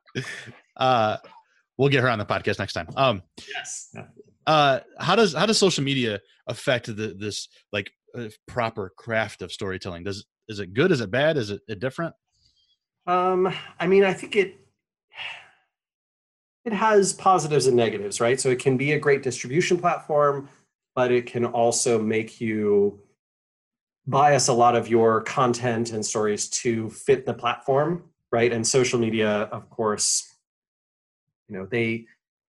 uh, 0.78 1.18
we'll 1.80 1.90
get 1.90 2.02
her 2.02 2.10
on 2.10 2.20
the 2.20 2.26
podcast 2.26 2.60
next 2.60 2.74
time. 2.74 2.88
Um, 2.96 3.24
yes. 3.48 3.96
Uh, 4.46 4.82
how 5.00 5.16
does 5.16 5.34
how 5.34 5.48
does 5.48 5.58
social 5.58 5.84
media 5.84 6.20
affect 6.46 6.86
the, 6.88 7.16
this 7.18 7.48
like 7.72 7.90
uh, 8.16 8.28
proper 8.48 8.94
craft 8.96 9.42
of 9.42 9.52
storytelling? 9.52 10.04
Does 10.04 10.26
is 10.48 10.60
it 10.60 10.74
good? 10.74 10.92
Is 10.92 11.02
it 11.02 11.10
bad? 11.10 11.38
Is 11.38 11.50
it, 11.50 11.62
it 11.68 11.80
different? 11.80 12.14
Um, 13.08 13.52
I 13.80 13.88
mean, 13.88 14.04
I 14.04 14.14
think 14.14 14.36
it 14.36 14.60
it 16.66 16.74
has 16.74 17.14
positives 17.14 17.66
and 17.66 17.78
negatives, 17.78 18.20
right? 18.20 18.40
So 18.40 18.50
it 18.50 18.60
can 18.60 18.78
be 18.78 18.92
a 18.92 19.00
great 19.00 19.24
distribution 19.24 19.78
platform, 19.78 20.50
but 20.96 21.12
it 21.12 21.26
can 21.26 21.46
also 21.46 22.00
make 22.00 22.42
you 22.42 23.00
bias 24.06 24.48
a 24.48 24.54
lot 24.54 24.76
of 24.76 24.90
your 24.90 25.22
content 25.22 25.94
and 25.94 26.06
stories 26.06 26.50
to 26.50 26.90
fit 26.90 27.26
the 27.26 27.34
platform, 27.34 28.04
right? 28.32 28.52
And 28.52 28.68
social 28.68 29.00
media, 29.00 29.48
of 29.52 29.70
course, 29.70 30.29
you 31.50 31.58
know, 31.58 31.66
they 31.66 32.06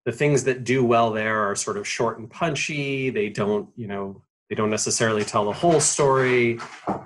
the 0.06 0.12
things 0.12 0.44
that 0.44 0.64
do 0.64 0.84
well 0.84 1.10
there 1.10 1.40
are 1.40 1.54
sort 1.54 1.76
of 1.76 1.86
short 1.86 2.18
and 2.18 2.30
punchy. 2.30 3.10
They 3.10 3.28
don't, 3.28 3.68
you 3.76 3.86
know, 3.86 4.22
they 4.48 4.56
don't 4.56 4.70
necessarily 4.70 5.24
tell 5.24 5.44
the 5.44 5.52
whole 5.52 5.80
story. 5.80 6.58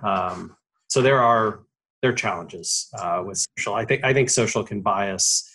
Um, 0.03 0.57
so 0.89 1.03
there 1.03 1.21
are 1.21 1.61
there 2.03 2.11
are 2.11 2.15
challenges 2.15 2.89
uh, 2.99 3.23
with 3.25 3.45
social. 3.57 3.75
I 3.75 3.85
think 3.85 4.05
I 4.05 4.13
think 4.13 4.31
social 4.31 4.65
can 4.65 4.81
bias 4.81 5.51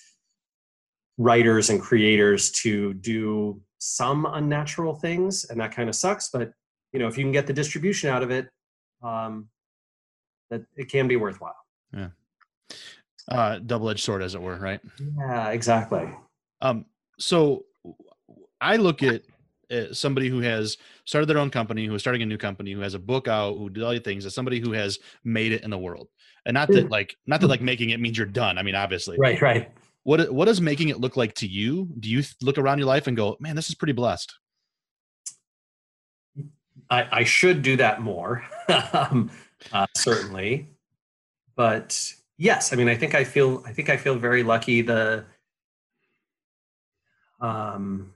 writers 1.18 1.70
and 1.70 1.82
creators 1.82 2.52
to 2.52 2.94
do 2.96 3.62
some 3.80 4.26
unnatural 4.26 4.96
things, 4.96 5.46
and 5.50 5.60
that 5.60 5.72
kind 5.72 5.90
of 5.90 5.96
sucks. 5.96 6.30
But 6.30 6.52
you 6.94 7.00
know, 7.00 7.08
if 7.08 7.18
you 7.18 7.24
can 7.24 7.32
get 7.32 7.48
the 7.48 7.54
distribution 7.54 8.10
out 8.10 8.24
of 8.24 8.32
it, 8.32 8.50
um, 9.04 9.50
that 10.50 10.64
it 10.76 10.90
can 10.90 11.08
be 11.08 11.16
worthwhile. 11.16 11.56
Yeah. 11.94 12.10
Uh, 13.28 13.60
double-edged 13.60 14.00
sword, 14.00 14.24
as 14.24 14.34
it 14.34 14.42
were, 14.42 14.58
right? 14.58 14.80
Yeah, 15.18 15.50
exactly. 15.50 16.10
Um, 16.62 16.86
so 17.18 17.66
I 18.62 18.78
look 18.78 19.04
at 19.04 19.24
uh, 19.72 19.94
somebody 19.94 20.30
who 20.30 20.40
has 20.40 20.78
started 21.06 21.28
their 21.28 21.38
own 21.38 21.50
company, 21.50 21.86
who 21.86 21.96
is 21.96 22.02
starting 22.02 22.22
a 22.22 22.26
new 22.26 22.38
company, 22.38 22.72
who 22.72 22.82
has 22.82 22.94
a 22.94 23.00
book 23.00 23.28
out, 23.28 23.58
who 23.58 23.70
does 23.70 23.84
all 23.84 23.92
these 23.92 24.02
things, 24.02 24.26
as 24.26 24.34
somebody 24.34 24.60
who 24.60 24.72
has 24.72 25.00
made 25.24 25.52
it 25.52 25.64
in 25.64 25.70
the 25.70 25.78
world. 25.78 26.08
And 26.46 26.56
not 26.56 26.70
that 26.70 26.90
like 26.90 27.16
not 27.28 27.42
that 27.42 27.48
like 27.48 27.62
making 27.62 27.92
it 27.92 28.00
means 28.00 28.18
you're 28.18 28.26
done. 28.26 28.58
I 28.58 28.64
mean, 28.64 28.76
obviously. 28.76 29.18
Right, 29.20 29.42
right. 29.42 29.72
What 30.04 30.32
what 30.34 30.46
does 30.46 30.62
making 30.62 30.90
it 30.90 31.00
look 31.00 31.18
like 31.18 31.36
to 31.36 31.48
you? 31.48 31.90
Do 32.00 32.10
you 32.10 32.24
look 32.42 32.58
around 32.58 32.80
your 32.80 32.88
life 32.88 33.08
and 33.08 33.16
go, 33.16 33.38
man, 33.40 33.56
this 33.56 33.70
is 33.70 33.76
pretty 33.76 33.94
blessed? 33.94 34.34
I, 36.90 37.20
I 37.20 37.24
should 37.24 37.62
do 37.62 37.78
that 37.78 38.02
more, 38.02 38.44
um, 38.94 39.30
uh, 39.72 39.86
certainly. 39.96 40.70
But 41.56 42.14
yes, 42.38 42.74
I 42.74 42.78
mean, 42.78 42.90
I 42.90 42.96
think 42.96 43.14
I 43.14 43.24
feel 43.24 43.62
I 43.66 43.74
think 43.74 43.90
I 43.90 43.98
feel 43.98 44.16
very 44.16 44.42
lucky. 44.42 44.82
The 44.82 45.26
um, 47.40 48.14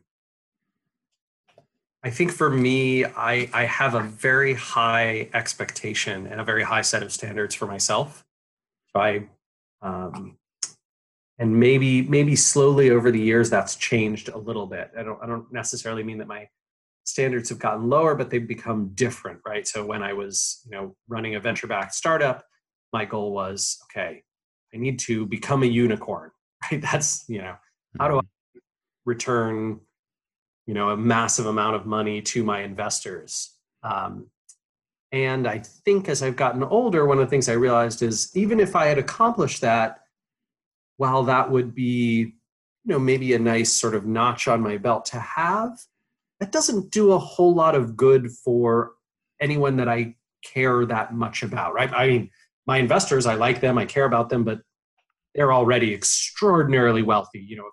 I 2.04 2.10
think 2.10 2.32
for 2.32 2.50
me, 2.50 3.06
I, 3.06 3.50
I 3.54 3.64
have 3.64 3.96
a 3.96 4.02
very 4.02 4.54
high 4.54 5.30
expectation 5.34 6.28
and 6.28 6.42
a 6.42 6.44
very 6.44 6.64
high 6.64 6.82
set 6.82 7.02
of 7.02 7.14
standards 7.14 7.56
for 7.56 7.66
myself. 7.66 8.26
So 8.94 9.02
I, 9.02 9.30
um, 9.82 10.38
and 11.40 11.60
maybe 11.60 12.04
maybe 12.04 12.36
slowly 12.36 12.92
over 12.92 13.10
the 13.10 13.20
years 13.20 13.50
that's 13.50 13.76
changed 13.76 14.30
a 14.30 14.38
little 14.38 14.68
bit. 14.68 14.92
I 14.98 15.04
don't 15.04 15.22
I 15.22 15.26
don't 15.26 15.52
necessarily 15.52 16.04
mean 16.04 16.20
that 16.20 16.28
my 16.28 16.48
standards 17.06 17.50
have 17.50 17.60
gotten 17.60 17.90
lower, 17.90 18.16
but 18.16 18.30
they've 18.30 18.48
become 18.48 18.92
different, 18.94 19.40
right? 19.46 19.68
So 19.68 19.86
when 19.86 20.04
I 20.04 20.14
was 20.14 20.62
you 20.66 20.72
know 20.72 20.96
running 21.08 21.36
a 21.36 21.40
venture 21.40 21.68
backed 21.68 21.96
startup, 21.96 22.44
my 22.92 23.06
goal 23.06 23.32
was 23.34 23.80
okay, 23.86 24.24
I 24.74 24.78
need 24.78 25.00
to 25.00 25.26
become 25.26 25.64
a 25.64 25.68
unicorn, 25.68 26.32
right? 26.72 26.82
That's 26.82 27.26
you 27.28 27.42
know 27.42 27.56
how 28.00 28.08
do 28.10 28.20
I 28.20 28.22
return 29.06 29.80
you 30.66 30.74
know 30.74 30.90
a 30.90 30.98
massive 30.98 31.46
amount 31.46 31.76
of 31.76 31.86
money 31.86 32.22
to 32.22 32.44
my 32.44 32.62
investors. 32.62 33.58
Um, 33.84 34.28
and 35.14 35.48
i 35.48 35.60
think 35.60 36.10
as 36.10 36.22
i've 36.22 36.36
gotten 36.36 36.64
older 36.64 37.06
one 37.06 37.20
of 37.20 37.26
the 37.26 37.30
things 37.30 37.48
i 37.48 37.54
realized 37.54 38.02
is 38.02 38.36
even 38.36 38.60
if 38.60 38.76
i 38.76 38.88
had 38.88 38.98
accomplished 38.98 39.62
that 39.62 40.00
while 40.98 41.24
that 41.24 41.50
would 41.50 41.74
be 41.74 42.34
you 42.84 42.92
know 42.92 43.00
maybe 43.00 43.34
a 43.34 43.40
nice 43.40 43.72
sort 43.72 43.96
of 43.96 44.06
notch 44.06 44.48
on 44.48 44.60
my 44.60 44.76
belt 44.76 45.06
to 45.06 45.20
have 45.20 45.80
that 46.40 46.52
doesn't 46.52 46.92
do 46.92 47.14
a 47.14 47.20
whole 47.20 47.54
lot 47.54 47.76
of 47.76 47.96
good 47.96 48.30
for 48.32 48.94
anyone 49.40 49.78
that 49.78 49.88
i 49.88 50.14
care 50.44 50.86
that 50.86 51.14
much 51.14 51.44
about 51.44 51.74
right? 51.74 51.94
I 51.94 52.08
mean 52.08 52.30
my 52.66 52.78
investors 52.80 53.26
i 53.26 53.36
like 53.36 53.62
them 53.62 53.78
i 53.78 53.86
care 53.86 54.06
about 54.06 54.30
them 54.30 54.44
but 54.44 54.62
they're 55.36 55.54
already 55.54 55.94
extraordinarily 55.94 57.04
wealthy 57.04 57.40
you 57.40 57.56
know 57.56 57.70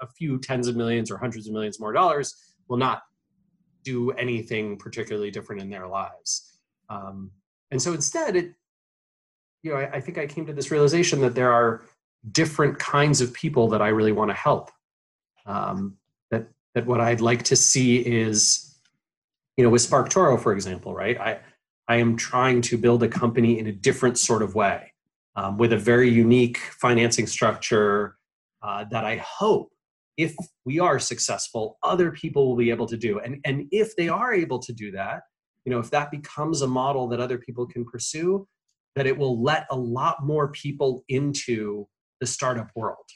a 0.00 0.06
few 0.06 0.38
tens 0.38 0.68
of 0.68 0.76
millions 0.76 1.10
or 1.10 1.16
hundreds 1.16 1.46
of 1.46 1.52
millions 1.52 1.80
more 1.80 1.92
dollars 1.92 2.36
will 2.68 2.76
not 2.76 3.02
do 3.84 4.10
anything 4.12 4.76
particularly 4.78 5.30
different 5.30 5.60
in 5.60 5.68
their 5.68 5.88
lives. 5.88 6.58
Um, 6.88 7.30
and 7.70 7.80
so 7.80 7.92
instead, 7.92 8.36
it, 8.36 8.52
you 9.62 9.72
know, 9.72 9.78
I, 9.78 9.96
I 9.96 10.00
think 10.00 10.18
I 10.18 10.26
came 10.26 10.46
to 10.46 10.52
this 10.52 10.70
realization 10.70 11.20
that 11.20 11.34
there 11.34 11.52
are 11.52 11.82
different 12.30 12.78
kinds 12.78 13.20
of 13.20 13.32
people 13.32 13.68
that 13.68 13.82
I 13.82 13.88
really 13.88 14.12
want 14.12 14.30
to 14.30 14.34
help. 14.34 14.70
Um, 15.46 15.96
that 16.30 16.46
that 16.74 16.86
what 16.86 17.00
I'd 17.00 17.20
like 17.20 17.42
to 17.44 17.56
see 17.56 17.98
is, 17.98 18.76
you 19.56 19.64
know, 19.64 19.70
with 19.70 19.82
SparkToro, 19.82 20.40
for 20.40 20.52
example, 20.52 20.94
right? 20.94 21.18
I 21.20 21.40
I 21.88 21.96
am 21.96 22.16
trying 22.16 22.62
to 22.62 22.78
build 22.78 23.02
a 23.02 23.08
company 23.08 23.58
in 23.58 23.66
a 23.66 23.72
different 23.72 24.18
sort 24.18 24.42
of 24.42 24.54
way, 24.54 24.92
um, 25.34 25.58
with 25.58 25.72
a 25.72 25.76
very 25.76 26.08
unique 26.08 26.58
financing 26.58 27.26
structure 27.26 28.16
uh, 28.62 28.84
that 28.84 29.04
I 29.04 29.16
hope 29.16 29.71
if 30.16 30.34
we 30.64 30.78
are 30.78 30.98
successful, 30.98 31.78
other 31.82 32.10
people 32.10 32.48
will 32.48 32.56
be 32.56 32.70
able 32.70 32.86
to 32.86 32.96
do. 32.96 33.18
And, 33.20 33.40
and 33.44 33.66
if 33.70 33.96
they 33.96 34.08
are 34.08 34.34
able 34.34 34.58
to 34.60 34.72
do 34.72 34.90
that, 34.92 35.22
you 35.64 35.72
know, 35.72 35.78
if 35.78 35.90
that 35.90 36.10
becomes 36.10 36.62
a 36.62 36.66
model 36.66 37.08
that 37.08 37.20
other 37.20 37.38
people 37.38 37.66
can 37.66 37.84
pursue, 37.84 38.46
that 38.96 39.06
it 39.06 39.16
will 39.16 39.42
let 39.42 39.66
a 39.70 39.76
lot 39.76 40.24
more 40.24 40.48
people 40.48 41.04
into 41.08 41.86
the 42.20 42.26
startup 42.26 42.70
world, 42.74 43.06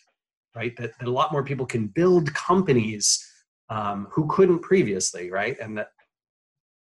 right? 0.55 0.75
That, 0.77 0.93
that 0.99 1.09
a 1.09 1.11
lot 1.11 1.33
more 1.33 1.45
people 1.45 1.67
can 1.67 1.89
build 1.89 2.33
companies 2.35 3.25
um, 3.69 4.09
who 4.11 4.27
couldn't 4.29 4.61
previously, 4.61 5.31
right? 5.31 5.57
And 5.61 5.77
that 5.79 5.89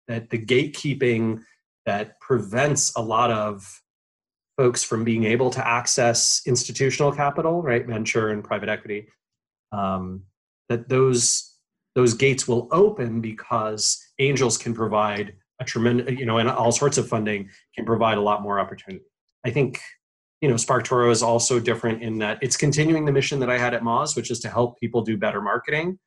that 0.07 0.29
the 0.29 0.39
gatekeeping 0.39 1.41
that 1.87 2.21
prevents 2.21 2.95
a 2.97 3.01
lot 3.01 3.31
of 3.31 3.81
folks 4.57 4.85
from 4.85 5.03
being 5.03 5.25
able 5.25 5.51
to 5.51 5.67
access 5.67 6.43
institutional 6.47 7.11
capital, 7.11 7.63
right, 7.63 7.87
venture 7.87 8.31
and 8.31 8.45
private 8.45 8.69
equity, 8.69 9.09
um, 9.75 10.23
that 10.69 10.89
those 10.89 11.51
those 11.95 12.15
gates 12.15 12.49
will 12.49 12.69
open 12.73 13.21
because 13.21 14.05
angels 14.19 14.59
can 14.59 14.75
provide 14.75 15.35
a 15.61 15.65
tremendous, 15.65 16.19
you 16.19 16.27
know, 16.27 16.39
and 16.39 16.49
all 16.49 16.73
sorts 16.73 16.99
of 16.99 17.09
funding 17.09 17.49
can 17.77 17.85
provide 17.85 18.19
a 18.19 18.21
lot 18.21 18.43
more 18.43 18.59
opportunity. 18.59 19.05
I 19.45 19.51
think, 19.51 19.81
you 20.41 20.49
know, 20.49 20.57
SparkToro 20.57 21.13
is 21.13 21.23
also 21.23 21.61
different 21.61 22.03
in 22.03 22.19
that 22.19 22.39
it's 22.43 22.57
continuing 22.57 23.05
the 23.05 23.13
mission 23.13 23.39
that 23.39 23.51
I 23.51 23.59
had 23.59 23.75
at 23.75 23.83
Moz, 23.83 24.17
which 24.17 24.33
is 24.33 24.41
to 24.41 24.49
help 24.49 24.79
people 24.81 25.03
do 25.03 25.17
better 25.17 25.41
marketing, 25.41 25.99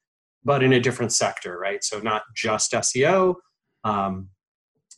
but 0.44 0.62
in 0.62 0.74
a 0.74 0.80
different 0.80 1.14
sector, 1.14 1.58
right? 1.58 1.82
So 1.84 2.00
not 2.00 2.24
just 2.36 2.74
SEO, 2.74 3.36
um, 3.86 4.28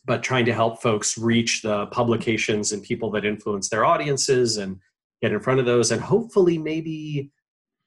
but 0.06 0.24
trying 0.24 0.46
to 0.46 0.52
help 0.52 0.82
folks 0.82 1.16
reach 1.16 1.62
the 1.62 1.86
publications 1.86 2.72
and 2.72 2.82
people 2.82 3.12
that 3.12 3.24
influence 3.24 3.68
their 3.68 3.84
audiences 3.84 4.56
and 4.56 4.78
get 5.22 5.32
in 5.32 5.38
front 5.38 5.60
of 5.60 5.66
those 5.66 5.92
and 5.92 6.00
hopefully 6.00 6.58
maybe 6.58 7.30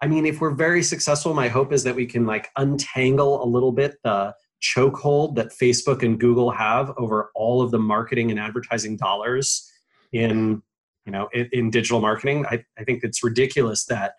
I 0.03 0.05
mean, 0.05 0.25
if 0.25 0.41
we're 0.41 0.51
very 0.51 0.83
successful, 0.83 1.33
my 1.33 1.47
hope 1.47 1.71
is 1.71 1.81
that 1.85 1.95
we 1.95 2.05
can 2.05 2.25
like 2.25 2.49
untangle 2.57 3.41
a 3.41 3.47
little 3.47 3.71
bit 3.71 3.95
the 4.03 4.35
chokehold 4.61 5.35
that 5.35 5.51
Facebook 5.51 6.03
and 6.03 6.19
Google 6.19 6.51
have 6.51 6.91
over 6.97 7.31
all 7.35 7.61
of 7.61 7.71
the 7.71 7.79
marketing 7.79 8.29
and 8.29 8.37
advertising 8.37 8.97
dollars 8.97 9.71
in 10.11 10.61
you 11.05 11.13
know 11.13 11.29
in, 11.31 11.47
in 11.53 11.69
digital 11.69 12.01
marketing. 12.01 12.45
I, 12.47 12.65
I 12.77 12.83
think 12.83 13.05
it's 13.05 13.23
ridiculous 13.23 13.85
that 13.85 14.15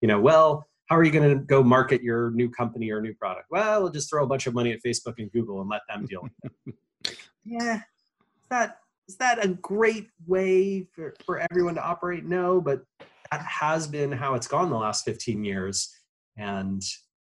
you 0.00 0.06
know 0.06 0.20
well 0.20 0.68
how 0.86 0.96
are 0.96 1.02
you 1.02 1.10
going 1.10 1.28
to 1.28 1.44
go 1.44 1.64
market 1.64 2.00
your 2.00 2.30
new 2.30 2.48
company 2.48 2.92
or 2.92 3.00
new 3.00 3.14
product? 3.14 3.46
Well, 3.50 3.82
we'll 3.82 3.90
just 3.90 4.08
throw 4.08 4.22
a 4.22 4.28
bunch 4.28 4.46
of 4.46 4.54
money 4.54 4.70
at 4.70 4.84
Facebook 4.86 5.14
and 5.18 5.32
Google 5.32 5.62
and 5.62 5.68
let 5.68 5.80
them 5.88 6.06
deal 6.06 6.22
with 6.22 6.52
it. 7.04 7.16
yeah, 7.44 7.78
is 7.78 8.48
that 8.50 8.78
is 9.08 9.16
that 9.16 9.44
a 9.44 9.48
great 9.48 10.10
way 10.28 10.86
for, 10.94 11.12
for 11.26 11.44
everyone 11.50 11.74
to 11.74 11.82
operate? 11.82 12.24
No, 12.24 12.60
but 12.60 12.84
that 13.34 13.44
has 13.46 13.88
been 13.88 14.12
how 14.12 14.34
it's 14.34 14.46
gone 14.46 14.70
the 14.70 14.76
last 14.76 15.04
15 15.04 15.44
years. 15.44 15.92
And 16.36 16.82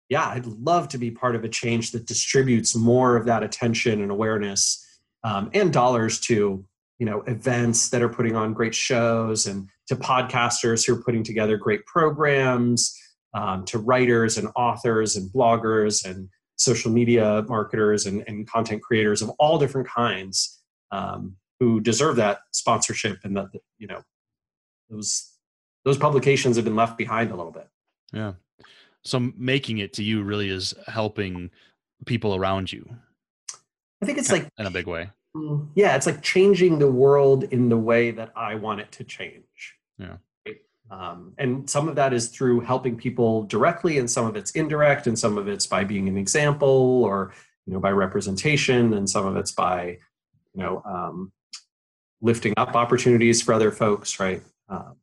yeah, 0.09 0.27
I'd 0.27 0.47
love 0.47 0.87
to 0.89 0.97
be 0.97 1.11
part 1.11 1.35
of 1.35 1.43
a 1.43 1.49
change 1.49 1.91
that 1.91 2.07
distributes 2.07 2.75
more 2.75 3.15
of 3.15 3.25
that 3.25 3.43
attention 3.43 4.01
and 4.01 4.11
awareness 4.11 4.83
um, 5.23 5.51
and 5.53 5.71
dollars 5.71 6.19
to 6.21 6.65
you 6.97 7.05
know 7.05 7.21
events 7.21 7.89
that 7.89 8.01
are 8.01 8.09
putting 8.09 8.35
on 8.35 8.53
great 8.53 8.75
shows 8.75 9.45
and 9.45 9.69
to 9.87 9.95
podcasters 9.95 10.85
who 10.85 10.93
are 10.93 11.03
putting 11.03 11.23
together 11.23 11.57
great 11.57 11.85
programs 11.85 12.95
um, 13.33 13.63
to 13.65 13.77
writers 13.77 14.37
and 14.37 14.49
authors 14.55 15.15
and 15.15 15.31
bloggers 15.31 16.05
and 16.05 16.29
social 16.57 16.91
media 16.91 17.43
marketers 17.47 18.05
and, 18.05 18.23
and 18.27 18.47
content 18.47 18.81
creators 18.83 19.21
of 19.21 19.29
all 19.39 19.57
different 19.57 19.87
kinds 19.87 20.61
um, 20.91 21.35
who 21.59 21.79
deserve 21.79 22.15
that 22.15 22.39
sponsorship 22.51 23.19
and 23.23 23.37
that 23.37 23.47
you 23.77 23.87
know 23.87 24.01
those 24.89 25.31
those 25.83 25.97
publications 25.97 26.55
have 26.55 26.65
been 26.65 26.75
left 26.75 26.97
behind 26.97 27.31
a 27.31 27.35
little 27.35 27.51
bit. 27.51 27.67
Yeah. 28.13 28.33
So 29.03 29.31
making 29.35 29.79
it 29.79 29.93
to 29.93 30.03
you 30.03 30.23
really 30.23 30.49
is 30.49 30.73
helping 30.87 31.49
people 32.05 32.35
around 32.35 32.71
you. 32.71 32.87
I 34.01 34.05
think 34.05 34.17
it's 34.17 34.31
like 34.31 34.47
in 34.57 34.65
a 34.65 34.71
big 34.71 34.87
way. 34.87 35.09
Mm, 35.35 35.69
yeah, 35.75 35.95
it's 35.95 36.05
like 36.05 36.21
changing 36.21 36.79
the 36.79 36.91
world 36.91 37.45
in 37.45 37.69
the 37.69 37.77
way 37.77 38.11
that 38.11 38.31
I 38.35 38.55
want 38.55 38.81
it 38.81 38.91
to 38.93 39.03
change. 39.03 39.77
Yeah. 39.97 40.17
Um, 40.89 41.33
and 41.37 41.69
some 41.69 41.87
of 41.87 41.95
that 41.95 42.11
is 42.11 42.27
through 42.27 42.59
helping 42.61 42.97
people 42.97 43.43
directly, 43.43 43.97
and 43.97 44.11
some 44.11 44.25
of 44.27 44.35
it's 44.35 44.51
indirect, 44.51 45.07
and 45.07 45.17
some 45.17 45.37
of 45.37 45.47
it's 45.47 45.65
by 45.65 45.85
being 45.85 46.09
an 46.09 46.17
example, 46.17 47.03
or 47.05 47.33
you 47.65 47.73
know, 47.73 47.79
by 47.79 47.91
representation, 47.91 48.93
and 48.93 49.09
some 49.09 49.25
of 49.25 49.37
it's 49.37 49.53
by 49.53 49.97
you 50.53 50.61
know 50.61 50.81
um, 50.83 51.31
lifting 52.21 52.53
up 52.57 52.75
opportunities 52.75 53.41
for 53.41 53.53
other 53.53 53.71
folks, 53.71 54.19
right? 54.19 54.43
Um, 54.67 54.97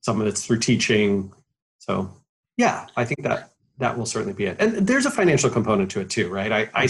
some 0.00 0.20
of 0.20 0.26
it's 0.26 0.44
through 0.44 0.58
teaching. 0.58 1.32
So 1.78 2.10
yeah, 2.56 2.86
I 2.96 3.04
think 3.04 3.22
that 3.22 3.50
that 3.78 3.96
will 3.96 4.06
certainly 4.06 4.34
be 4.34 4.46
it. 4.46 4.56
And 4.60 4.86
there's 4.86 5.06
a 5.06 5.10
financial 5.10 5.50
component 5.50 5.90
to 5.92 6.00
it 6.00 6.10
too, 6.10 6.28
right? 6.28 6.52
I, 6.52 6.70
I 6.74 6.88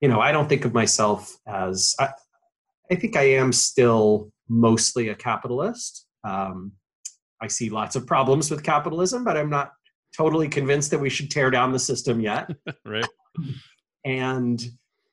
you 0.00 0.08
know, 0.08 0.20
I 0.20 0.32
don't 0.32 0.48
think 0.48 0.64
of 0.64 0.74
myself 0.74 1.36
as 1.46 1.94
I, 1.98 2.08
I 2.90 2.94
think 2.94 3.16
I 3.16 3.22
am 3.22 3.52
still 3.52 4.30
mostly 4.48 5.08
a 5.08 5.14
capitalist. 5.14 6.06
Um, 6.24 6.72
I 7.40 7.48
see 7.48 7.70
lots 7.70 7.96
of 7.96 8.06
problems 8.06 8.50
with 8.50 8.62
capitalism, 8.62 9.24
but 9.24 9.36
I'm 9.36 9.50
not 9.50 9.72
totally 10.16 10.48
convinced 10.48 10.90
that 10.90 11.00
we 11.00 11.10
should 11.10 11.30
tear 11.30 11.50
down 11.50 11.72
the 11.72 11.78
system 11.78 12.20
yet. 12.20 12.50
right. 12.84 13.06
And 14.04 14.64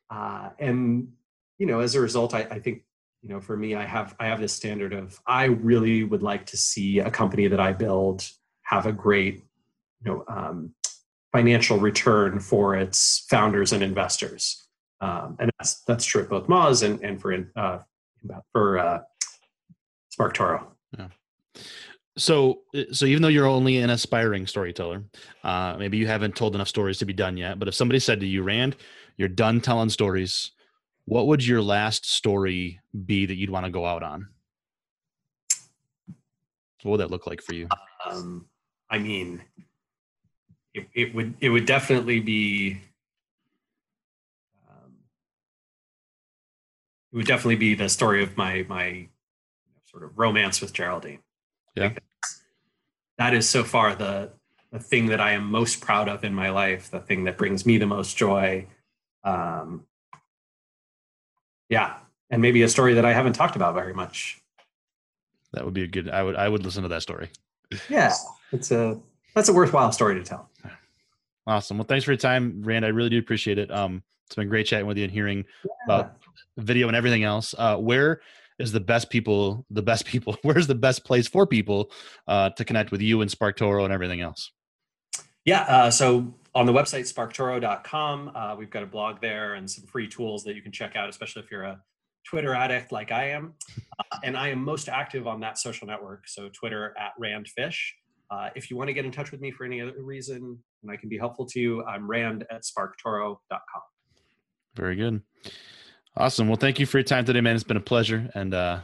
uh, 0.10 0.50
and 0.60 1.10
you 1.58 1.66
know, 1.66 1.80
as 1.80 1.96
a 1.96 2.02
result, 2.02 2.34
I, 2.34 2.42
I 2.42 2.60
think 2.60 2.84
you 3.24 3.30
know, 3.30 3.40
for 3.40 3.56
me, 3.56 3.74
I 3.74 3.86
have 3.86 4.16
I 4.20 4.28
have 4.28 4.42
this 4.42 4.54
standard 4.54 4.94
of 4.94 5.20
I 5.26 5.46
really 5.46 6.04
would 6.04 6.22
like 6.22 6.46
to 6.48 6.58
see 6.58 7.00
a 7.00 7.10
company 7.10 7.48
that 7.48 7.60
I 7.60 7.72
build 7.72 8.30
have 8.64 8.86
a 8.86 8.92
great 8.92 9.44
you 10.04 10.12
know 10.12 10.26
um, 10.28 10.76
financial 11.32 11.78
return 11.78 12.40
for 12.40 12.76
its 12.76 13.26
founders 13.30 13.72
and 13.72 13.82
investors. 13.82 14.68
Um, 15.00 15.38
and 15.40 15.50
that's 15.58 15.82
that's 15.86 16.06
true 16.06 16.24
at 16.24 16.30
both 16.30 16.48
Moz 16.48 16.84
and 16.84 17.02
and 17.02 17.20
for 17.20 17.34
uh, 17.56 17.80
for 18.52 18.78
uh, 18.78 19.00
Spark 20.10 20.36
SparkToro. 20.36 20.66
Yeah. 20.98 21.08
So, 22.16 22.60
so 22.92 23.06
even 23.06 23.24
though 23.24 23.28
you're 23.30 23.48
only 23.48 23.78
an 23.78 23.90
aspiring 23.90 24.46
storyteller, 24.46 25.04
uh, 25.44 25.76
maybe 25.80 25.98
you 25.98 26.06
haven't 26.06 26.36
told 26.36 26.54
enough 26.54 26.68
stories 26.68 27.00
to 27.00 27.06
be 27.06 27.14
done 27.14 27.38
yet. 27.38 27.58
But 27.58 27.68
if 27.68 27.74
somebody 27.74 28.00
said 28.00 28.20
to 28.20 28.28
you, 28.28 28.44
Rand, 28.44 28.76
you're 29.18 29.28
done 29.28 29.60
telling 29.60 29.90
stories, 29.90 30.52
what 31.06 31.28
would 31.28 31.46
your 31.46 31.62
last 31.62 32.10
story 32.10 32.80
be 33.06 33.26
that 33.26 33.36
you'd 33.36 33.50
want 33.50 33.66
to 33.66 33.72
go 33.72 33.86
out 33.86 34.04
on? 34.04 34.28
What 36.84 36.92
would 36.92 37.00
that 37.00 37.12
look 37.12 37.28
like 37.28 37.42
for 37.42 37.54
you? 37.54 37.68
Um, 38.06 38.46
I 38.90 39.00
mean, 39.00 39.42
it, 40.74 40.88
it 40.94 41.16
would 41.16 41.36
it 41.40 41.50
would 41.50 41.66
definitely 41.66 42.20
be 42.20 42.82
um, 44.70 44.94
it 47.12 47.16
would 47.16 47.26
definitely 47.26 47.56
be 47.56 47.76
the 47.76 47.90
story 47.90 48.22
of 48.24 48.36
my 48.36 48.66
my 48.68 49.08
sort 49.86 50.04
of 50.04 50.18
romance 50.18 50.60
with 50.60 50.74
Geraldine. 50.74 51.20
Yeah. 51.76 51.94
that 53.18 53.34
is 53.34 53.48
so 53.50 53.64
far 53.64 53.96
the 53.96 54.32
the 54.72 54.80
thing 54.80 55.08
that 55.08 55.22
I 55.22 55.34
am 55.34 55.46
most 55.46 55.82
proud 55.82 56.10
of 56.10 56.24
in 56.24 56.34
my 56.34 56.50
life, 56.50 56.90
the 56.90 57.00
thing 57.00 57.24
that 57.26 57.38
brings 57.38 57.66
me 57.66 57.78
the 57.78 57.86
most 57.86 58.18
joy. 58.18 58.68
Um, 59.24 59.86
yeah, 61.70 61.98
and 62.30 62.42
maybe 62.42 62.62
a 62.64 62.70
story 62.70 62.94
that 62.96 63.06
I 63.06 63.14
haven't 63.14 63.34
talked 63.34 63.56
about 63.56 63.74
very 63.74 63.94
much. 63.94 64.42
That 65.54 65.66
would 65.66 65.74
be 65.74 65.84
a 65.84 65.88
good. 65.88 66.10
I 66.10 66.24
would. 66.24 66.36
I 66.36 66.50
would 66.50 66.64
listen 66.64 66.84
to 66.84 66.90
that 66.90 67.02
story. 67.02 67.30
Yeah, 67.90 68.14
it's 68.52 68.72
a 68.72 69.00
that's 69.36 69.50
a 69.50 69.54
worthwhile 69.54 69.92
story 69.92 70.16
to 70.16 70.24
tell. 70.24 70.50
Awesome. 71.46 71.78
Well, 71.78 71.86
thanks 71.86 72.06
for 72.06 72.12
your 72.12 72.18
time, 72.18 72.62
Rand. 72.64 72.86
I 72.86 72.90
really 72.90 73.10
do 73.10 73.20
appreciate 73.20 73.58
it. 73.58 73.70
Um, 73.70 74.02
it's 74.26 74.36
been 74.36 74.48
great 74.48 74.66
chatting 74.66 74.88
with 74.88 74.98
you 74.98 75.04
and 75.04 75.12
hearing 75.12 75.44
yeah. 75.64 75.72
about 75.86 76.18
video 76.58 76.88
and 76.88 76.96
everything 76.96 77.24
else. 77.24 77.54
Uh, 77.58 77.78
where 77.78 78.22
is 78.60 78.72
the 78.72 78.80
best 78.80 79.10
people? 79.10 79.66
The 79.70 79.82
best 79.82 80.06
people. 80.06 80.38
Where's 80.44 80.68
the 80.68 80.76
best 80.76 81.04
place 81.04 81.28
for 81.28 81.46
people 81.46 81.92
uh, 82.28 82.52
to 82.52 82.64
connect 82.64 82.92
with 82.92 83.02
you 83.02 83.22
and 83.22 83.30
SparkToro 83.30 83.84
and 83.84 83.94
everything 83.94 84.22
else? 84.22 84.52
Yeah. 85.46 85.62
Uh, 85.64 85.92
so 85.92 86.34
on 86.56 86.66
the 86.66 86.74
website 86.74 87.12
sparktoro.com, 87.12 88.32
uh, 88.36 88.56
we've 88.58 88.70
got 88.70 88.84
a 88.84 88.88
blog 88.88 89.20
there 89.22 89.56
and 89.56 89.70
some 89.70 89.86
free 89.86 90.08
tools 90.08 90.44
that 90.44 90.56
you 90.56 90.62
can 90.62 90.72
check 90.72 90.96
out, 90.96 91.10
especially 91.10 91.42
if 91.42 91.52
you're 91.52 91.64
a 91.64 91.82
Twitter 92.26 92.54
addict 92.54 92.92
like 92.92 93.12
I 93.12 93.30
am. 93.30 93.54
Uh, 94.00 94.18
and 94.24 94.38
I 94.38 94.50
am 94.50 94.64
most 94.64 94.88
active 94.90 95.28
on 95.28 95.40
that 95.42 95.58
social 95.58 95.88
network. 95.88 96.28
So 96.28 96.50
Twitter 96.50 96.96
at 96.98 97.12
Randfish. 97.22 97.78
Uh, 98.30 98.50
if 98.56 98.70
you 98.70 98.78
want 98.78 98.88
to 98.88 98.94
get 98.94 99.06
in 99.06 99.12
touch 99.12 99.32
with 99.32 99.42
me 99.42 99.52
for 99.52 99.66
any 99.66 99.82
other 99.82 100.02
reason 100.02 100.58
and 100.82 100.92
I 100.92 100.96
can 100.96 101.10
be 101.10 101.18
helpful 101.18 101.46
to 101.48 101.60
you, 101.60 101.84
I'm 101.86 102.10
rand 102.10 102.46
at 102.50 102.64
sparktoro.com. 102.64 103.82
Very 104.76 104.96
good. 104.96 105.22
Awesome. 106.16 106.48
Well, 106.48 106.58
thank 106.58 106.80
you 106.80 106.86
for 106.86 106.98
your 106.98 107.04
time 107.04 107.26
today, 107.26 107.42
man. 107.42 107.56
It's 107.56 107.64
been 107.64 107.78
a 107.78 107.82
pleasure. 107.82 108.30
And 108.36 108.54
uh, 108.54 108.80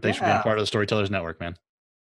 thanks 0.00 0.18
yeah. 0.18 0.24
for 0.24 0.32
being 0.32 0.42
part 0.42 0.58
of 0.58 0.62
the 0.62 0.66
Storytellers 0.66 1.10
Network, 1.10 1.40
man. 1.40 1.56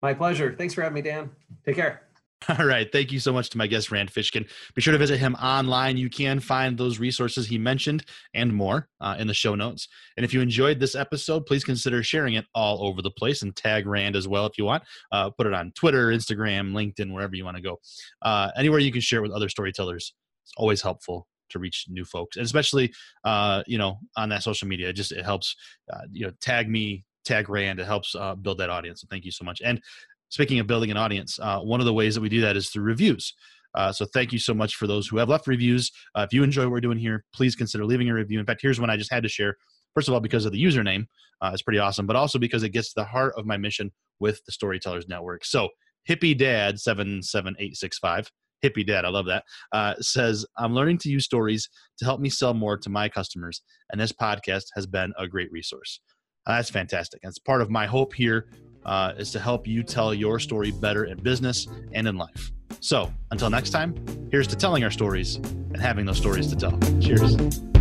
My 0.02 0.14
pleasure. 0.14 0.54
Thanks 0.56 0.74
for 0.74 0.82
having 0.82 0.94
me, 0.94 1.02
Dan. 1.02 1.30
Take 1.64 1.76
care. 1.76 2.03
All 2.58 2.66
right. 2.66 2.90
Thank 2.90 3.12
you 3.12 3.20
so 3.20 3.32
much 3.32 3.50
to 3.50 3.58
my 3.58 3.66
guest, 3.66 3.90
Rand 3.90 4.12
Fishkin. 4.12 4.48
Be 4.74 4.82
sure 4.82 4.92
to 4.92 4.98
visit 4.98 5.18
him 5.18 5.34
online. 5.36 5.96
You 5.96 6.10
can 6.10 6.40
find 6.40 6.76
those 6.76 6.98
resources 6.98 7.46
he 7.46 7.58
mentioned 7.58 8.04
and 8.34 8.52
more 8.52 8.88
uh, 9.00 9.16
in 9.18 9.26
the 9.26 9.34
show 9.34 9.54
notes. 9.54 9.88
And 10.16 10.24
if 10.24 10.34
you 10.34 10.40
enjoyed 10.40 10.78
this 10.78 10.94
episode, 10.94 11.46
please 11.46 11.64
consider 11.64 12.02
sharing 12.02 12.34
it 12.34 12.44
all 12.54 12.86
over 12.86 13.00
the 13.00 13.10
place 13.10 13.42
and 13.42 13.54
tag 13.54 13.86
Rand 13.86 14.16
as 14.16 14.28
well 14.28 14.46
if 14.46 14.58
you 14.58 14.64
want. 14.64 14.82
Uh, 15.10 15.30
put 15.30 15.46
it 15.46 15.54
on 15.54 15.72
Twitter, 15.72 16.08
Instagram, 16.08 16.72
LinkedIn, 16.72 17.12
wherever 17.12 17.34
you 17.34 17.44
want 17.44 17.56
to 17.56 17.62
go. 17.62 17.78
Uh, 18.20 18.50
anywhere 18.56 18.78
you 18.78 18.92
can 18.92 19.00
share 19.00 19.22
with 19.22 19.32
other 19.32 19.48
storytellers. 19.48 20.12
It's 20.44 20.52
always 20.56 20.82
helpful 20.82 21.26
to 21.50 21.58
reach 21.58 21.86
new 21.88 22.04
folks, 22.04 22.36
and 22.36 22.44
especially 22.44 22.92
uh, 23.24 23.62
you 23.66 23.78
know 23.78 23.98
on 24.16 24.28
that 24.28 24.42
social 24.42 24.68
media. 24.68 24.88
It 24.88 24.94
just 24.94 25.12
it 25.12 25.24
helps 25.24 25.56
uh, 25.92 26.02
you 26.10 26.26
know 26.26 26.32
tag 26.40 26.68
me, 26.68 27.04
tag 27.24 27.48
Rand. 27.48 27.80
It 27.80 27.86
helps 27.86 28.14
uh, 28.14 28.34
build 28.34 28.58
that 28.58 28.70
audience. 28.70 29.00
So 29.00 29.06
thank 29.10 29.24
you 29.24 29.30
so 29.30 29.44
much. 29.44 29.62
And 29.64 29.80
speaking 30.34 30.58
of 30.58 30.66
building 30.66 30.90
an 30.90 30.96
audience, 30.96 31.38
uh, 31.40 31.60
one 31.60 31.78
of 31.78 31.86
the 31.86 31.92
ways 31.92 32.16
that 32.16 32.20
we 32.20 32.28
do 32.28 32.40
that 32.40 32.56
is 32.56 32.68
through 32.68 32.82
reviews. 32.82 33.34
Uh, 33.76 33.92
so 33.92 34.04
thank 34.04 34.32
you 34.32 34.38
so 34.38 34.52
much 34.52 34.74
for 34.74 34.88
those 34.88 35.06
who 35.06 35.16
have 35.16 35.28
left 35.28 35.46
reviews. 35.46 35.92
Uh, 36.16 36.22
if 36.22 36.32
you 36.32 36.42
enjoy 36.42 36.62
what 36.62 36.72
we're 36.72 36.80
doing 36.80 36.98
here, 36.98 37.24
please 37.32 37.54
consider 37.54 37.84
leaving 37.84 38.08
a 38.08 38.14
review. 38.14 38.40
In 38.40 38.44
fact, 38.44 38.60
here's 38.60 38.80
one 38.80 38.90
I 38.90 38.96
just 38.96 39.12
had 39.12 39.22
to 39.22 39.28
share. 39.28 39.56
First 39.94 40.08
of 40.08 40.14
all, 40.14 40.18
because 40.18 40.44
of 40.44 40.50
the 40.50 40.60
username, 40.62 41.06
uh, 41.40 41.50
it's 41.52 41.62
pretty 41.62 41.78
awesome, 41.78 42.04
but 42.04 42.16
also 42.16 42.40
because 42.40 42.64
it 42.64 42.70
gets 42.70 42.88
to 42.88 43.00
the 43.00 43.04
heart 43.04 43.34
of 43.36 43.46
my 43.46 43.56
mission 43.56 43.92
with 44.18 44.44
the 44.44 44.50
Storytellers 44.50 45.06
Network. 45.06 45.44
So 45.44 45.68
Hippie 46.08 46.36
Dad 46.36 46.80
seven 46.80 47.22
seven 47.22 47.54
eight 47.60 47.76
six 47.76 47.98
five. 47.98 48.28
Hippie 48.64 48.84
Dad, 48.84 49.04
I 49.04 49.10
love 49.10 49.26
that. 49.26 49.44
Uh, 49.70 49.94
says 50.00 50.44
I'm 50.58 50.74
learning 50.74 50.98
to 50.98 51.10
use 51.10 51.24
stories 51.24 51.68
to 51.98 52.04
help 52.04 52.20
me 52.20 52.28
sell 52.28 52.54
more 52.54 52.76
to 52.78 52.90
my 52.90 53.08
customers, 53.08 53.62
and 53.92 54.00
this 54.00 54.12
podcast 54.12 54.64
has 54.74 54.86
been 54.86 55.12
a 55.16 55.28
great 55.28 55.52
resource. 55.52 56.00
Uh, 56.46 56.56
that's 56.56 56.70
fantastic. 56.70 57.20
It's 57.22 57.38
part 57.38 57.62
of 57.62 57.70
my 57.70 57.86
hope 57.86 58.14
here 58.14 58.48
uh, 58.84 59.14
is 59.16 59.30
to 59.32 59.40
help 59.40 59.66
you 59.66 59.82
tell 59.82 60.14
your 60.14 60.38
story 60.38 60.70
better 60.70 61.04
in 61.04 61.18
business 61.22 61.66
and 61.92 62.06
in 62.06 62.16
life. 62.16 62.52
So 62.80 63.12
until 63.30 63.50
next 63.50 63.70
time, 63.70 63.94
here's 64.30 64.46
to 64.48 64.56
telling 64.56 64.84
our 64.84 64.90
stories 64.90 65.36
and 65.36 65.80
having 65.80 66.06
those 66.06 66.18
stories 66.18 66.48
to 66.48 66.56
tell. 66.56 66.78
Cheers. 67.00 67.73